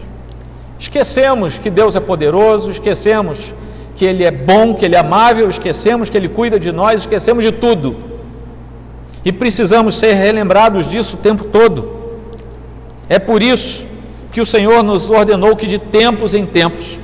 Esquecemos 0.78 1.57
que 1.57 1.69
Deus 1.69 1.95
é 1.95 1.99
poderoso, 1.99 2.69
esquecemos 2.69 3.53
que 3.95 4.05
Ele 4.05 4.23
é 4.23 4.32
bom, 4.32 4.76
que 4.76 4.86
Ele 4.86 4.95
é 4.95 4.99
amável, 4.99 5.49
esquecemos 5.49 6.09
que 6.09 6.17
Ele 6.17 6.28
cuida 6.28 6.59
de 6.59 6.71
nós, 6.71 7.01
esquecemos 7.01 7.43
de 7.43 7.51
tudo. 7.51 7.95
E 9.23 9.32
precisamos 9.32 9.97
ser 9.97 10.13
relembrados 10.13 10.89
disso 10.89 11.15
o 11.15 11.19
tempo 11.19 11.45
todo. 11.45 11.95
É 13.09 13.17
por 13.17 13.41
isso 13.41 13.86
que 14.32 14.41
o 14.41 14.45
Senhor 14.45 14.84
nos 14.84 15.09
ordenou 15.09 15.55
que 15.55 15.65
de 15.65 15.80
tempos 15.80 16.34
em 16.34 16.45
tempos 16.45 16.99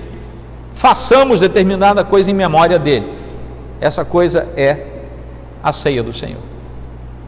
façamos 0.73 1.39
determinada 1.39 2.03
coisa 2.03 2.29
em 2.29 2.33
memória 2.33 2.77
dele. 2.77 3.13
Essa 3.79 4.03
coisa 4.03 4.49
é 4.55 4.77
a 5.63 5.71
ceia 5.71 6.03
do 6.03 6.13
Senhor. 6.13 6.41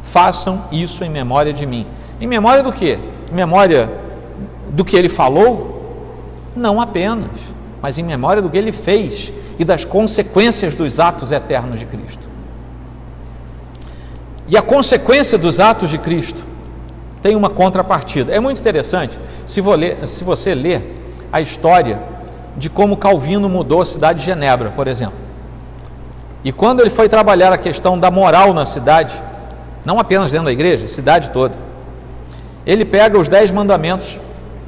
Façam 0.01 0.65
isso 0.71 1.03
em 1.03 1.09
memória 1.09 1.53
de 1.53 1.65
mim. 1.65 1.87
Em 2.19 2.27
memória 2.27 2.61
do 2.61 2.71
quê? 2.71 2.99
Em 3.31 3.35
memória 3.35 3.89
do 4.69 4.83
que 4.83 4.95
ele 4.95 5.09
falou? 5.09 5.72
Não 6.55 6.79
apenas, 6.79 7.29
mas 7.81 7.97
em 7.97 8.03
memória 8.03 8.41
do 8.41 8.49
que 8.49 8.57
ele 8.57 8.71
fez 8.71 9.33
e 9.57 9.65
das 9.65 9.83
consequências 9.85 10.75
dos 10.75 10.99
atos 10.99 11.31
eternos 11.31 11.79
de 11.79 11.85
Cristo. 11.85 12.27
E 14.47 14.57
a 14.57 14.61
consequência 14.61 15.37
dos 15.37 15.59
atos 15.59 15.89
de 15.89 15.97
Cristo 15.97 16.43
tem 17.21 17.35
uma 17.35 17.49
contrapartida. 17.49 18.33
É 18.33 18.39
muito 18.39 18.59
interessante 18.59 19.17
se, 19.45 19.61
ler, 19.61 20.05
se 20.07 20.23
você 20.23 20.53
ler 20.53 21.15
a 21.31 21.39
história 21.39 22.01
de 22.55 22.69
como 22.69 22.97
Calvino 22.97 23.49
mudou 23.49 23.81
a 23.81 23.85
cidade 23.85 24.19
de 24.19 24.25
Genebra, 24.25 24.71
por 24.71 24.87
exemplo. 24.87 25.17
E 26.43 26.51
quando 26.51 26.81
ele 26.81 26.89
foi 26.89 27.07
trabalhar 27.07 27.53
a 27.53 27.57
questão 27.57 27.97
da 27.97 28.11
moral 28.11 28.53
na 28.53 28.65
cidade, 28.65 29.19
não 29.85 29.99
apenas 29.99 30.31
dentro 30.31 30.45
da 30.45 30.51
igreja, 30.51 30.87
cidade 30.87 31.29
toda, 31.31 31.55
ele 32.65 32.85
pega 32.85 33.17
os 33.17 33.29
dez 33.29 33.51
mandamentos 33.51 34.19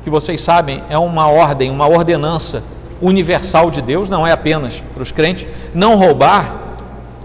que 0.05 0.09
vocês 0.11 0.39
sabem 0.39 0.83
é 0.87 0.99
uma 0.99 1.27
ordem, 1.27 1.71
uma 1.71 1.87
ordenança 1.87 2.63
universal 3.01 3.71
de 3.71 3.81
Deus, 3.81 4.07
não 4.07 4.25
é 4.25 4.31
apenas 4.31 4.83
para 4.93 5.01
os 5.01 5.11
crentes. 5.11 5.47
Não 5.73 5.95
roubar, 5.95 6.77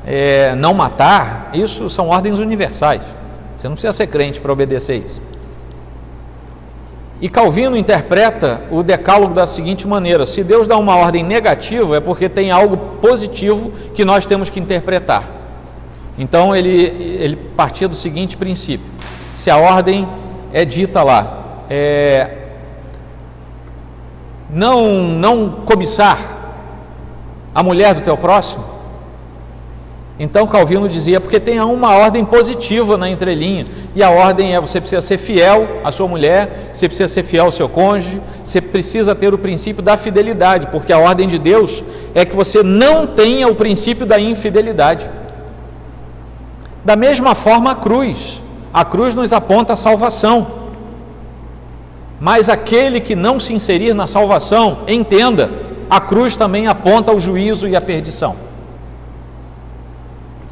é, 0.06 0.54
não 0.54 0.72
matar, 0.72 1.50
isso 1.52 1.90
são 1.90 2.08
ordens 2.08 2.38
universais. 2.38 3.02
Você 3.54 3.68
não 3.68 3.74
precisa 3.74 3.92
ser 3.92 4.06
crente 4.06 4.40
para 4.40 4.50
obedecer 4.50 5.04
isso. 5.04 5.20
E 7.20 7.28
Calvino 7.28 7.76
interpreta 7.76 8.62
o 8.70 8.82
decálogo 8.82 9.34
da 9.34 9.46
seguinte 9.46 9.86
maneira: 9.86 10.24
se 10.24 10.42
Deus 10.42 10.66
dá 10.66 10.78
uma 10.78 10.96
ordem 10.96 11.22
negativa, 11.22 11.98
é 11.98 12.00
porque 12.00 12.30
tem 12.30 12.50
algo 12.50 12.78
positivo 13.02 13.72
que 13.94 14.06
nós 14.06 14.24
temos 14.24 14.48
que 14.48 14.58
interpretar. 14.58 15.22
Então 16.16 16.56
ele, 16.56 16.72
ele 16.72 17.36
partia 17.36 17.86
do 17.86 17.94
seguinte 17.94 18.38
princípio: 18.38 18.86
se 19.34 19.50
a 19.50 19.58
ordem 19.58 20.08
é 20.50 20.64
dita 20.64 21.02
lá, 21.02 21.64
é, 21.68 22.39
não, 24.52 25.02
não 25.02 25.50
cobiçar 25.64 26.18
a 27.54 27.62
mulher 27.62 27.94
do 27.94 28.00
teu 28.02 28.16
próximo? 28.16 28.70
Então 30.22 30.46
Calvino 30.46 30.86
dizia, 30.86 31.18
porque 31.18 31.40
tem 31.40 31.58
uma 31.60 31.94
ordem 31.96 32.26
positiva 32.26 32.98
na 32.98 33.08
entrelinha, 33.08 33.64
e 33.94 34.02
a 34.02 34.10
ordem 34.10 34.54
é 34.54 34.60
você 34.60 34.78
precisa 34.78 35.00
ser 35.00 35.16
fiel 35.16 35.80
à 35.82 35.90
sua 35.90 36.06
mulher, 36.06 36.72
você 36.74 36.86
precisa 36.86 37.10
ser 37.10 37.22
fiel 37.22 37.46
ao 37.46 37.52
seu 37.52 37.70
cônjuge, 37.70 38.20
você 38.44 38.60
precisa 38.60 39.14
ter 39.14 39.32
o 39.32 39.38
princípio 39.38 39.82
da 39.82 39.96
fidelidade, 39.96 40.66
porque 40.66 40.92
a 40.92 40.98
ordem 40.98 41.26
de 41.26 41.38
Deus 41.38 41.82
é 42.14 42.26
que 42.26 42.36
você 42.36 42.62
não 42.62 43.06
tenha 43.06 43.48
o 43.48 43.54
princípio 43.54 44.04
da 44.04 44.20
infidelidade. 44.20 45.08
Da 46.84 46.96
mesma 46.96 47.34
forma 47.34 47.72
a 47.72 47.74
cruz, 47.74 48.42
a 48.74 48.84
cruz 48.84 49.14
nos 49.14 49.32
aponta 49.32 49.72
a 49.72 49.76
salvação. 49.76 50.59
Mas 52.20 52.50
aquele 52.50 53.00
que 53.00 53.16
não 53.16 53.40
se 53.40 53.54
inserir 53.54 53.94
na 53.94 54.06
salvação, 54.06 54.84
entenda, 54.86 55.50
a 55.88 55.98
cruz 55.98 56.36
também 56.36 56.66
aponta 56.66 57.10
ao 57.10 57.18
juízo 57.18 57.66
e 57.66 57.74
à 57.74 57.80
perdição. 57.80 58.36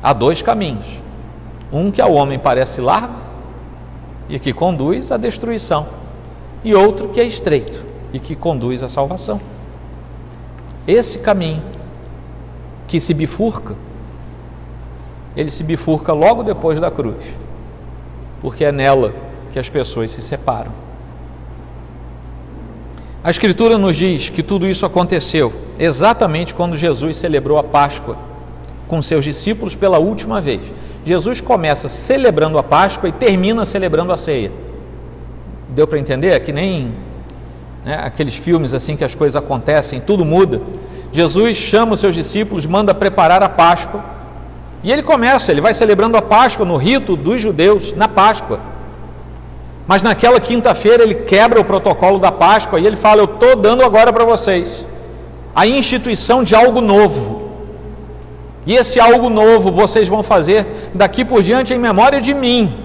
Há 0.02 0.14
dois 0.14 0.40
caminhos. 0.40 0.86
Um 1.70 1.90
que 1.90 2.00
ao 2.00 2.12
homem 2.14 2.38
parece 2.38 2.80
largo 2.80 3.16
e 4.28 4.38
que 4.38 4.54
conduz 4.54 5.12
à 5.12 5.18
destruição, 5.18 5.86
e 6.64 6.74
outro 6.74 7.08
que 7.08 7.20
é 7.20 7.24
estreito 7.24 7.84
e 8.12 8.18
que 8.18 8.34
conduz 8.34 8.82
à 8.82 8.88
salvação. 8.88 9.38
Esse 10.86 11.18
caminho 11.18 11.62
que 12.86 12.98
se 13.00 13.12
bifurca, 13.12 13.74
ele 15.36 15.50
se 15.50 15.62
bifurca 15.62 16.14
logo 16.14 16.42
depois 16.42 16.80
da 16.80 16.90
cruz. 16.90 17.24
porque 18.40 18.64
é 18.64 18.72
nela 18.72 19.12
que 19.52 19.58
as 19.58 19.68
pessoas 19.68 20.12
se 20.12 20.22
separam. 20.22 20.70
A 23.28 23.30
Escritura 23.30 23.76
nos 23.76 23.94
diz 23.94 24.30
que 24.30 24.42
tudo 24.42 24.66
isso 24.66 24.86
aconteceu 24.86 25.52
exatamente 25.78 26.54
quando 26.54 26.78
Jesus 26.78 27.18
celebrou 27.18 27.58
a 27.58 27.62
Páscoa 27.62 28.16
com 28.86 29.02
seus 29.02 29.22
discípulos 29.22 29.74
pela 29.74 29.98
última 29.98 30.40
vez. 30.40 30.62
Jesus 31.04 31.38
começa 31.38 31.90
celebrando 31.90 32.56
a 32.56 32.62
Páscoa 32.62 33.06
e 33.06 33.12
termina 33.12 33.66
celebrando 33.66 34.14
a 34.14 34.16
ceia. 34.16 34.50
Deu 35.68 35.86
para 35.86 35.98
entender? 35.98 36.28
É 36.28 36.40
que 36.40 36.54
nem 36.54 36.94
né, 37.84 38.00
aqueles 38.02 38.34
filmes 38.34 38.72
assim 38.72 38.96
que 38.96 39.04
as 39.04 39.14
coisas 39.14 39.36
acontecem, 39.36 40.00
tudo 40.00 40.24
muda. 40.24 40.62
Jesus 41.12 41.54
chama 41.58 41.92
os 41.92 42.00
seus 42.00 42.14
discípulos, 42.14 42.64
manda 42.64 42.94
preparar 42.94 43.42
a 43.42 43.48
Páscoa 43.50 44.02
e 44.82 44.90
ele 44.90 45.02
começa, 45.02 45.52
ele 45.52 45.60
vai 45.60 45.74
celebrando 45.74 46.16
a 46.16 46.22
Páscoa 46.22 46.64
no 46.64 46.78
rito 46.78 47.14
dos 47.14 47.38
judeus, 47.42 47.92
na 47.92 48.08
Páscoa. 48.08 48.77
Mas 49.88 50.02
naquela 50.02 50.38
quinta-feira 50.38 51.02
ele 51.02 51.14
quebra 51.14 51.58
o 51.58 51.64
protocolo 51.64 52.18
da 52.18 52.30
Páscoa 52.30 52.78
e 52.78 52.86
ele 52.86 52.94
fala: 52.94 53.22
Eu 53.22 53.24
estou 53.24 53.56
dando 53.56 53.82
agora 53.82 54.12
para 54.12 54.24
vocês 54.24 54.86
a 55.56 55.66
instituição 55.66 56.44
de 56.44 56.54
algo 56.54 56.82
novo. 56.82 57.48
E 58.66 58.74
esse 58.74 59.00
algo 59.00 59.30
novo 59.30 59.72
vocês 59.72 60.06
vão 60.06 60.22
fazer 60.22 60.90
daqui 60.92 61.24
por 61.24 61.42
diante 61.42 61.72
em 61.72 61.78
memória 61.78 62.20
de 62.20 62.34
mim. 62.34 62.84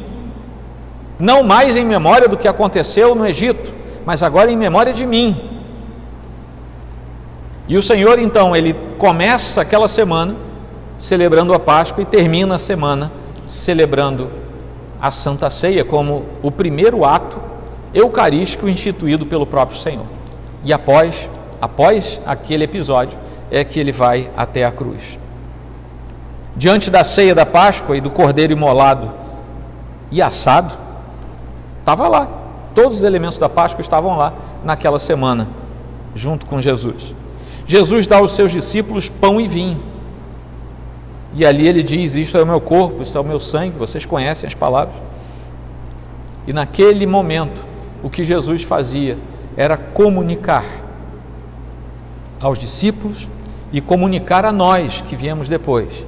Não 1.20 1.44
mais 1.44 1.76
em 1.76 1.84
memória 1.84 2.30
do 2.30 2.38
que 2.38 2.48
aconteceu 2.48 3.14
no 3.14 3.28
Egito, 3.28 3.74
mas 4.06 4.24
agora 4.24 4.50
em 4.50 4.56
memória 4.56 4.94
de 4.94 5.06
mim. 5.06 5.50
E 7.68 7.78
o 7.78 7.84
Senhor 7.84 8.18
então, 8.18 8.56
ele 8.56 8.74
começa 8.98 9.60
aquela 9.62 9.90
semana 9.90 10.36
celebrando 10.98 11.54
a 11.54 11.60
Páscoa 11.60 12.02
e 12.02 12.06
termina 12.06 12.56
a 12.56 12.60
semana 12.60 13.12
celebrando 13.46 14.32
a 14.40 14.43
Santa 15.12 15.50
Ceia 15.50 15.84
como 15.84 16.26
o 16.42 16.52
primeiro 16.52 17.04
ato 17.04 17.40
eucarístico 17.94 18.68
instituído 18.68 19.26
pelo 19.26 19.46
próprio 19.46 19.78
Senhor. 19.78 20.06
E 20.64 20.72
após, 20.72 21.30
após 21.62 22.20
aquele 22.26 22.64
episódio, 22.64 23.18
é 23.52 23.64
que 23.64 23.80
ele 23.80 23.92
vai 23.92 24.30
até 24.36 24.66
a 24.66 24.72
cruz. 24.72 25.20
Diante 26.56 26.90
da 26.90 27.04
ceia 27.04 27.36
da 27.36 27.46
Páscoa 27.46 27.98
e 27.98 28.02
do 28.02 28.10
cordeiro 28.10 28.54
imolado 28.54 29.12
e 30.12 30.22
assado, 30.22 30.74
estava 31.80 32.08
lá. 32.08 32.28
Todos 32.74 33.00
os 33.00 33.04
elementos 33.04 33.38
da 33.38 33.50
Páscoa 33.50 33.82
estavam 33.82 34.18
lá 34.18 34.34
naquela 34.64 35.00
semana, 35.00 35.48
junto 36.16 36.46
com 36.46 36.62
Jesus. 36.62 37.16
Jesus 37.66 38.08
dá 38.08 38.18
aos 38.18 38.32
seus 38.34 38.52
discípulos 38.52 39.10
pão 39.10 39.40
e 39.40 39.48
vinho. 39.48 39.93
E 41.36 41.46
ali 41.46 41.68
ele 41.68 41.82
diz: 41.82 42.16
Isto 42.16 42.38
é 42.38 42.44
o 42.44 42.46
meu 42.46 42.62
corpo, 42.62 43.02
isto 43.02 43.18
é 43.18 43.22
o 43.22 43.24
meu 43.24 43.40
sangue. 43.40 43.78
Vocês 43.78 44.06
conhecem 44.06 44.48
as 44.48 44.54
palavras. 44.54 44.96
E 46.46 46.54
naquele 46.54 47.06
momento, 47.08 47.66
o 48.02 48.10
que 48.10 48.24
Jesus 48.24 48.64
fazia 48.64 49.18
era 49.56 49.78
comunicar 49.78 50.66
aos 52.40 52.60
discípulos 52.60 53.30
e 53.72 53.80
comunicar 53.80 54.46
a 54.46 54.52
nós 54.52 55.02
que 55.02 55.16
viemos 55.16 55.48
depois. 55.48 56.06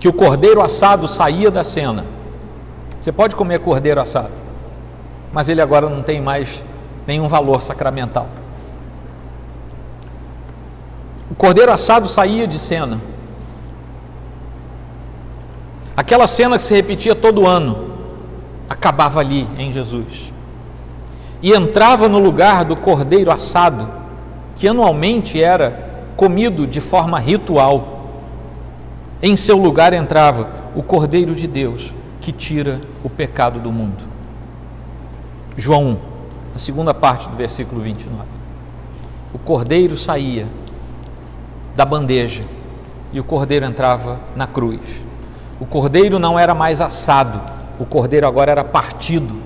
Que 0.00 0.08
o 0.08 0.12
cordeiro 0.12 0.62
assado 0.62 1.06
saía 1.06 1.50
da 1.50 1.62
cena. 1.62 2.04
Você 3.00 3.12
pode 3.12 3.36
comer 3.36 3.60
cordeiro 3.60 4.00
assado, 4.00 4.32
mas 5.32 5.48
ele 5.48 5.60
agora 5.60 5.88
não 5.88 6.02
tem 6.02 6.20
mais 6.20 6.62
nenhum 7.06 7.28
valor 7.28 7.62
sacramental. 7.62 8.28
O 11.27 11.27
cordeiro 11.38 11.72
assado 11.72 12.08
saía 12.08 12.46
de 12.46 12.58
cena. 12.58 13.00
Aquela 15.96 16.26
cena 16.26 16.56
que 16.56 16.62
se 16.62 16.74
repetia 16.74 17.14
todo 17.14 17.46
ano, 17.46 17.92
acabava 18.68 19.20
ali 19.20 19.48
em 19.56 19.72
Jesus. 19.72 20.32
E 21.40 21.52
entrava 21.52 22.08
no 22.08 22.18
lugar 22.18 22.64
do 22.64 22.76
cordeiro 22.76 23.30
assado, 23.30 23.88
que 24.56 24.66
anualmente 24.66 25.42
era 25.42 26.10
comido 26.16 26.66
de 26.66 26.80
forma 26.80 27.18
ritual. 27.20 28.06
Em 29.22 29.36
seu 29.36 29.56
lugar 29.56 29.92
entrava 29.92 30.50
o 30.74 30.82
Cordeiro 30.82 31.34
de 31.34 31.46
Deus, 31.46 31.94
que 32.20 32.32
tira 32.32 32.80
o 33.02 33.08
pecado 33.08 33.60
do 33.60 33.70
mundo. 33.72 34.04
João 35.56 35.86
1, 35.86 35.96
a 36.54 36.58
segunda 36.58 36.94
parte 36.94 37.28
do 37.28 37.36
versículo 37.36 37.80
29. 37.80 38.22
O 39.34 39.38
cordeiro 39.38 39.96
saía 39.96 40.46
da 41.78 41.84
bandeja 41.84 42.42
e 43.12 43.20
o 43.20 43.24
cordeiro 43.24 43.64
entrava 43.64 44.18
na 44.34 44.48
cruz. 44.48 44.80
O 45.60 45.64
cordeiro 45.64 46.18
não 46.18 46.36
era 46.36 46.52
mais 46.52 46.80
assado, 46.80 47.40
o 47.78 47.86
cordeiro 47.86 48.26
agora 48.26 48.50
era 48.50 48.64
partido. 48.64 49.36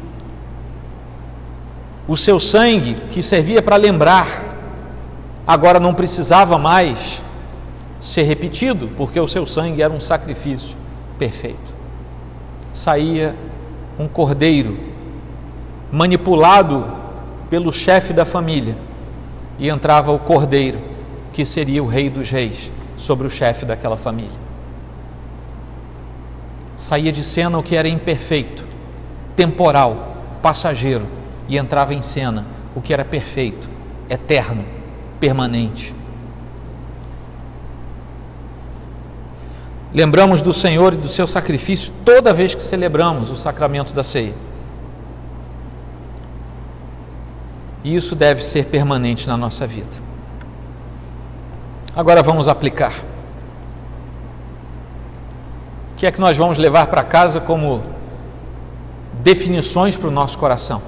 O 2.09 2.17
seu 2.17 2.41
sangue, 2.41 2.95
que 3.11 3.23
servia 3.23 3.61
para 3.61 3.77
lembrar, 3.77 4.29
agora 5.47 5.79
não 5.79 5.93
precisava 5.93 6.57
mais 6.57 7.23
ser 8.01 8.23
repetido, 8.23 8.89
porque 8.97 9.21
o 9.21 9.29
seu 9.29 9.45
sangue 9.45 9.83
era 9.83 9.93
um 9.93 10.01
sacrifício 10.01 10.75
perfeito. 11.19 11.75
Saía 12.73 13.37
um 13.99 14.09
cordeiro 14.09 14.79
manipulado 15.93 16.87
pelo 17.51 17.71
chefe 17.71 18.15
da 18.15 18.25
família 18.25 18.79
e 19.59 19.69
entrava 19.69 20.13
o 20.13 20.19
cordeiro 20.19 20.92
que 21.33 21.47
seria 21.47 21.83
o 21.83 21.87
rei 21.87 22.11
dos 22.11 22.31
reis 22.31 22.71
sobre 22.97 23.27
o 23.27 23.31
chefe 23.31 23.65
daquela 23.65 23.97
família. 23.97 24.43
Saía 26.77 27.13
de 27.13 27.25
cena 27.25 27.59
o 27.59 27.63
que 27.63 27.77
era 27.77 27.89
imperfeito, 27.89 28.65
temporal, 29.35 30.17
passageiro, 30.43 31.07
e 31.49 31.57
entrava 31.57 31.95
em 31.95 32.03
cena 32.03 32.47
o 32.75 32.81
que 32.81 32.93
era 32.93 33.05
perfeito, 33.05 33.69
eterno, 34.09 34.65
permanente. 35.19 35.95
Lembramos 39.95 40.41
do 40.41 40.53
Senhor 40.53 40.95
e 40.95 40.97
do 40.97 41.09
seu 41.09 41.27
sacrifício 41.27 41.93
toda 42.05 42.33
vez 42.33 42.55
que 42.55 42.63
celebramos 42.63 43.31
o 43.31 43.37
sacramento 43.37 43.93
da 43.93 44.03
ceia. 44.03 44.35
E 47.85 47.95
isso 47.95 48.15
deve 48.15 48.43
ser 48.43 48.67
permanente 48.67 49.29
na 49.29 49.37
nossa 49.37 49.67
vida. 49.67 50.12
Agora 51.95 52.23
vamos 52.23 52.49
aplicar. 52.49 53.05
O 55.93 55.97
que 55.97 56.07
é 56.07 56.11
que 56.11 56.21
nós 56.21 56.37
vamos 56.37 56.57
levar 56.57 56.87
para 56.87 57.05
casa 57.05 57.39
como 57.39 57.83
definições 59.23 59.97
para 59.97 60.09
o 60.09 60.11
nosso 60.11 60.39
coração? 60.39 60.83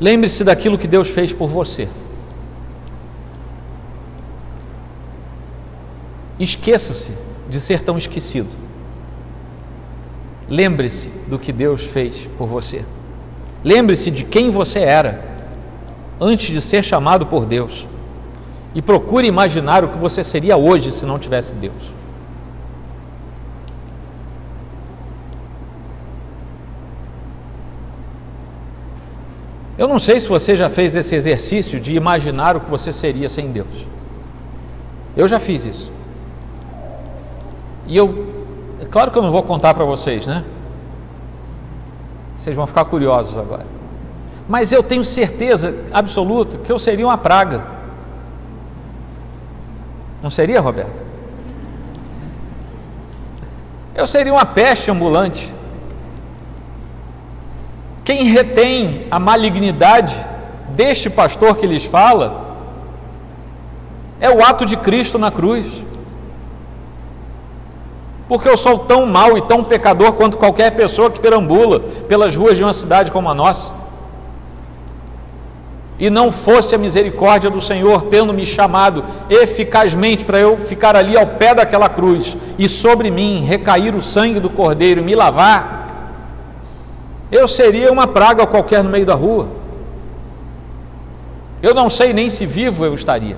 Lembre-se 0.00 0.42
daquilo 0.42 0.76
que 0.76 0.88
Deus 0.88 1.08
fez 1.08 1.32
por 1.32 1.48
você. 1.48 1.88
Esqueça-se 6.38 7.12
de 7.48 7.60
ser 7.60 7.82
tão 7.82 7.96
esquecido. 7.96 8.50
Lembre-se 10.48 11.08
do 11.28 11.38
que 11.38 11.52
Deus 11.52 11.84
fez 11.84 12.28
por 12.36 12.48
você. 12.48 12.84
Lembre-se 13.62 14.10
de 14.10 14.24
quem 14.24 14.50
você 14.50 14.80
era 14.80 15.24
antes 16.20 16.52
de 16.52 16.60
ser 16.60 16.82
chamado 16.82 17.26
por 17.26 17.46
Deus. 17.46 17.86
E 18.74 18.82
procure 18.82 19.26
imaginar 19.26 19.84
o 19.84 19.88
que 19.88 19.98
você 19.98 20.24
seria 20.24 20.56
hoje 20.56 20.90
se 20.90 21.06
não 21.06 21.18
tivesse 21.18 21.54
Deus. 21.54 21.92
Eu 29.76 29.88
não 29.88 29.98
sei 29.98 30.20
se 30.20 30.28
você 30.28 30.56
já 30.56 30.70
fez 30.70 30.94
esse 30.94 31.14
exercício 31.14 31.80
de 31.80 31.96
imaginar 31.96 32.56
o 32.56 32.60
que 32.60 32.70
você 32.70 32.92
seria 32.92 33.28
sem 33.28 33.50
Deus. 33.50 33.86
Eu 35.16 35.26
já 35.26 35.40
fiz 35.40 35.64
isso. 35.64 35.92
E 37.86 37.96
eu, 37.96 38.26
é 38.80 38.84
claro 38.84 39.10
que 39.10 39.18
eu 39.18 39.22
não 39.22 39.32
vou 39.32 39.42
contar 39.42 39.74
para 39.74 39.84
vocês, 39.84 40.26
né? 40.26 40.44
Vocês 42.36 42.54
vão 42.54 42.66
ficar 42.66 42.84
curiosos 42.84 43.36
agora. 43.36 43.66
Mas 44.48 44.70
eu 44.70 44.82
tenho 44.82 45.04
certeza 45.04 45.74
absoluta 45.92 46.58
que 46.58 46.70
eu 46.70 46.78
seria 46.78 47.06
uma 47.06 47.18
praga. 47.18 47.64
Não 50.24 50.30
seria, 50.30 50.58
Roberto? 50.58 51.02
Eu 53.94 54.06
seria 54.06 54.32
uma 54.32 54.46
peste 54.46 54.90
ambulante. 54.90 55.52
Quem 58.02 58.24
retém 58.24 59.06
a 59.10 59.18
malignidade 59.18 60.16
deste 60.70 61.10
pastor 61.10 61.58
que 61.58 61.66
lhes 61.66 61.84
fala 61.84 62.56
é 64.18 64.30
o 64.30 64.42
ato 64.42 64.64
de 64.64 64.78
Cristo 64.78 65.18
na 65.18 65.30
cruz. 65.30 65.66
Porque 68.26 68.48
eu 68.48 68.56
sou 68.56 68.78
tão 68.78 69.04
mau 69.04 69.36
e 69.36 69.42
tão 69.42 69.62
pecador 69.62 70.14
quanto 70.14 70.38
qualquer 70.38 70.70
pessoa 70.70 71.10
que 71.10 71.20
perambula 71.20 71.80
pelas 71.80 72.34
ruas 72.34 72.56
de 72.56 72.64
uma 72.64 72.72
cidade 72.72 73.12
como 73.12 73.28
a 73.28 73.34
nossa. 73.34 73.70
E 75.98 76.10
não 76.10 76.32
fosse 76.32 76.74
a 76.74 76.78
misericórdia 76.78 77.48
do 77.48 77.60
Senhor 77.60 78.02
tendo 78.04 78.32
me 78.32 78.44
chamado 78.44 79.04
eficazmente 79.30 80.24
para 80.24 80.38
eu 80.40 80.56
ficar 80.56 80.96
ali 80.96 81.16
ao 81.16 81.26
pé 81.26 81.54
daquela 81.54 81.88
cruz 81.88 82.36
e 82.58 82.68
sobre 82.68 83.10
mim 83.10 83.44
recair 83.44 83.94
o 83.94 84.02
sangue 84.02 84.40
do 84.40 84.50
cordeiro 84.50 85.00
e 85.00 85.04
me 85.04 85.14
lavar, 85.14 85.84
eu 87.30 87.46
seria 87.46 87.92
uma 87.92 88.06
praga 88.06 88.46
qualquer 88.46 88.82
no 88.82 88.90
meio 88.90 89.06
da 89.06 89.14
rua. 89.14 89.48
Eu 91.62 91.74
não 91.74 91.88
sei 91.88 92.12
nem 92.12 92.28
se 92.28 92.44
vivo 92.44 92.84
eu 92.84 92.94
estaria. 92.94 93.36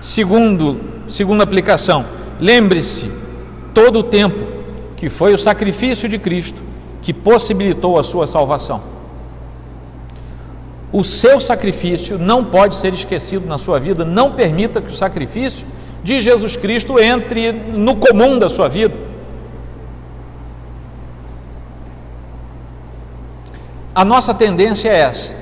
Segundo, 0.00 0.80
segunda 1.08 1.44
aplicação, 1.44 2.06
lembre-se 2.40 3.10
todo 3.74 3.98
o 3.98 4.02
tempo 4.02 4.46
que 4.96 5.10
foi 5.10 5.34
o 5.34 5.38
sacrifício 5.38 6.08
de 6.08 6.18
Cristo 6.18 6.68
que 7.08 7.12
possibilitou 7.14 7.98
a 7.98 8.04
sua 8.04 8.26
salvação. 8.26 8.82
O 10.92 11.02
seu 11.02 11.40
sacrifício 11.40 12.18
não 12.18 12.44
pode 12.44 12.76
ser 12.76 12.92
esquecido 12.92 13.46
na 13.46 13.56
sua 13.56 13.80
vida, 13.80 14.04
não 14.04 14.32
permita 14.32 14.82
que 14.82 14.90
o 14.90 14.94
sacrifício 14.94 15.66
de 16.02 16.20
Jesus 16.20 16.54
Cristo 16.54 17.00
entre 17.00 17.50
no 17.50 17.96
comum 17.96 18.38
da 18.38 18.50
sua 18.50 18.68
vida. 18.68 18.94
A 23.94 24.04
nossa 24.04 24.34
tendência 24.34 24.90
é 24.90 24.98
essa. 24.98 25.34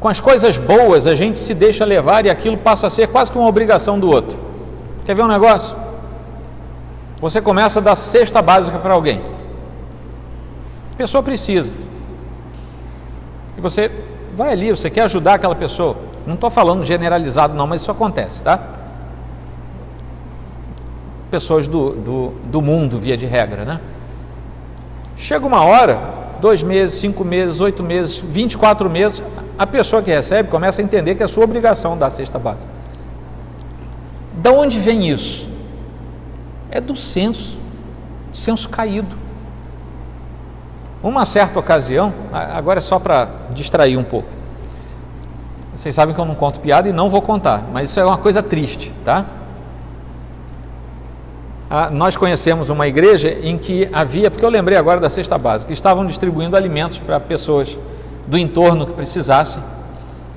Com 0.00 0.08
as 0.08 0.18
coisas 0.18 0.58
boas, 0.58 1.06
a 1.06 1.14
gente 1.14 1.38
se 1.38 1.54
deixa 1.54 1.84
levar 1.84 2.26
e 2.26 2.28
aquilo 2.28 2.58
passa 2.58 2.88
a 2.88 2.90
ser 2.90 3.06
quase 3.06 3.30
que 3.30 3.38
uma 3.38 3.46
obrigação 3.46 4.00
do 4.00 4.10
outro. 4.10 4.36
Quer 5.04 5.14
ver 5.14 5.22
um 5.22 5.28
negócio? 5.28 5.76
Você 7.20 7.40
começa 7.40 7.78
a 7.78 7.82
dar 7.82 7.94
cesta 7.94 8.42
básica 8.42 8.80
para 8.80 8.94
alguém. 8.94 9.43
A 10.94 10.96
pessoa 10.96 11.22
precisa. 11.22 11.74
E 13.58 13.60
você 13.60 13.90
vai 14.36 14.52
ali, 14.52 14.70
você 14.70 14.88
quer 14.88 15.02
ajudar 15.02 15.34
aquela 15.34 15.56
pessoa. 15.56 15.96
Não 16.24 16.34
estou 16.34 16.50
falando 16.50 16.84
generalizado, 16.84 17.52
não, 17.54 17.66
mas 17.66 17.80
isso 17.80 17.90
acontece, 17.90 18.44
tá? 18.44 18.60
Pessoas 21.30 21.66
do, 21.66 21.90
do, 21.96 22.28
do 22.44 22.62
mundo, 22.62 22.98
via 22.98 23.16
de 23.16 23.26
regra, 23.26 23.64
né? 23.64 23.80
Chega 25.16 25.44
uma 25.44 25.64
hora 25.64 26.00
dois 26.40 26.62
meses, 26.62 26.98
cinco 26.98 27.24
meses, 27.24 27.60
oito 27.60 27.82
meses, 27.82 28.18
24 28.18 28.88
meses, 28.88 29.20
a 29.58 29.66
pessoa 29.66 30.00
que 30.00 30.10
recebe 30.10 30.48
começa 30.48 30.80
a 30.80 30.84
entender 30.84 31.16
que 31.16 31.22
é 31.22 31.28
sua 31.28 31.42
obrigação 31.42 31.98
dar 31.98 32.06
a 32.06 32.10
cesta 32.10 32.38
básica. 32.38 32.70
Da 34.34 34.52
onde 34.52 34.78
vem 34.78 35.08
isso? 35.08 35.48
É 36.70 36.80
do 36.80 36.94
senso, 36.94 37.58
senso 38.32 38.68
caído. 38.68 39.23
Uma 41.04 41.24
certa 41.24 41.60
ocasião, 41.60 42.12
agora 42.32 42.78
é 42.78 42.80
só 42.80 42.98
para 42.98 43.28
distrair 43.50 43.96
um 43.96 44.02
pouco. 44.02 44.28
Vocês 45.76 45.94
sabem 45.94 46.12
que 46.14 46.20
eu 46.20 46.24
não 46.24 46.34
conto 46.34 46.58
piada 46.58 46.88
e 46.88 46.92
não 46.92 47.08
vou 47.08 47.22
contar, 47.22 47.62
mas 47.72 47.90
isso 47.90 48.00
é 48.00 48.04
uma 48.04 48.18
coisa 48.18 48.42
triste, 48.42 48.92
tá? 49.04 49.24
ah, 51.74 51.90
nós 51.90 52.16
conhecemos 52.16 52.70
uma 52.70 52.86
igreja 52.86 53.36
em 53.42 53.58
que 53.58 53.88
havia, 53.92 54.30
porque 54.30 54.44
eu 54.44 54.48
lembrei 54.48 54.78
agora 54.78 55.00
da 55.00 55.10
cesta 55.10 55.36
básica, 55.36 55.72
estavam 55.72 56.06
distribuindo 56.06 56.56
alimentos 56.56 57.00
para 57.00 57.18
pessoas 57.18 57.76
do 58.28 58.38
entorno 58.38 58.86
que 58.86 58.92
precisassem. 58.92 59.60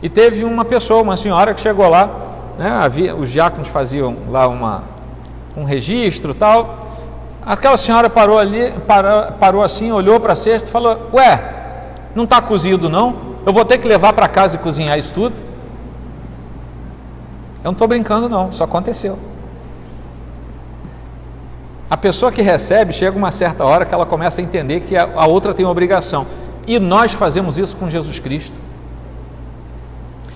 E 0.02 0.10
teve 0.10 0.44
uma 0.44 0.66
pessoa, 0.66 1.04
uma 1.04 1.16
senhora 1.16 1.54
que 1.54 1.62
chegou 1.62 1.88
lá, 1.90 2.10
né, 2.58 2.70
havia, 2.70 3.16
os 3.16 3.30
diáconos 3.30 3.68
faziam 3.68 4.16
lá 4.32 4.48
uma, 4.48 4.84
um 5.56 5.64
registro 5.64 6.34
tal. 6.34 6.87
Aquela 7.48 7.78
senhora 7.78 8.10
parou 8.10 8.38
ali, 8.38 8.74
parou, 8.86 9.32
parou 9.40 9.64
assim, 9.64 9.90
olhou 9.90 10.20
para 10.20 10.34
a 10.34 10.36
cesta 10.36 10.68
e 10.68 10.72
falou: 10.72 11.10
Ué, 11.14 11.42
não 12.14 12.26
está 12.26 12.42
cozido 12.42 12.90
não? 12.90 13.38
Eu 13.46 13.54
vou 13.54 13.64
ter 13.64 13.78
que 13.78 13.88
levar 13.88 14.12
para 14.12 14.28
casa 14.28 14.58
e 14.58 14.60
cozinhar 14.60 15.00
isso 15.00 15.14
tudo? 15.14 15.34
Eu 17.64 17.70
não 17.70 17.72
estou 17.72 17.88
brincando, 17.88 18.28
não, 18.28 18.50
isso 18.50 18.62
aconteceu. 18.62 19.18
A 21.90 21.96
pessoa 21.96 22.34
que 22.34 22.42
recebe 22.42 22.92
chega 22.92 23.18
uma 23.18 23.32
certa 23.32 23.64
hora 23.64 23.86
que 23.86 23.94
ela 23.94 24.06
começa 24.06 24.42
a 24.42 24.44
entender 24.44 24.82
que 24.82 24.98
a, 24.98 25.26
outra 25.26 25.54
tem 25.54 25.66
obrigação. 25.66 26.28
E 26.68 26.80
nós 26.80 27.14
fazemos 27.14 27.58
isso 27.58 27.78
com 27.78 27.90
Jesus 27.90 28.20
Cristo. 28.20 28.56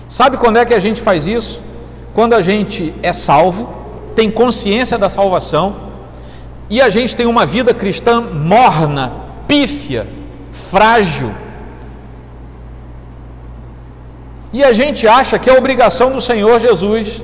Sabe 0.08 0.38
quando 0.38 0.56
é 0.56 0.64
que 0.64 0.72
a 0.72 0.78
gente 0.78 1.02
faz 1.02 1.26
isso? 1.26 1.62
Quando 2.14 2.32
a 2.32 2.40
gente 2.40 2.94
é 3.02 3.12
salvo, 3.12 3.68
tem 4.14 4.30
consciência 4.30 4.96
da 4.96 5.10
salvação 5.10 5.91
e 6.72 6.80
a 6.80 6.88
gente 6.88 7.14
tem 7.14 7.26
uma 7.26 7.44
vida 7.44 7.74
cristã 7.74 8.18
morna, 8.18 9.12
pífia, 9.46 10.06
frágil. 10.50 11.30
E 14.54 14.64
a 14.64 14.72
gente 14.72 15.06
acha 15.06 15.38
que 15.38 15.50
é 15.50 15.52
obrigação 15.52 16.10
do 16.10 16.20
Senhor 16.22 16.58
Jesus 16.58 17.20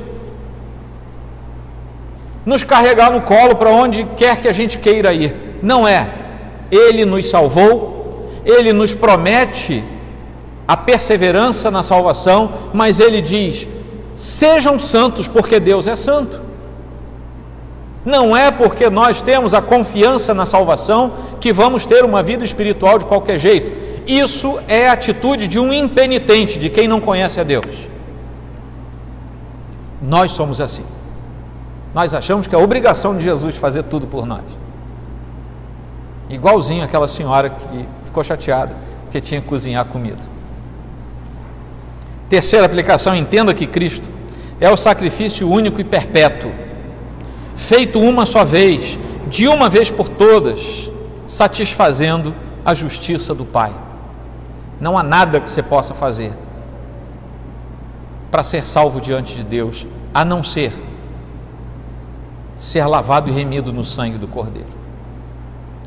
nos 2.44 2.62
carregar 2.62 3.10
no 3.10 3.22
colo 3.22 3.56
para 3.56 3.70
onde 3.70 4.04
quer 4.18 4.38
que 4.42 4.48
a 4.48 4.52
gente 4.52 4.76
queira 4.76 5.14
ir. 5.14 5.34
Não 5.62 5.88
é. 5.88 6.12
Ele 6.70 7.06
nos 7.06 7.30
salvou, 7.30 8.30
ele 8.44 8.74
nos 8.74 8.94
promete 8.94 9.82
a 10.66 10.76
perseverança 10.76 11.70
na 11.70 11.82
salvação, 11.82 12.52
mas 12.74 13.00
ele 13.00 13.22
diz: 13.22 13.66
sejam 14.12 14.78
santos, 14.78 15.26
porque 15.26 15.58
Deus 15.58 15.86
é 15.86 15.96
santo. 15.96 16.47
Não 18.04 18.36
é 18.36 18.50
porque 18.50 18.88
nós 18.88 19.20
temos 19.20 19.54
a 19.54 19.60
confiança 19.60 20.32
na 20.32 20.46
salvação 20.46 21.12
que 21.40 21.52
vamos 21.52 21.84
ter 21.84 22.04
uma 22.04 22.22
vida 22.22 22.44
espiritual 22.44 22.98
de 22.98 23.04
qualquer 23.04 23.38
jeito. 23.38 23.72
Isso 24.06 24.58
é 24.66 24.88
a 24.88 24.92
atitude 24.92 25.46
de 25.46 25.58
um 25.58 25.72
impenitente, 25.72 26.58
de 26.58 26.70
quem 26.70 26.88
não 26.88 27.00
conhece 27.00 27.38
a 27.38 27.44
Deus. 27.44 27.66
Nós 30.00 30.30
somos 30.30 30.60
assim. 30.60 30.84
Nós 31.94 32.14
achamos 32.14 32.46
que 32.46 32.54
é 32.54 32.58
obrigação 32.58 33.16
de 33.16 33.24
Jesus 33.24 33.56
fazer 33.56 33.82
tudo 33.84 34.06
por 34.06 34.24
nós. 34.24 34.44
Igualzinho 36.30 36.84
aquela 36.84 37.08
senhora 37.08 37.50
que 37.50 37.86
ficou 38.04 38.22
chateada 38.22 38.76
porque 39.04 39.20
tinha 39.20 39.40
que 39.40 39.46
cozinhar 39.46 39.84
comida. 39.86 40.22
Terceira 42.28 42.66
aplicação: 42.66 43.16
entenda 43.16 43.54
que 43.54 43.66
Cristo 43.66 44.08
é 44.60 44.70
o 44.70 44.76
sacrifício 44.76 45.50
único 45.50 45.80
e 45.80 45.84
perpétuo, 45.84 46.52
feito 47.58 48.00
uma 48.00 48.24
só 48.24 48.44
vez, 48.44 48.98
de 49.26 49.48
uma 49.48 49.68
vez 49.68 49.90
por 49.90 50.08
todas, 50.08 50.90
satisfazendo 51.26 52.34
a 52.64 52.72
justiça 52.72 53.34
do 53.34 53.44
Pai. 53.44 53.74
Não 54.80 54.96
há 54.96 55.02
nada 55.02 55.40
que 55.40 55.50
você 55.50 55.62
possa 55.62 55.92
fazer 55.92 56.32
para 58.30 58.44
ser 58.44 58.66
salvo 58.66 59.00
diante 59.00 59.34
de 59.34 59.42
Deus, 59.42 59.86
a 60.14 60.24
não 60.24 60.42
ser 60.42 60.72
ser 62.56 62.86
lavado 62.86 63.28
e 63.28 63.32
remido 63.32 63.72
no 63.72 63.84
sangue 63.84 64.18
do 64.18 64.26
Cordeiro. 64.26 64.68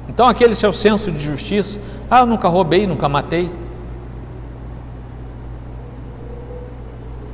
Então, 0.08 0.28
aquele 0.28 0.56
seu 0.56 0.74
senso 0.74 1.12
de 1.12 1.20
justiça, 1.20 1.80
ah, 2.10 2.20
eu 2.20 2.26
nunca 2.26 2.48
roubei, 2.48 2.86
nunca 2.86 3.08
matei. 3.08 3.52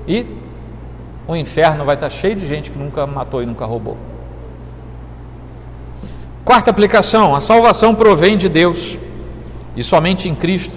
E 0.07 0.25
o 1.27 1.35
inferno 1.35 1.85
vai 1.85 1.95
estar 1.95 2.09
cheio 2.09 2.35
de 2.35 2.47
gente 2.47 2.71
que 2.71 2.77
nunca 2.77 3.05
matou 3.05 3.41
e 3.41 3.45
nunca 3.45 3.65
roubou. 3.65 3.97
Quarta 6.47 6.71
aplicação: 6.71 7.35
a 7.35 7.41
salvação 7.41 7.93
provém 7.93 8.37
de 8.37 8.47
Deus 8.47 8.97
e 9.75 9.83
somente 9.83 10.29
em 10.29 10.33
Cristo 10.33 10.73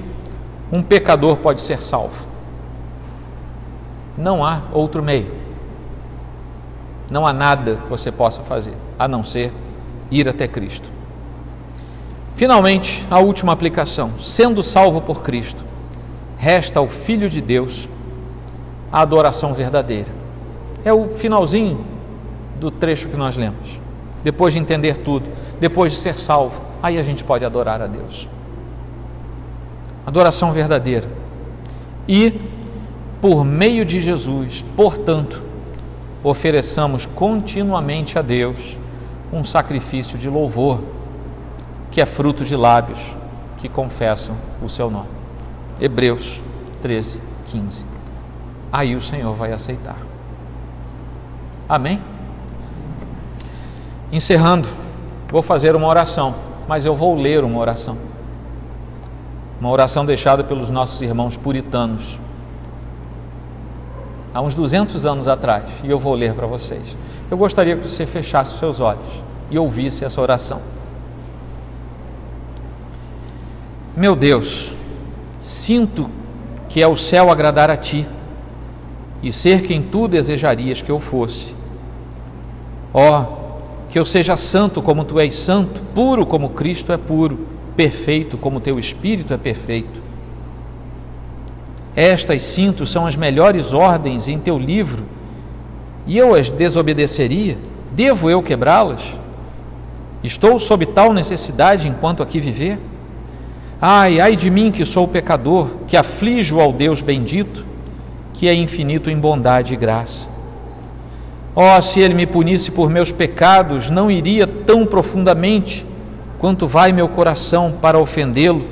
um 0.72 0.82
pecador 0.82 1.36
pode 1.36 1.60
ser 1.60 1.80
salvo. 1.80 2.26
Não 4.18 4.44
há 4.44 4.62
outro 4.72 5.00
meio. 5.00 5.32
Não 7.08 7.24
há 7.24 7.32
nada 7.32 7.76
que 7.76 7.88
você 7.88 8.10
possa 8.10 8.42
fazer 8.42 8.74
a 8.98 9.06
não 9.06 9.22
ser 9.22 9.52
ir 10.10 10.28
até 10.28 10.48
Cristo. 10.48 10.90
Finalmente, 12.34 13.06
a 13.08 13.20
última 13.20 13.52
aplicação: 13.52 14.18
sendo 14.18 14.64
salvo 14.64 15.00
por 15.00 15.22
Cristo, 15.22 15.62
resta 16.36 16.80
ao 16.80 16.88
Filho 16.88 17.30
de 17.30 17.40
Deus 17.40 17.88
a 18.90 19.02
adoração 19.02 19.54
verdadeira. 19.54 20.08
É 20.84 20.92
o 20.92 21.10
finalzinho 21.10 21.86
do 22.58 22.72
trecho 22.72 23.08
que 23.08 23.16
nós 23.16 23.36
lemos. 23.36 23.78
Depois 24.24 24.52
de 24.52 24.60
entender 24.60 24.98
tudo, 24.98 25.30
depois 25.60 25.92
de 25.92 25.98
ser 25.98 26.18
salvo, 26.18 26.60
aí 26.82 26.98
a 26.98 27.02
gente 27.02 27.22
pode 27.22 27.44
adorar 27.44 27.82
a 27.82 27.86
Deus. 27.86 28.28
Adoração 30.06 30.50
verdadeira. 30.52 31.06
E, 32.08 32.40
por 33.20 33.44
meio 33.44 33.84
de 33.84 34.00
Jesus, 34.00 34.64
portanto, 34.74 35.42
ofereçamos 36.24 37.04
continuamente 37.06 38.18
a 38.18 38.22
Deus 38.22 38.78
um 39.32 39.44
sacrifício 39.44 40.18
de 40.18 40.28
louvor, 40.28 40.80
que 41.90 42.00
é 42.00 42.06
fruto 42.06 42.44
de 42.44 42.56
lábios 42.56 42.98
que 43.58 43.68
confessam 43.68 44.36
o 44.62 44.68
seu 44.68 44.90
nome. 44.90 45.08
Hebreus 45.78 46.40
13, 46.80 47.20
15. 47.46 47.84
Aí 48.72 48.96
o 48.96 49.00
Senhor 49.00 49.34
vai 49.34 49.52
aceitar. 49.52 49.98
Amém? 51.68 52.00
Encerrando, 54.10 54.68
vou 55.30 55.42
fazer 55.42 55.76
uma 55.76 55.86
oração, 55.86 56.34
mas 56.66 56.84
eu 56.84 56.94
vou 56.94 57.14
ler 57.14 57.44
uma 57.44 57.58
oração. 57.58 57.96
Uma 59.60 59.70
oração 59.70 60.04
deixada 60.04 60.42
pelos 60.42 60.70
nossos 60.70 61.00
irmãos 61.02 61.36
puritanos 61.36 62.18
há 64.32 64.40
uns 64.40 64.54
200 64.54 65.04
anos 65.06 65.28
atrás, 65.28 65.64
e 65.82 65.90
eu 65.90 65.98
vou 65.98 66.14
ler 66.14 66.34
para 66.34 66.46
vocês. 66.46 66.96
Eu 67.30 67.36
gostaria 67.36 67.76
que 67.76 67.86
você 67.86 68.06
fechasse 68.06 68.58
seus 68.58 68.80
olhos 68.80 69.08
e 69.50 69.58
ouvisse 69.58 70.04
essa 70.04 70.20
oração. 70.20 70.60
Meu 73.96 74.14
Deus, 74.14 74.72
sinto 75.38 76.08
que 76.68 76.80
é 76.80 76.86
o 76.86 76.96
céu 76.96 77.30
agradar 77.30 77.70
a 77.70 77.76
ti 77.76 78.06
e 79.22 79.32
ser 79.32 79.62
quem 79.62 79.82
tu 79.82 80.08
desejarias 80.08 80.80
que 80.80 80.90
eu 80.90 81.00
fosse. 81.00 81.54
Ó, 82.94 83.20
oh, 83.20 83.39
que 83.90 83.98
eu 83.98 84.04
seja 84.04 84.36
santo 84.36 84.80
como 84.80 85.04
tu 85.04 85.18
és 85.18 85.34
santo, 85.34 85.82
puro 85.94 86.24
como 86.24 86.50
Cristo 86.50 86.92
é 86.92 86.96
puro, 86.96 87.46
perfeito 87.76 88.38
como 88.38 88.60
teu 88.60 88.78
espírito 88.78 89.34
é 89.34 89.36
perfeito. 89.36 90.00
Estas 91.94 92.42
sinto 92.44 92.86
são 92.86 93.04
as 93.04 93.16
melhores 93.16 93.72
ordens 93.72 94.28
em 94.28 94.38
teu 94.38 94.58
livro, 94.58 95.04
e 96.06 96.16
eu 96.16 96.34
as 96.34 96.48
desobedeceria? 96.48 97.58
Devo 97.92 98.30
eu 98.30 98.42
quebrá-las? 98.42 99.18
Estou 100.22 100.60
sob 100.60 100.86
tal 100.86 101.12
necessidade 101.12 101.88
enquanto 101.88 102.22
aqui 102.22 102.38
viver? 102.38 102.78
Ai, 103.80 104.20
ai 104.20 104.36
de 104.36 104.50
mim 104.50 104.70
que 104.70 104.84
sou 104.84 105.08
pecador, 105.08 105.68
que 105.88 105.96
aflijo 105.96 106.60
ao 106.60 106.72
Deus 106.72 107.02
bendito, 107.02 107.66
que 108.34 108.46
é 108.46 108.54
infinito 108.54 109.10
em 109.10 109.18
bondade 109.18 109.74
e 109.74 109.76
graça. 109.76 110.29
Oh, 111.62 111.82
se 111.82 112.00
ele 112.00 112.14
me 112.14 112.24
punisse 112.26 112.70
por 112.70 112.88
meus 112.88 113.12
pecados, 113.12 113.90
não 113.90 114.10
iria 114.10 114.46
tão 114.46 114.86
profundamente 114.86 115.84
quanto 116.38 116.66
vai 116.66 116.90
meu 116.90 117.06
coração 117.06 117.74
para 117.82 117.98
ofendê-lo, 117.98 118.66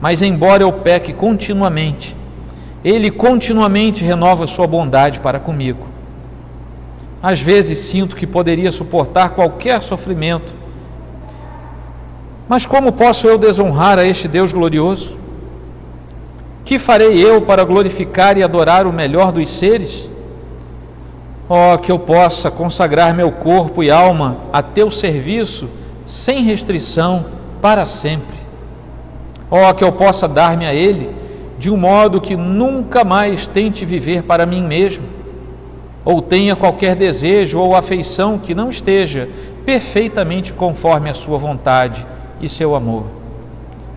mas 0.00 0.22
embora 0.22 0.62
eu 0.62 0.72
peque 0.72 1.12
continuamente, 1.12 2.16
ele 2.82 3.10
continuamente 3.10 4.02
renova 4.02 4.46
sua 4.46 4.66
bondade 4.66 5.20
para 5.20 5.38
comigo. 5.38 5.86
Às 7.22 7.42
vezes 7.42 7.80
sinto 7.80 8.16
que 8.16 8.26
poderia 8.26 8.72
suportar 8.72 9.34
qualquer 9.34 9.82
sofrimento, 9.82 10.54
mas 12.48 12.64
como 12.64 12.90
posso 12.92 13.26
eu 13.26 13.36
desonrar 13.36 13.98
a 13.98 14.06
este 14.06 14.26
Deus 14.26 14.50
glorioso? 14.50 15.18
Que 16.64 16.78
farei 16.78 17.22
eu 17.22 17.42
para 17.42 17.64
glorificar 17.64 18.38
e 18.38 18.42
adorar 18.42 18.86
o 18.86 18.92
melhor 18.94 19.30
dos 19.30 19.50
seres? 19.50 20.13
Oh, 21.46 21.76
que 21.76 21.92
eu 21.92 21.98
possa 21.98 22.50
consagrar 22.50 23.14
meu 23.14 23.30
corpo 23.30 23.82
e 23.82 23.90
alma 23.90 24.38
a 24.50 24.62
teu 24.62 24.90
serviço 24.90 25.68
sem 26.06 26.42
restrição 26.42 27.26
para 27.60 27.84
sempre. 27.84 28.36
Oh, 29.50 29.74
que 29.74 29.84
eu 29.84 29.92
possa 29.92 30.26
dar-me 30.26 30.64
a 30.64 30.72
Ele 30.72 31.10
de 31.58 31.70
um 31.70 31.76
modo 31.76 32.20
que 32.20 32.34
nunca 32.34 33.04
mais 33.04 33.46
tente 33.46 33.84
viver 33.84 34.22
para 34.22 34.46
mim 34.46 34.62
mesmo, 34.62 35.04
ou 36.02 36.20
tenha 36.20 36.56
qualquer 36.56 36.96
desejo 36.96 37.60
ou 37.60 37.76
afeição 37.76 38.38
que 38.38 38.54
não 38.54 38.70
esteja 38.70 39.28
perfeitamente 39.66 40.52
conforme 40.52 41.10
a 41.10 41.14
Sua 41.14 41.36
vontade 41.36 42.06
e 42.40 42.48
seu 42.48 42.74
amor. 42.74 43.04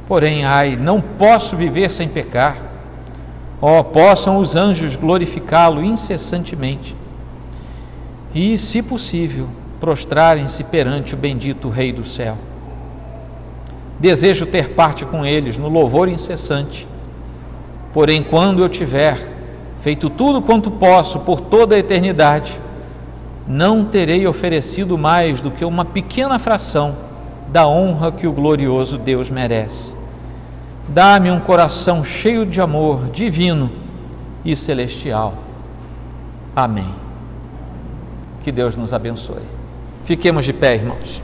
Porém, 0.06 0.46
ai, 0.46 0.76
não 0.76 1.00
posso 1.02 1.56
viver 1.56 1.92
sem 1.92 2.10
pecar. 2.10 2.58
Ó, 3.62 3.80
oh, 3.80 3.84
possam 3.86 4.38
os 4.38 4.56
anjos 4.56 4.96
glorificá-lo 4.98 5.84
incessantemente 5.84 6.96
e, 8.34 8.58
se 8.58 8.82
possível, 8.82 9.50
prostrarem-se 9.80 10.64
perante 10.64 11.14
o 11.14 11.18
bendito 11.18 11.70
Rei 11.70 11.92
do 11.92 12.06
céu. 12.06 12.38
Desejo 14.00 14.46
ter 14.46 14.70
parte 14.70 15.06
com 15.06 15.26
eles 15.26 15.58
no 15.58 15.70
louvor 15.70 16.08
incessante. 16.08 16.88
Porém, 17.94 18.24
quando 18.24 18.62
eu 18.62 18.70
tiver 18.70 19.34
feito 19.80 20.10
tudo 20.10 20.42
quanto 20.42 20.70
posso 20.70 21.20
por 21.22 21.42
toda 21.42 21.76
a 21.76 21.80
eternidade, 21.80 22.60
não 23.48 23.86
terei 23.86 24.28
oferecido 24.28 24.98
mais 24.98 25.42
do 25.42 25.50
que 25.50 25.64
uma 25.64 25.86
pequena 25.86 26.38
fração 26.38 26.96
da 27.48 27.66
honra 27.68 28.12
que 28.12 28.28
o 28.28 28.34
glorioso 28.34 28.98
Deus 28.98 29.30
merece. 29.30 29.96
Dá-me 30.90 31.32
um 31.32 31.40
coração 31.40 32.04
cheio 32.04 32.46
de 32.46 32.62
amor 32.62 33.10
divino 33.10 33.72
e 34.44 34.56
celestial. 34.56 35.34
Amém. 36.56 37.07
Que 38.48 38.52
Deus 38.54 38.78
nos 38.78 38.94
abençoe. 38.94 39.44
Fiquemos 40.06 40.46
de 40.46 40.54
pé, 40.54 40.76
irmãos. 40.76 41.22